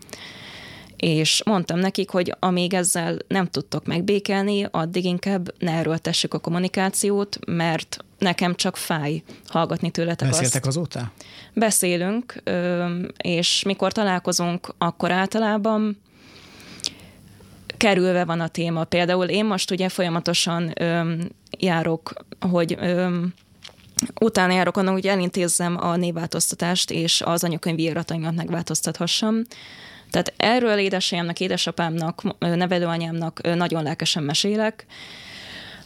És 0.96 1.42
mondtam 1.46 1.80
nekik, 1.80 2.10
hogy 2.10 2.36
amíg 2.40 2.74
ezzel 2.74 3.18
nem 3.28 3.46
tudtok 3.46 3.86
megbékelni, 3.86 4.68
addig 4.72 5.06
inkább 5.06 5.54
ne 5.60 5.72
erőltessük 5.72 6.34
a 6.34 6.40
kommunikációt, 6.40 7.40
mert 7.48 7.98
nekem 8.18 8.56
csak 8.56 8.78
fáj 8.78 9.24
hallgatni 9.48 9.92
tőletek 9.92 10.30
Beszéltek 10.30 10.66
azt. 10.66 10.78
azóta? 10.78 11.12
Beszélünk, 11.54 12.44
és 13.18 13.64
mikor 13.64 13.92
találkozunk, 13.92 14.74
akkor 14.78 15.12
általában 15.12 15.98
kerülve 17.78 18.26
van 18.26 18.40
a 18.40 18.48
téma. 18.48 18.84
Például 18.84 19.26
én 19.26 19.46
most 19.46 19.72
ugye 19.72 19.90
folyamatosan 19.90 20.74
járok, 21.60 22.14
hogy 22.40 22.78
utána 24.20 24.54
járok 24.54 24.78
annak, 24.78 24.94
hogy 24.94 25.08
elintézzem 25.08 25.78
a 25.80 25.96
névváltoztatást, 25.96 26.92
és 26.92 27.22
az 27.22 27.44
anyakönyvi 27.44 27.82
írataimat 27.82 28.36
megváltoztathassam. 28.36 29.42
Tehát 30.12 30.34
erről 30.38 30.78
édesanyámnak, 30.78 31.40
édesapámnak, 31.40 32.22
nevelőanyámnak 32.40 33.56
nagyon 33.56 33.84
lelkesen 33.84 34.24
mesélek, 34.24 34.86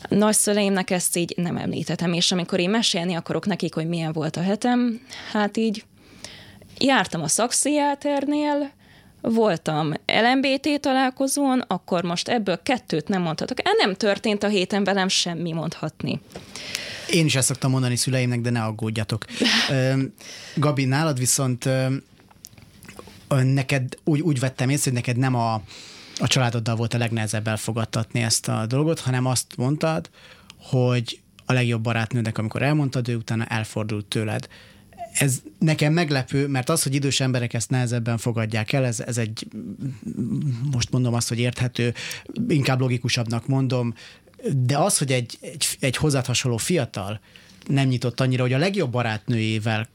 nagyszüleimnek 0.10 0.90
ezt 0.90 1.18
így 1.18 1.34
nem 1.38 1.58
említettem, 1.58 2.14
és 2.14 2.32
amikor 2.32 2.60
én 2.60 2.70
mesélni 2.70 3.14
akarok 3.14 3.46
nekik, 3.46 3.74
hogy 3.74 3.88
milyen 3.88 4.12
volt 4.12 4.36
a 4.36 4.42
hetem, 4.42 5.02
hát 5.32 5.58
így 5.58 5.84
jártam 6.78 7.22
a 7.22 7.28
szaksziáternél, 7.28 8.72
voltam 9.22 9.94
LMBT 10.06 10.80
találkozón, 10.80 11.64
akkor 11.68 12.04
most 12.04 12.28
ebből 12.28 12.60
kettőt 12.64 13.08
nem 13.08 13.22
mondhatok. 13.22 13.68
El 13.68 13.74
nem 13.78 13.96
történt 13.96 14.44
a 14.44 14.48
héten 14.48 14.84
velem 14.84 15.08
semmi 15.08 15.52
mondhatni. 15.52 16.22
Én 17.12 17.26
is 17.26 17.36
ezt 17.36 17.48
szoktam 17.48 17.72
mondani 17.72 17.96
szüleimnek, 17.96 18.42
de 18.42 18.50
ne 18.50 18.64
aggódjatok. 18.64 19.26
Gabi, 20.56 20.86
nálad 20.86 21.20
viszont 21.20 21.70
neked 23.28 23.98
úgy, 24.04 24.20
úgy 24.20 24.40
vettem 24.40 24.70
észre, 24.70 24.92
hogy 24.92 25.00
neked 25.00 25.18
nem 25.18 25.36
a, 25.36 25.54
a 26.18 26.28
családoddal 26.28 26.76
volt 26.76 26.94
a 26.94 26.98
legnehezebb 26.98 27.48
elfogadtatni 27.48 28.22
ezt 28.22 28.48
a 28.48 28.66
dolgot, 28.66 29.00
hanem 29.00 29.26
azt 29.26 29.54
mondtad, 29.58 30.10
hogy 30.58 31.20
a 31.46 31.54
legjobb 31.54 31.82
barátnőnek, 31.82 32.38
amikor 32.38 32.62
elmondtad, 32.62 33.10
ő 33.10 33.16
utána 33.16 33.46
elfordult 33.46 34.06
tőled. 34.06 34.48
Ez 35.14 35.42
nekem 35.60 35.94
meglepő, 35.94 36.48
mert 36.48 36.70
az, 36.70 36.84
hogy 36.84 36.96
idős 36.96 37.20
emberek 37.20 37.54
ezt 37.54 37.70
nehezebben 37.70 38.18
fogadják 38.18 38.72
el, 38.72 38.86
ez, 38.86 39.00
ez 39.00 39.18
egy, 39.18 39.48
most 40.72 40.92
mondom 40.92 41.14
azt, 41.14 41.28
hogy 41.30 41.40
érthető, 41.40 41.94
inkább 42.48 42.80
logikusabbnak 42.80 43.48
mondom, 43.48 43.94
de 44.66 44.78
az, 44.78 44.98
hogy 44.98 45.12
egy, 45.12 45.38
egy, 45.42 45.66
egy 45.80 45.98
hozzád 45.98 46.26
hasonló 46.26 46.58
fiatal 46.58 47.20
nem 47.68 47.88
nyitott 47.88 48.20
annyira, 48.20 48.42
hogy 48.42 48.54
a 48.54 48.58
legjobb 48.58 48.92
barátnőjével 48.92 49.88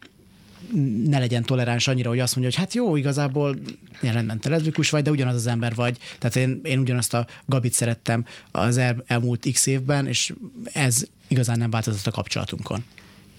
ne 1.04 1.18
legyen 1.18 1.42
toleráns 1.42 1.88
annyira, 1.88 2.08
hogy 2.08 2.18
azt 2.18 2.36
mondja, 2.36 2.54
hogy 2.54 2.64
hát 2.64 2.74
jó, 2.74 2.96
igazából 2.96 3.56
ilyen 4.00 4.14
rendben 4.14 4.40
te 4.40 4.60
vagy, 4.90 5.02
de 5.02 5.10
ugyanaz 5.10 5.34
az 5.34 5.46
ember 5.46 5.74
vagy. 5.74 5.98
Tehát 6.18 6.36
én, 6.36 6.60
én 6.62 6.78
ugyanazt 6.78 7.14
a 7.14 7.26
Gabit 7.46 7.72
szerettem 7.72 8.24
az 8.50 8.76
el, 8.76 9.04
elmúlt 9.06 9.48
x 9.52 9.66
évben, 9.66 10.06
és 10.06 10.32
ez 10.72 11.04
igazán 11.28 11.58
nem 11.58 11.70
változott 11.70 12.06
a 12.06 12.10
kapcsolatunkon. 12.10 12.84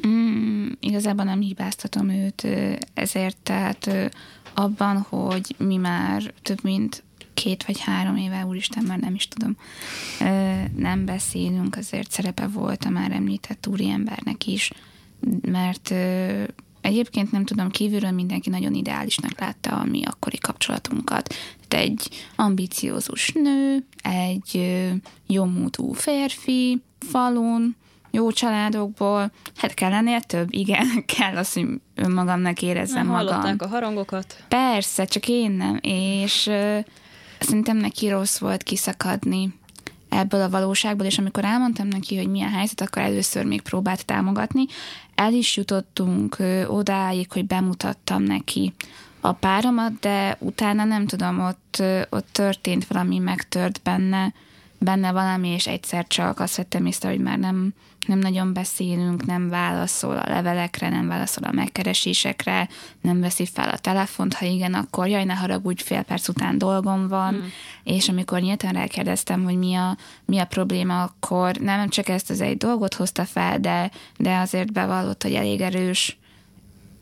Mm, 0.07 0.67
igazából 0.79 1.25
nem 1.25 1.41
hibáztatom 1.41 2.09
őt 2.09 2.47
ezért, 2.93 3.37
tehát 3.43 4.11
abban, 4.53 4.97
hogy 4.97 5.55
mi 5.57 5.75
már 5.75 6.33
több 6.41 6.59
mint 6.63 7.03
két 7.43 7.65
vagy 7.65 7.79
három 7.79 8.15
éve, 8.15 8.45
úristen, 8.45 8.83
már 8.83 8.99
nem 8.99 9.15
is 9.15 9.27
tudom, 9.27 9.57
nem 10.75 11.05
beszélünk, 11.05 11.75
azért 11.75 12.11
szerepe 12.11 12.47
volt 12.47 12.85
a 12.85 12.89
már 12.89 13.11
említett 13.11 13.67
úriembernek 13.67 14.45
is, 14.45 14.71
mert 15.41 15.93
egyébként 16.81 17.31
nem 17.31 17.45
tudom, 17.45 17.69
kívülről 17.69 18.11
mindenki 18.11 18.49
nagyon 18.49 18.73
ideálisnak 18.73 19.39
látta 19.39 19.79
a 19.79 19.85
mi 19.85 20.03
akkori 20.05 20.37
kapcsolatunkat. 20.37 21.35
Tehát 21.67 21.85
egy 21.85 22.09
ambiciózus 22.35 23.31
nő, 23.31 23.85
egy 24.01 24.81
jó 25.27 25.47
férfi, 25.93 26.81
falun, 26.99 27.75
jó 28.11 28.31
családokból, 28.31 29.31
hát 29.55 29.73
kell 29.73 29.89
lennie 29.89 30.19
több, 30.19 30.47
igen, 30.53 31.05
kell 31.17 31.35
azt, 31.35 31.53
hogy 31.53 31.67
önmagamnak 31.95 32.61
érezzem 32.61 33.07
magam. 33.07 33.27
Hallották 33.27 33.61
a 33.61 33.67
harangokat? 33.67 34.43
Persze, 34.47 35.05
csak 35.05 35.27
én 35.27 35.51
nem, 35.51 35.79
és 35.81 36.49
szerintem 37.39 37.77
neki 37.77 38.09
rossz 38.09 38.37
volt 38.37 38.63
kiszakadni 38.63 39.53
ebből 40.09 40.41
a 40.41 40.49
valóságból, 40.49 41.05
és 41.05 41.17
amikor 41.17 41.45
elmondtam 41.45 41.87
neki, 41.87 42.17
hogy 42.17 42.27
milyen 42.27 42.49
helyzet, 42.51 42.81
akkor 42.81 43.01
először 43.01 43.45
még 43.45 43.61
próbált 43.61 44.05
támogatni. 44.05 44.65
El 45.15 45.33
is 45.33 45.57
jutottunk 45.57 46.37
odáig, 46.67 47.31
hogy 47.31 47.45
bemutattam 47.45 48.23
neki 48.23 48.73
a 49.21 49.31
páromat, 49.31 49.99
de 49.99 50.37
utána 50.39 50.83
nem 50.83 51.07
tudom, 51.07 51.39
ott, 51.39 51.83
ott 52.09 52.27
történt 52.31 52.87
valami, 52.87 53.17
megtört 53.17 53.81
benne, 53.83 54.33
benne 54.79 55.11
valami, 55.11 55.47
és 55.47 55.67
egyszer 55.67 56.07
csak 56.07 56.39
azt 56.39 56.55
vettem 56.55 56.85
észre, 56.85 57.09
hogy 57.09 57.19
már 57.19 57.37
nem, 57.37 57.73
nem 58.07 58.19
nagyon 58.19 58.53
beszélünk, 58.53 59.25
nem 59.25 59.49
válaszol 59.49 60.17
a 60.17 60.29
levelekre, 60.29 60.89
nem 60.89 61.07
válaszol 61.07 61.43
a 61.43 61.51
megkeresésekre, 61.51 62.69
nem 63.01 63.19
veszi 63.19 63.45
fel 63.45 63.69
a 63.69 63.77
telefont, 63.77 64.33
ha 64.33 64.45
igen, 64.45 64.73
akkor 64.73 65.07
jaj, 65.07 65.23
ne 65.23 65.33
haragudj, 65.33 65.83
fél 65.83 66.01
perc 66.01 66.27
után 66.27 66.57
dolgom 66.57 67.07
van, 67.07 67.33
mm. 67.33 67.45
és 67.83 68.09
amikor 68.09 68.39
nyíltan 68.39 68.71
rákérdeztem, 68.71 69.43
hogy 69.43 69.57
mi 69.57 69.75
a, 69.75 69.97
mi 70.25 70.37
a 70.37 70.45
probléma, 70.45 71.03
akkor 71.03 71.55
nem 71.55 71.89
csak 71.89 72.09
ezt 72.09 72.29
az 72.29 72.41
egy 72.41 72.57
dolgot 72.57 72.93
hozta 72.93 73.25
fel, 73.25 73.59
de, 73.59 73.91
de 74.17 74.37
azért 74.37 74.71
bevallott, 74.71 75.23
hogy 75.23 75.33
elég 75.33 75.61
erős 75.61 76.17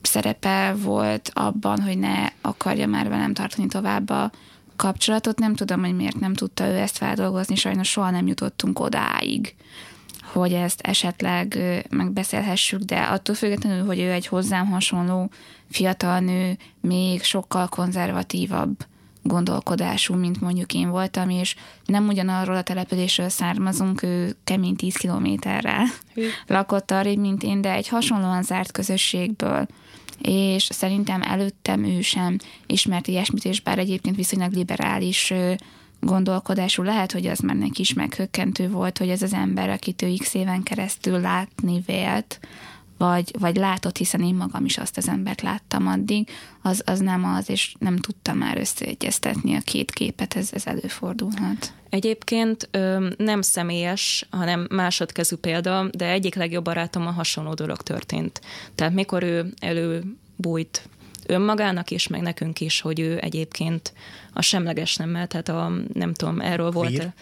szerepe 0.01 0.75
volt 0.77 1.31
abban, 1.33 1.81
hogy 1.81 1.97
ne 1.97 2.27
akarja 2.41 2.87
már 2.87 3.09
velem 3.09 3.33
tartani 3.33 3.67
tovább 3.67 4.09
a 4.09 4.31
kapcsolatot. 4.75 5.39
Nem 5.39 5.55
tudom, 5.55 5.79
hogy 5.79 5.95
miért 5.95 6.19
nem 6.19 6.33
tudta 6.33 6.67
ő 6.67 6.77
ezt 6.77 6.97
feldolgozni, 6.97 7.55
sajnos 7.55 7.89
soha 7.89 8.09
nem 8.09 8.27
jutottunk 8.27 8.79
odáig 8.79 9.55
hogy 10.31 10.53
ezt 10.53 10.81
esetleg 10.81 11.57
megbeszélhessük, 11.89 12.81
de 12.81 12.99
attól 12.99 13.35
függetlenül, 13.35 13.85
hogy 13.85 13.99
ő 13.99 14.11
egy 14.11 14.27
hozzám 14.27 14.67
hasonló 14.67 15.29
fiatal 15.69 16.19
nő, 16.19 16.57
még 16.81 17.23
sokkal 17.23 17.67
konzervatívabb 17.67 18.85
gondolkodású, 19.21 20.13
mint 20.15 20.41
mondjuk 20.41 20.73
én 20.73 20.89
voltam, 20.89 21.29
és 21.29 21.55
nem 21.85 22.07
ugyanarról 22.07 22.55
a 22.55 22.61
településről 22.61 23.29
származunk, 23.29 24.03
ő 24.03 24.35
kemény 24.43 24.75
10 24.75 24.95
kilométerrel 24.95 25.85
lakott 26.47 26.91
arrébb, 26.91 27.17
mint 27.17 27.43
én, 27.43 27.61
de 27.61 27.71
egy 27.71 27.87
hasonlóan 27.87 28.43
zárt 28.43 28.71
közösségből 28.71 29.67
és 30.21 30.63
szerintem 30.63 31.21
előttem 31.21 31.83
ő 31.83 32.01
sem 32.01 32.37
ismert 32.65 33.07
ilyesmit, 33.07 33.45
és 33.45 33.61
bár 33.61 33.79
egyébként 33.79 34.15
viszonylag 34.15 34.53
liberális 34.53 35.33
gondolkodású. 35.99 36.83
Lehet, 36.83 37.11
hogy 37.11 37.27
az 37.27 37.39
már 37.39 37.55
neki 37.55 37.81
is 37.81 37.93
meghökkentő 37.93 38.69
volt, 38.69 38.97
hogy 38.97 39.09
ez 39.09 39.21
az 39.21 39.33
ember, 39.33 39.69
akit 39.69 40.01
ő 40.01 40.13
x 40.17 40.33
éven 40.33 40.63
keresztül 40.63 41.19
látni 41.19 41.81
vélt, 41.85 42.39
vagy, 42.97 43.31
vagy 43.39 43.55
látott, 43.55 43.97
hiszen 43.97 44.21
én 44.21 44.35
magam 44.35 44.65
is 44.65 44.77
azt 44.77 44.97
az 44.97 45.07
embert 45.07 45.41
láttam 45.41 45.87
addig, 45.87 46.29
az, 46.61 46.81
az 46.85 46.99
nem 46.99 47.23
az, 47.23 47.49
és 47.49 47.75
nem 47.79 47.97
tudtam 47.97 48.37
már 48.37 48.57
összeegyeztetni 48.57 49.55
a 49.55 49.59
két 49.59 49.91
képet, 49.91 50.35
ez, 50.35 50.49
ez 50.53 50.65
előfordulhat. 50.65 51.73
Egyébként 51.89 52.67
ö, 52.71 53.09
nem 53.17 53.41
személyes, 53.41 54.27
hanem 54.29 54.67
másodkezű 54.69 55.35
példa, 55.35 55.89
de 55.91 56.09
egyik 56.09 56.35
legjobb 56.35 56.63
barátom 56.63 57.07
a 57.07 57.11
hasonló 57.11 57.53
dolog 57.53 57.81
történt. 57.81 58.41
Tehát 58.75 58.93
mikor 58.93 59.23
ő 59.23 59.53
előbújt 59.59 60.89
önmagának 61.25 61.91
is, 61.91 62.07
meg 62.07 62.21
nekünk 62.21 62.61
is, 62.61 62.81
hogy 62.81 62.99
ő 62.99 63.19
egyébként 63.21 63.93
a 64.33 64.41
semleges 64.41 64.95
nemmel, 64.95 65.27
tehát 65.27 65.49
a, 65.49 65.71
nem 65.93 66.13
tudom, 66.13 66.39
erről 66.39 66.71
volt. 66.71 66.95
Queer? 66.95 67.13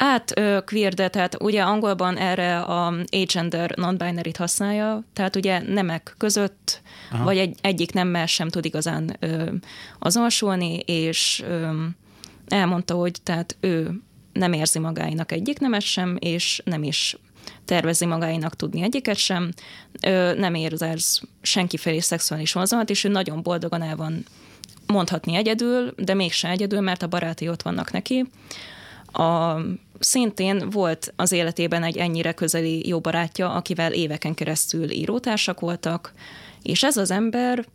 Át 0.00 0.38
ö, 0.38 0.58
queer, 0.64 0.94
de 0.94 1.08
tehát 1.08 1.42
ugye 1.42 1.62
angolban 1.62 2.16
erre 2.16 2.60
a 2.60 2.94
agender 3.10 3.72
non-binary-t 3.76 4.36
használja, 4.36 5.04
tehát 5.12 5.36
ugye 5.36 5.62
nemek 5.62 6.14
között, 6.18 6.80
Aha. 7.10 7.24
vagy 7.24 7.38
egy, 7.38 7.56
egyik 7.60 7.92
nemmel 7.92 8.26
sem 8.26 8.48
tud 8.48 8.64
igazán 8.64 9.16
ö, 9.20 9.50
azonosulni, 9.98 10.76
és 10.76 11.42
ö, 11.48 11.70
elmondta, 12.48 12.94
hogy 12.94 13.16
tehát 13.22 13.56
ő 13.60 14.00
nem 14.32 14.52
érzi 14.52 14.78
magáinak 14.78 15.32
egyik 15.32 15.58
nemes 15.58 15.84
sem, 15.84 16.16
és 16.20 16.62
nem 16.64 16.82
is 16.82 17.16
tervezi 17.64 18.06
magáinak 18.06 18.56
tudni 18.56 18.82
egyiket 18.82 19.16
sem, 19.16 19.50
ö, 20.02 20.34
nem 20.34 20.54
érez 20.54 21.20
senki 21.42 21.76
felé 21.76 21.98
szexuális 21.98 22.52
vonzalmat, 22.52 22.90
és 22.90 23.04
ő 23.04 23.08
nagyon 23.08 23.42
boldogan 23.42 23.82
el 23.82 23.96
van 23.96 24.24
mondhatni 24.86 25.34
egyedül, 25.34 25.92
de 25.96 26.14
mégsem 26.14 26.50
egyedül, 26.50 26.80
mert 26.80 27.02
a 27.02 27.06
baráti 27.08 27.48
ott 27.48 27.62
vannak 27.62 27.92
neki. 27.92 28.30
A, 29.12 29.54
szintén 29.98 30.70
volt 30.70 31.12
az 31.16 31.32
életében 31.32 31.82
egy 31.82 31.96
ennyire 31.96 32.32
közeli 32.32 32.88
jó 32.88 33.00
barátja, 33.00 33.50
akivel 33.52 33.92
éveken 33.92 34.34
keresztül 34.34 34.90
írótársak 34.90 35.60
voltak, 35.60 36.12
és 36.62 36.82
ez 36.82 36.96
az 36.96 37.10
ember 37.10 37.66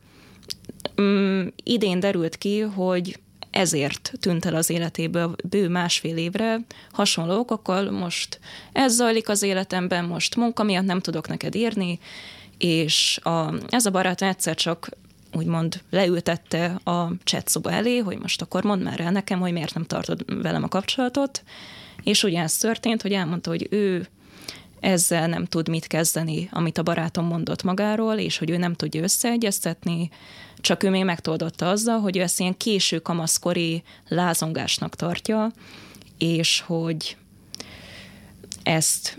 mm, 1.01 1.47
idén 1.63 1.99
derült 1.99 2.37
ki, 2.37 2.59
hogy 2.59 3.19
ezért 3.51 4.11
tűnt 4.19 4.45
el 4.45 4.55
az 4.55 4.69
életéből 4.69 5.35
bő 5.43 5.67
másfél 5.67 6.17
évre, 6.17 6.59
hasonló 6.91 7.39
okokkal, 7.39 7.91
most 7.91 8.39
ez 8.71 8.93
zajlik 8.93 9.29
az 9.29 9.41
életemben, 9.41 10.05
most 10.05 10.35
munka 10.35 10.63
miatt 10.63 10.85
nem 10.85 10.99
tudok 10.99 11.27
neked 11.27 11.55
írni, 11.55 11.99
és 12.57 13.19
a, 13.23 13.53
ez 13.69 13.85
a 13.85 13.91
barát 13.91 14.21
egyszer 14.21 14.55
csak 14.55 14.89
úgymond 15.33 15.81
leültette 15.89 16.65
a 16.83 17.11
chat 17.23 17.47
szoba 17.47 17.71
elé, 17.71 17.97
hogy 17.97 18.17
most 18.17 18.41
akkor 18.41 18.63
mondd 18.63 18.81
már 18.81 18.99
el 18.99 19.11
nekem, 19.11 19.39
hogy 19.39 19.51
miért 19.51 19.73
nem 19.73 19.85
tartod 19.85 20.41
velem 20.41 20.63
a 20.63 20.67
kapcsolatot, 20.67 21.43
és 22.03 22.23
ugye 22.23 22.41
ez 22.41 22.57
történt, 22.57 23.01
hogy 23.01 23.11
elmondta, 23.11 23.49
hogy 23.49 23.67
ő 23.69 24.07
ezzel 24.79 25.27
nem 25.27 25.45
tud 25.45 25.69
mit 25.69 25.87
kezdeni, 25.87 26.49
amit 26.51 26.77
a 26.77 26.83
barátom 26.83 27.25
mondott 27.25 27.63
magáról, 27.63 28.15
és 28.15 28.37
hogy 28.37 28.49
ő 28.49 28.57
nem 28.57 28.73
tudja 28.73 29.01
összeegyeztetni, 29.01 30.09
csak 30.57 30.83
ő 30.83 30.89
még 30.89 31.03
megtoldotta 31.03 31.69
azzal, 31.69 31.99
hogy 31.99 32.17
ő 32.17 32.21
ezt 32.21 32.39
ilyen 32.39 32.57
késő 32.57 32.99
kamaszkori 32.99 33.83
lázongásnak 34.07 34.95
tartja, 34.95 35.51
és 36.17 36.59
hogy 36.59 37.17
ezt 38.63 39.17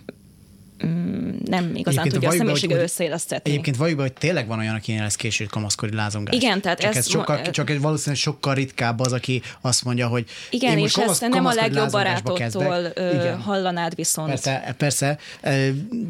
mm, 0.87 1.37
nem 1.45 1.75
igazán 1.75 2.01
egyébként 2.01 2.13
tudja 2.13 2.29
a 2.29 2.33
személyisége 2.33 2.77
összeélesztetni. 2.77 3.51
Egyébként 3.51 3.77
valljuk 3.77 3.97
be, 3.97 4.03
hogy 4.03 4.13
tényleg 4.13 4.47
van 4.47 4.59
olyan, 4.59 4.75
aki 4.75 4.99
lesz 4.99 5.17
késő 5.17 5.45
kamaszkori 5.45 5.95
lázongás. 5.95 6.35
Igen, 6.35 6.61
tehát 6.61 6.81
csak 6.81 6.91
ez, 6.91 6.97
ez 6.97 7.09
sokkal, 7.09 7.41
ma, 7.45 7.51
csak 7.51 7.79
valószínűleg 7.81 8.21
sokkal 8.23 8.55
ritkább 8.55 9.01
az, 9.01 9.13
aki 9.13 9.43
azt 9.61 9.85
mondja, 9.85 10.07
hogy 10.07 10.27
Igen, 10.51 10.79
és 10.79 10.93
kamasz, 10.93 11.23
ezt 11.23 11.33
nem 11.33 11.47
a 11.47 11.53
legjobb 11.53 11.91
barátottól 11.91 12.93
Igen. 12.97 13.41
hallanád 13.41 13.95
viszont. 13.95 14.29
Persze, 14.29 14.75
persze, 14.79 15.19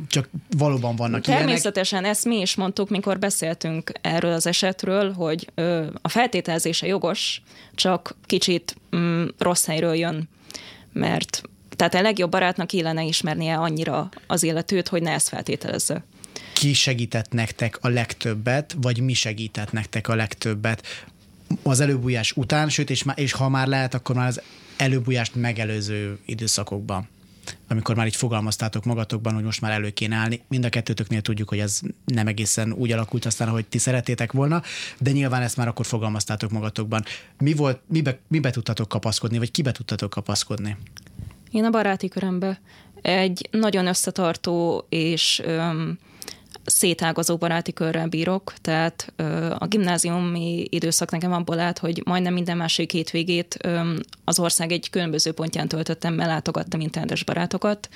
csak 0.09 0.29
valóban 0.57 0.97
vannak 0.97 1.21
Természetesen 1.21 1.99
ilyenek. 1.99 2.17
ezt 2.17 2.25
mi 2.25 2.41
is 2.41 2.55
mondtuk, 2.55 2.89
mikor 2.89 3.19
beszéltünk 3.19 3.93
erről 4.01 4.33
az 4.33 4.47
esetről, 4.47 5.12
hogy 5.12 5.51
a 6.03 6.09
feltételezése 6.09 6.87
jogos, 6.87 7.43
csak 7.75 8.17
kicsit 8.27 8.77
mm, 8.97 9.25
rossz 9.39 9.67
helyről 9.67 9.95
jön 9.95 10.29
mert 10.95 11.43
tehát 11.89 12.07
a 12.07 12.09
legjobb 12.09 12.30
barátnak 12.30 12.72
illene 12.72 13.03
ismernie 13.03 13.57
annyira 13.57 14.09
az 14.26 14.43
életőt, 14.43 14.89
hogy 14.89 15.03
ne 15.03 15.11
ezt 15.11 15.28
feltételezze. 15.28 16.05
Ki 16.53 16.72
segített 16.72 17.32
nektek 17.32 17.78
a 17.80 17.89
legtöbbet, 17.89 18.76
vagy 18.80 19.01
mi 19.01 19.12
segített 19.12 19.72
nektek 19.72 20.09
a 20.09 20.14
legtöbbet 20.14 20.87
az 21.62 21.80
előbújás 21.80 22.32
után, 22.32 22.68
sőt, 22.68 22.91
és, 22.91 23.05
és 23.14 23.32
ha 23.32 23.49
már 23.49 23.66
lehet, 23.66 23.95
akkor 23.95 24.14
már 24.14 24.28
az 24.28 24.41
előbújást 24.76 25.35
megelőző 25.35 26.18
időszakokban? 26.24 27.09
amikor 27.68 27.97
már 27.97 28.07
így 28.07 28.16
fogalmaztátok 28.16 28.85
magatokban, 28.85 29.35
hogy 29.35 29.45
most 29.45 29.61
már 29.61 29.72
elő 29.72 29.91
kéne 29.91 30.16
állni. 30.16 30.43
Mind 30.49 30.64
a 30.64 30.68
kettőtöknél 30.68 31.20
tudjuk, 31.20 31.49
hogy 31.49 31.59
ez 31.59 31.80
nem 32.05 32.26
egészen 32.26 32.72
úgy 32.72 32.93
alakult 32.93 33.24
aztán, 33.24 33.49
ahogy 33.49 33.66
ti 33.66 33.78
szeretétek 33.78 34.32
volna, 34.32 34.62
de 34.99 35.11
nyilván 35.11 35.43
ezt 35.43 35.57
már 35.57 35.68
akkor 35.68 35.87
fogalmaztátok 35.87 36.51
magatokban. 36.51 37.05
Mi 37.39 37.53
volt, 37.53 37.80
mibe, 37.87 38.18
mibe 38.28 38.51
tudtatok 38.51 38.89
kapaszkodni, 38.89 39.39
vagy 39.39 39.51
kibe 39.51 39.72
tudtatok 39.72 40.11
kapaszkodni? 40.11 40.76
Én 41.55 41.65
a 41.65 41.71
baráti 41.71 42.09
körömbe 42.09 42.61
egy 43.03 43.49
nagyon 43.51 43.87
összetartó 43.87 44.87
és 44.89 45.41
öm, 45.45 45.99
szétágazó 46.65 47.37
baráti 47.37 47.73
körrel 47.73 48.09
bírok, 48.09 48.55
tehát 48.61 49.13
a 49.59 49.67
gimnáziumi 49.67 50.67
időszak 50.71 51.11
nekem 51.11 51.33
abból 51.33 51.59
állt, 51.59 51.79
hogy 51.79 52.03
majdnem 52.05 52.33
minden 52.33 52.57
másik 52.57 52.93
hétvégét 52.93 53.69
az 54.25 54.39
ország 54.39 54.73
egy 54.73 54.91
különböző 54.91 55.33
pontján 55.33 55.69
töltöttem, 55.69 56.15
mert 56.15 56.29
látogattam 56.29 56.81
internetes 56.81 57.25
barátokat, 57.25 57.89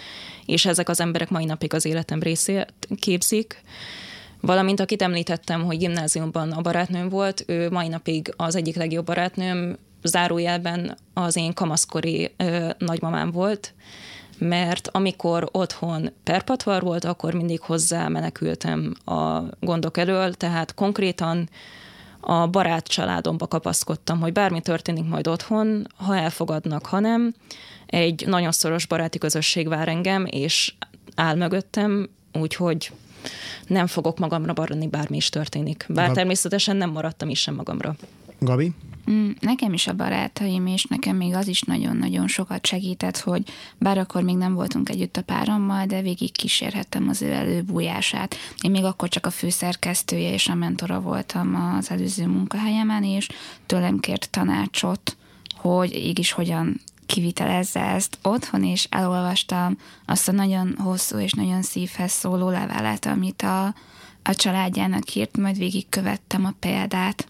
és 0.47 0.67
ezek 0.67 0.89
az 0.89 1.01
emberek 1.01 1.31
mai 1.31 1.45
napig 1.45 1.75
az 1.75 1.85
életem 1.85 2.23
részét 2.23 2.73
képzik. 3.01 3.63
Valamint 4.41 4.81
akit 4.81 5.03
említettem, 5.03 5.65
hogy 5.65 5.79
gimnáziumban 5.79 6.53
a 6.53 6.61
barátnőm 6.61 7.09
volt, 7.09 7.45
ő 7.47 7.71
mai 7.71 7.89
napig 7.89 8.33
az 8.37 8.57
egyik 8.57 8.77
legjobb 8.77 9.07
barátnőm, 9.07 9.79
zárójelben 10.03 10.97
az 11.15 11.37
én 11.37 11.55
kamaszkori 11.55 12.33
ö, 12.37 12.69
nagymamám 12.79 13.31
volt, 13.31 13.75
mert 14.39 14.89
amikor 14.93 15.49
otthon 15.53 16.11
perpatvar 16.25 16.83
volt, 16.83 17.05
akkor 17.05 17.35
mindig 17.35 17.61
hozzá 17.61 18.09
menekültem 18.09 18.95
a 19.05 19.41
gondok 19.61 19.97
elől, 19.97 20.35
tehát 20.35 20.75
konkrétan 20.75 21.49
a 22.21 22.47
barát 22.47 22.87
családomba 22.87 23.47
kapaszkodtam, 23.47 24.21
hogy 24.21 24.33
bármi 24.33 24.61
történik 24.61 25.05
majd 25.05 25.29
otthon, 25.29 25.87
ha 25.97 26.17
elfogadnak, 26.17 26.87
ha 26.87 26.99
nem, 26.99 27.35
egy 27.87 28.25
nagyon 28.27 28.53
szoros 28.53 28.87
baráti 28.87 29.19
közösség 29.19 29.69
vár 29.69 29.89
engem, 29.89 30.27
és 30.27 30.75
áll 31.15 31.35
mögöttem, 31.35 32.09
úgyhogy 32.33 32.93
nem 33.67 33.87
fogok 33.87 34.19
magamra 34.19 34.53
barni, 34.53 34.87
bármi 34.87 35.17
is 35.17 35.29
történik. 35.29 35.87
Bár 35.89 36.11
természetesen 36.11 36.77
nem 36.77 36.91
maradtam 36.91 37.29
is 37.29 37.41
sem 37.41 37.55
magamra. 37.55 37.97
Gabi? 38.39 38.73
Mm, 39.11 39.31
nekem 39.41 39.73
is 39.73 39.87
a 39.87 39.95
barátaim, 39.95 40.67
és 40.67 40.85
nekem 40.85 41.17
még 41.17 41.35
az 41.35 41.49
is 41.49 41.63
nagyon-nagyon 41.63 42.29
sokat 42.29 42.67
segített, 42.67 43.19
hogy 43.19 43.43
bár 43.79 43.99
akkor 43.99 44.23
még 44.23 44.37
nem 44.37 44.55
voltunk 44.55 44.89
együtt 44.89 45.17
a 45.17 45.23
párommal, 45.23 45.87
de 45.87 46.03
végig 46.03 46.33
kísérhettem 46.33 47.09
az 47.09 47.23
ő 47.23 47.33
előbújását. 47.33 48.37
Én 48.61 48.71
még 48.71 48.85
akkor 48.85 49.09
csak 49.09 49.27
a 49.27 49.31
főszerkesztője 49.31 50.33
és 50.33 50.49
a 50.49 50.55
mentora 50.55 51.01
voltam 51.01 51.75
az 51.79 51.91
előző 51.91 52.27
munkahelyemen, 52.27 53.05
és 53.05 53.29
tőlem 53.67 53.99
kért 53.99 54.31
tanácsot, 54.31 55.17
hogy 55.57 55.95
így 55.95 56.31
hogyan 56.31 56.81
kivitelezze 57.07 57.81
ezt 57.81 58.19
otthon, 58.23 58.65
és 58.65 58.87
elolvastam 58.91 59.79
azt 60.07 60.29
a 60.29 60.33
nagyon 60.33 60.75
hosszú 60.79 61.19
és 61.19 61.33
nagyon 61.33 61.63
szívhez 61.63 62.13
szóló 62.13 62.51
levelet, 62.51 63.07
amit 63.07 63.43
a, 63.43 63.75
a 64.23 64.35
családjának 64.35 65.15
írt, 65.15 65.37
majd 65.37 65.59
végigkövettem 65.59 66.45
a 66.45 66.55
példát 66.61 67.27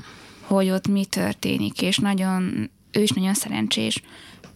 hogy 0.48 0.70
ott 0.70 0.88
mi 0.88 1.04
történik, 1.04 1.82
és 1.82 1.98
nagyon, 1.98 2.70
ő 2.92 3.02
is 3.02 3.10
nagyon 3.10 3.34
szerencsés, 3.34 4.02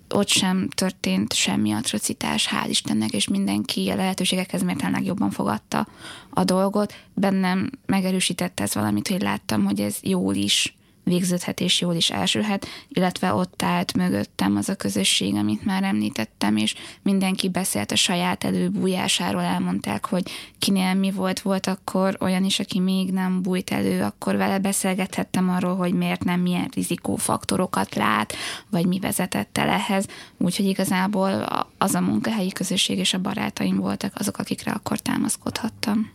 ott 0.08 0.28
sem 0.28 0.68
történt 0.68 1.32
semmi 1.32 1.72
atrocitás, 1.72 2.48
hál' 2.48 2.68
Istennek, 2.68 3.12
és 3.12 3.28
mindenki 3.28 3.88
a 3.88 3.94
lehetőségekhez 3.96 4.62
mértelnek 4.62 5.04
jobban 5.04 5.30
fogadta 5.30 5.86
a 6.30 6.44
dolgot. 6.44 6.94
Bennem 7.14 7.70
megerősítette 7.86 8.62
ez 8.62 8.74
valamit, 8.74 9.08
hogy 9.08 9.22
láttam, 9.22 9.64
hogy 9.64 9.80
ez 9.80 9.96
jól 10.02 10.34
is 10.34 10.76
végződhet 11.04 11.60
és 11.60 11.80
jól 11.80 11.94
is 11.94 12.10
elsülhet, 12.10 12.66
illetve 12.88 13.32
ott 13.32 13.62
állt 13.62 13.94
mögöttem 13.94 14.56
az 14.56 14.68
a 14.68 14.74
közösség, 14.74 15.34
amit 15.34 15.64
már 15.64 15.82
említettem, 15.82 16.56
és 16.56 16.74
mindenki 17.02 17.48
beszélt 17.48 17.92
a 17.92 17.96
saját 17.96 18.44
előbújásáról, 18.44 19.42
elmondták, 19.42 20.06
hogy 20.06 20.30
kinél 20.58 20.94
mi 20.94 21.10
volt, 21.10 21.40
volt 21.40 21.66
akkor 21.66 22.16
olyan 22.20 22.44
is, 22.44 22.58
aki 22.58 22.78
még 22.78 23.10
nem 23.10 23.42
bújt 23.42 23.70
elő, 23.70 24.02
akkor 24.02 24.36
vele 24.36 24.58
beszélgethettem 24.58 25.50
arról, 25.50 25.76
hogy 25.76 25.92
miért 25.92 26.24
nem, 26.24 26.40
milyen 26.40 26.70
rizikófaktorokat 26.74 27.94
lát, 27.94 28.34
vagy 28.70 28.86
mi 28.86 28.98
vezetett 28.98 29.58
el 29.58 29.68
ehhez, 29.68 30.06
úgyhogy 30.38 30.66
igazából 30.66 31.46
az 31.78 31.94
a 31.94 32.00
munkahelyi 32.00 32.52
közösség 32.52 32.98
és 32.98 33.14
a 33.14 33.20
barátaim 33.20 33.76
voltak 33.76 34.12
azok, 34.14 34.38
akikre 34.38 34.72
akkor 34.72 34.98
támaszkodhattam. 34.98 36.10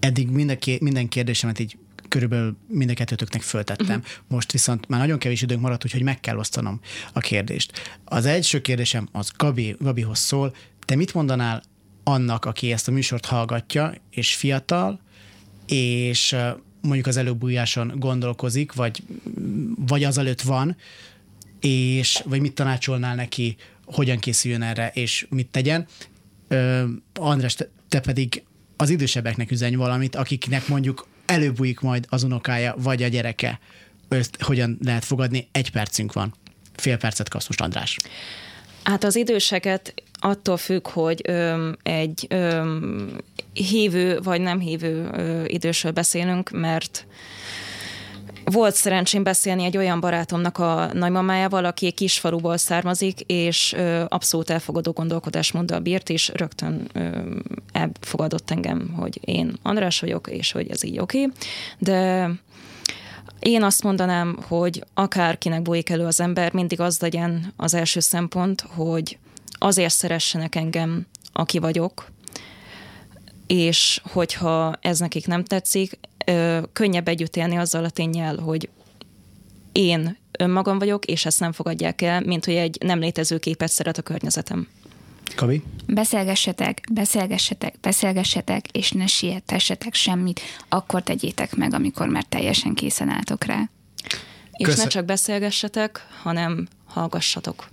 Eddig 0.00 0.28
minden, 0.28 0.58
minden 0.80 1.08
kérdésemet 1.08 1.58
így 1.58 1.76
körülbelül 2.16 2.56
mind 2.68 2.90
a 2.90 2.94
kettőtöknek 2.94 3.42
föltettem. 3.42 3.98
Uh-huh. 3.98 4.04
Most 4.28 4.52
viszont 4.52 4.88
már 4.88 5.00
nagyon 5.00 5.18
kevés 5.18 5.42
időnk 5.42 5.60
maradt, 5.60 5.84
úgyhogy 5.84 6.02
meg 6.02 6.20
kell 6.20 6.36
osztanom 6.36 6.80
a 7.12 7.20
kérdést. 7.20 7.98
Az 8.04 8.26
első 8.26 8.60
kérdésem 8.60 9.08
az 9.12 9.30
Gabi, 9.36 9.76
Gabihoz 9.78 10.18
szól. 10.18 10.54
Te 10.84 10.96
mit 10.96 11.14
mondanál 11.14 11.62
annak, 12.04 12.44
aki 12.44 12.72
ezt 12.72 12.88
a 12.88 12.92
műsort 12.92 13.26
hallgatja, 13.26 13.94
és 14.10 14.34
fiatal, 14.34 15.00
és 15.66 16.36
mondjuk 16.80 17.06
az 17.06 17.16
előbújáson 17.16 17.92
gondolkozik, 17.96 18.72
vagy, 18.72 19.02
vagy 19.86 20.04
az 20.04 20.18
előtt 20.18 20.40
van, 20.40 20.76
és 21.60 22.22
vagy 22.24 22.40
mit 22.40 22.54
tanácsolnál 22.54 23.14
neki, 23.14 23.56
hogyan 23.84 24.18
készüljön 24.18 24.62
erre, 24.62 24.90
és 24.94 25.26
mit 25.30 25.48
tegyen. 25.48 25.86
Ö, 26.48 26.84
András, 27.14 27.54
te, 27.54 27.68
te 27.88 28.00
pedig 28.00 28.42
az 28.76 28.90
idősebbeknek 28.90 29.50
üzenj 29.50 29.74
valamit, 29.74 30.16
akiknek 30.16 30.68
mondjuk 30.68 31.06
előbújik 31.26 31.80
majd 31.80 32.06
az 32.08 32.22
unokája, 32.22 32.74
vagy 32.78 33.02
a 33.02 33.08
gyereke. 33.08 33.58
Ezt 34.08 34.42
hogyan 34.42 34.78
lehet 34.84 35.04
fogadni? 35.04 35.48
Egy 35.52 35.70
percünk 35.70 36.12
van. 36.12 36.34
Fél 36.74 36.96
percet 36.96 37.28
kapsz 37.28 37.46
most, 37.46 37.60
András. 37.60 37.96
Hát 38.82 39.04
az 39.04 39.16
időseket 39.16 39.94
attól 40.20 40.56
függ, 40.56 40.88
hogy 40.88 41.20
ö, 41.24 41.70
egy 41.82 42.26
ö, 42.28 42.76
hívő 43.52 44.20
vagy 44.22 44.40
nem 44.40 44.60
hívő 44.60 45.10
ö, 45.12 45.44
idősről 45.46 45.92
beszélünk, 45.92 46.50
mert 46.50 47.06
volt 48.52 48.74
szerencsém 48.74 49.22
beszélni 49.22 49.64
egy 49.64 49.76
olyan 49.76 50.00
barátomnak 50.00 50.58
a 50.58 50.90
nagymamájával, 50.92 51.64
aki 51.64 51.86
egy 51.86 51.94
kisfaluból 51.94 52.56
származik, 52.56 53.20
és 53.20 53.72
ö, 53.72 54.04
abszolút 54.08 54.50
elfogadó 54.50 54.92
gondolkodásmóddal 54.92 55.80
bírt, 55.80 56.10
és 56.10 56.32
rögtön 56.34 56.88
ö, 56.92 57.08
elfogadott 57.72 58.50
engem, 58.50 58.94
hogy 58.96 59.18
én 59.20 59.56
András 59.62 60.00
vagyok, 60.00 60.28
és 60.30 60.52
hogy 60.52 60.70
ez 60.70 60.84
így 60.84 60.98
oké. 60.98 61.18
Okay. 61.18 61.32
De 61.78 62.30
én 63.38 63.62
azt 63.62 63.82
mondanám, 63.82 64.38
hogy 64.48 64.84
akárkinek 64.94 65.62
bújik 65.62 65.90
elő 65.90 66.04
az 66.04 66.20
ember, 66.20 66.52
mindig 66.52 66.80
az 66.80 67.00
legyen 67.00 67.52
az 67.56 67.74
első 67.74 68.00
szempont, 68.00 68.60
hogy 68.60 69.18
azért 69.58 69.94
szeressenek 69.94 70.54
engem, 70.54 71.06
aki 71.32 71.58
vagyok, 71.58 72.06
és 73.46 74.00
hogyha 74.12 74.74
ez 74.80 74.98
nekik 74.98 75.26
nem 75.26 75.44
tetszik, 75.44 75.98
ö, 76.26 76.60
könnyebb 76.72 77.08
együtt 77.08 77.36
élni 77.36 77.56
azzal 77.56 77.84
a 77.84 77.90
tényel, 77.90 78.36
hogy 78.36 78.68
én 79.72 80.16
önmagam 80.38 80.78
vagyok, 80.78 81.04
és 81.04 81.26
ezt 81.26 81.40
nem 81.40 81.52
fogadják 81.52 82.02
el, 82.02 82.20
mint 82.20 82.44
hogy 82.44 82.54
egy 82.54 82.78
nem 82.84 82.98
létező 82.98 83.38
képet 83.38 83.70
szeret 83.70 83.98
a 83.98 84.02
környezetem. 84.02 84.68
Kavi? 85.34 85.62
Beszélgessetek, 85.86 86.80
beszélgessetek, 86.92 87.74
beszélgessetek, 87.80 88.68
és 88.72 88.90
ne 88.90 89.06
sietessetek 89.06 89.94
semmit, 89.94 90.40
akkor 90.68 91.02
tegyétek 91.02 91.54
meg, 91.54 91.74
amikor 91.74 92.08
már 92.08 92.24
teljesen 92.24 92.74
készen 92.74 93.08
álltok 93.08 93.44
rá. 93.44 93.70
És 94.52 94.66
Köszön... 94.66 94.84
ne 94.84 94.90
csak 94.90 95.04
beszélgessetek, 95.04 96.06
hanem 96.22 96.68
hallgassatok. 96.86 97.68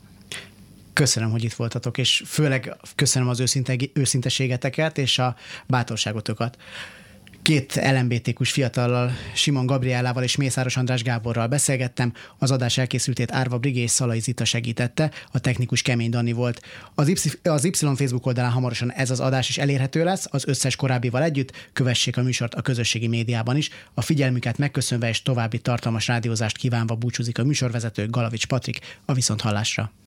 Köszönöm, 0.93 1.31
hogy 1.31 1.43
itt 1.43 1.53
voltatok, 1.53 1.97
és 1.97 2.23
főleg 2.25 2.75
köszönöm 2.95 3.29
az 3.29 3.39
őszinte, 3.39 3.75
őszinteségeteket 3.93 4.97
és 4.97 5.19
a 5.19 5.35
bátorságotokat. 5.67 6.57
Két 7.43 7.75
LMBTQ-s 7.75 8.51
fiatallal, 8.51 9.11
Simon 9.33 9.65
Gabrielával 9.65 10.23
és 10.23 10.35
Mészáros 10.35 10.77
András 10.77 11.03
Gáborral 11.03 11.47
beszélgettem, 11.47 12.13
az 12.37 12.51
adás 12.51 12.77
elkészültét 12.77 13.31
Árva 13.31 13.57
Brigé 13.57 13.81
és 13.81 13.91
Szalai 13.91 14.19
Zita 14.19 14.45
segítette, 14.45 15.11
a 15.31 15.39
technikus 15.39 15.81
Kemény 15.81 16.09
Dani 16.09 16.31
volt. 16.31 16.61
Az 16.95 17.07
Y, 17.07 17.49
az 17.49 17.65
y 17.65 17.71
Facebook 17.95 18.25
oldalán 18.25 18.51
hamarosan 18.51 18.91
ez 18.91 19.09
az 19.09 19.19
adás 19.19 19.49
is 19.49 19.57
elérhető 19.57 20.03
lesz, 20.03 20.27
az 20.29 20.47
összes 20.47 20.75
korábbival 20.75 21.23
együtt, 21.23 21.69
kövessék 21.73 22.17
a 22.17 22.21
műsort 22.21 22.55
a 22.55 22.61
közösségi 22.61 23.07
médiában 23.07 23.57
is. 23.57 23.69
A 23.93 24.01
figyelmüket 24.01 24.57
megköszönve 24.57 25.09
és 25.09 25.21
további 25.21 25.59
tartalmas 25.59 26.07
rádiózást 26.07 26.57
kívánva 26.57 26.95
búcsúzik 26.95 27.37
a 27.37 27.43
műsorvezető 27.43 28.09
Galavics 28.09 28.47
Patrik 28.47 28.79
a 29.05 29.13
Viszonthallásra. 29.13 29.91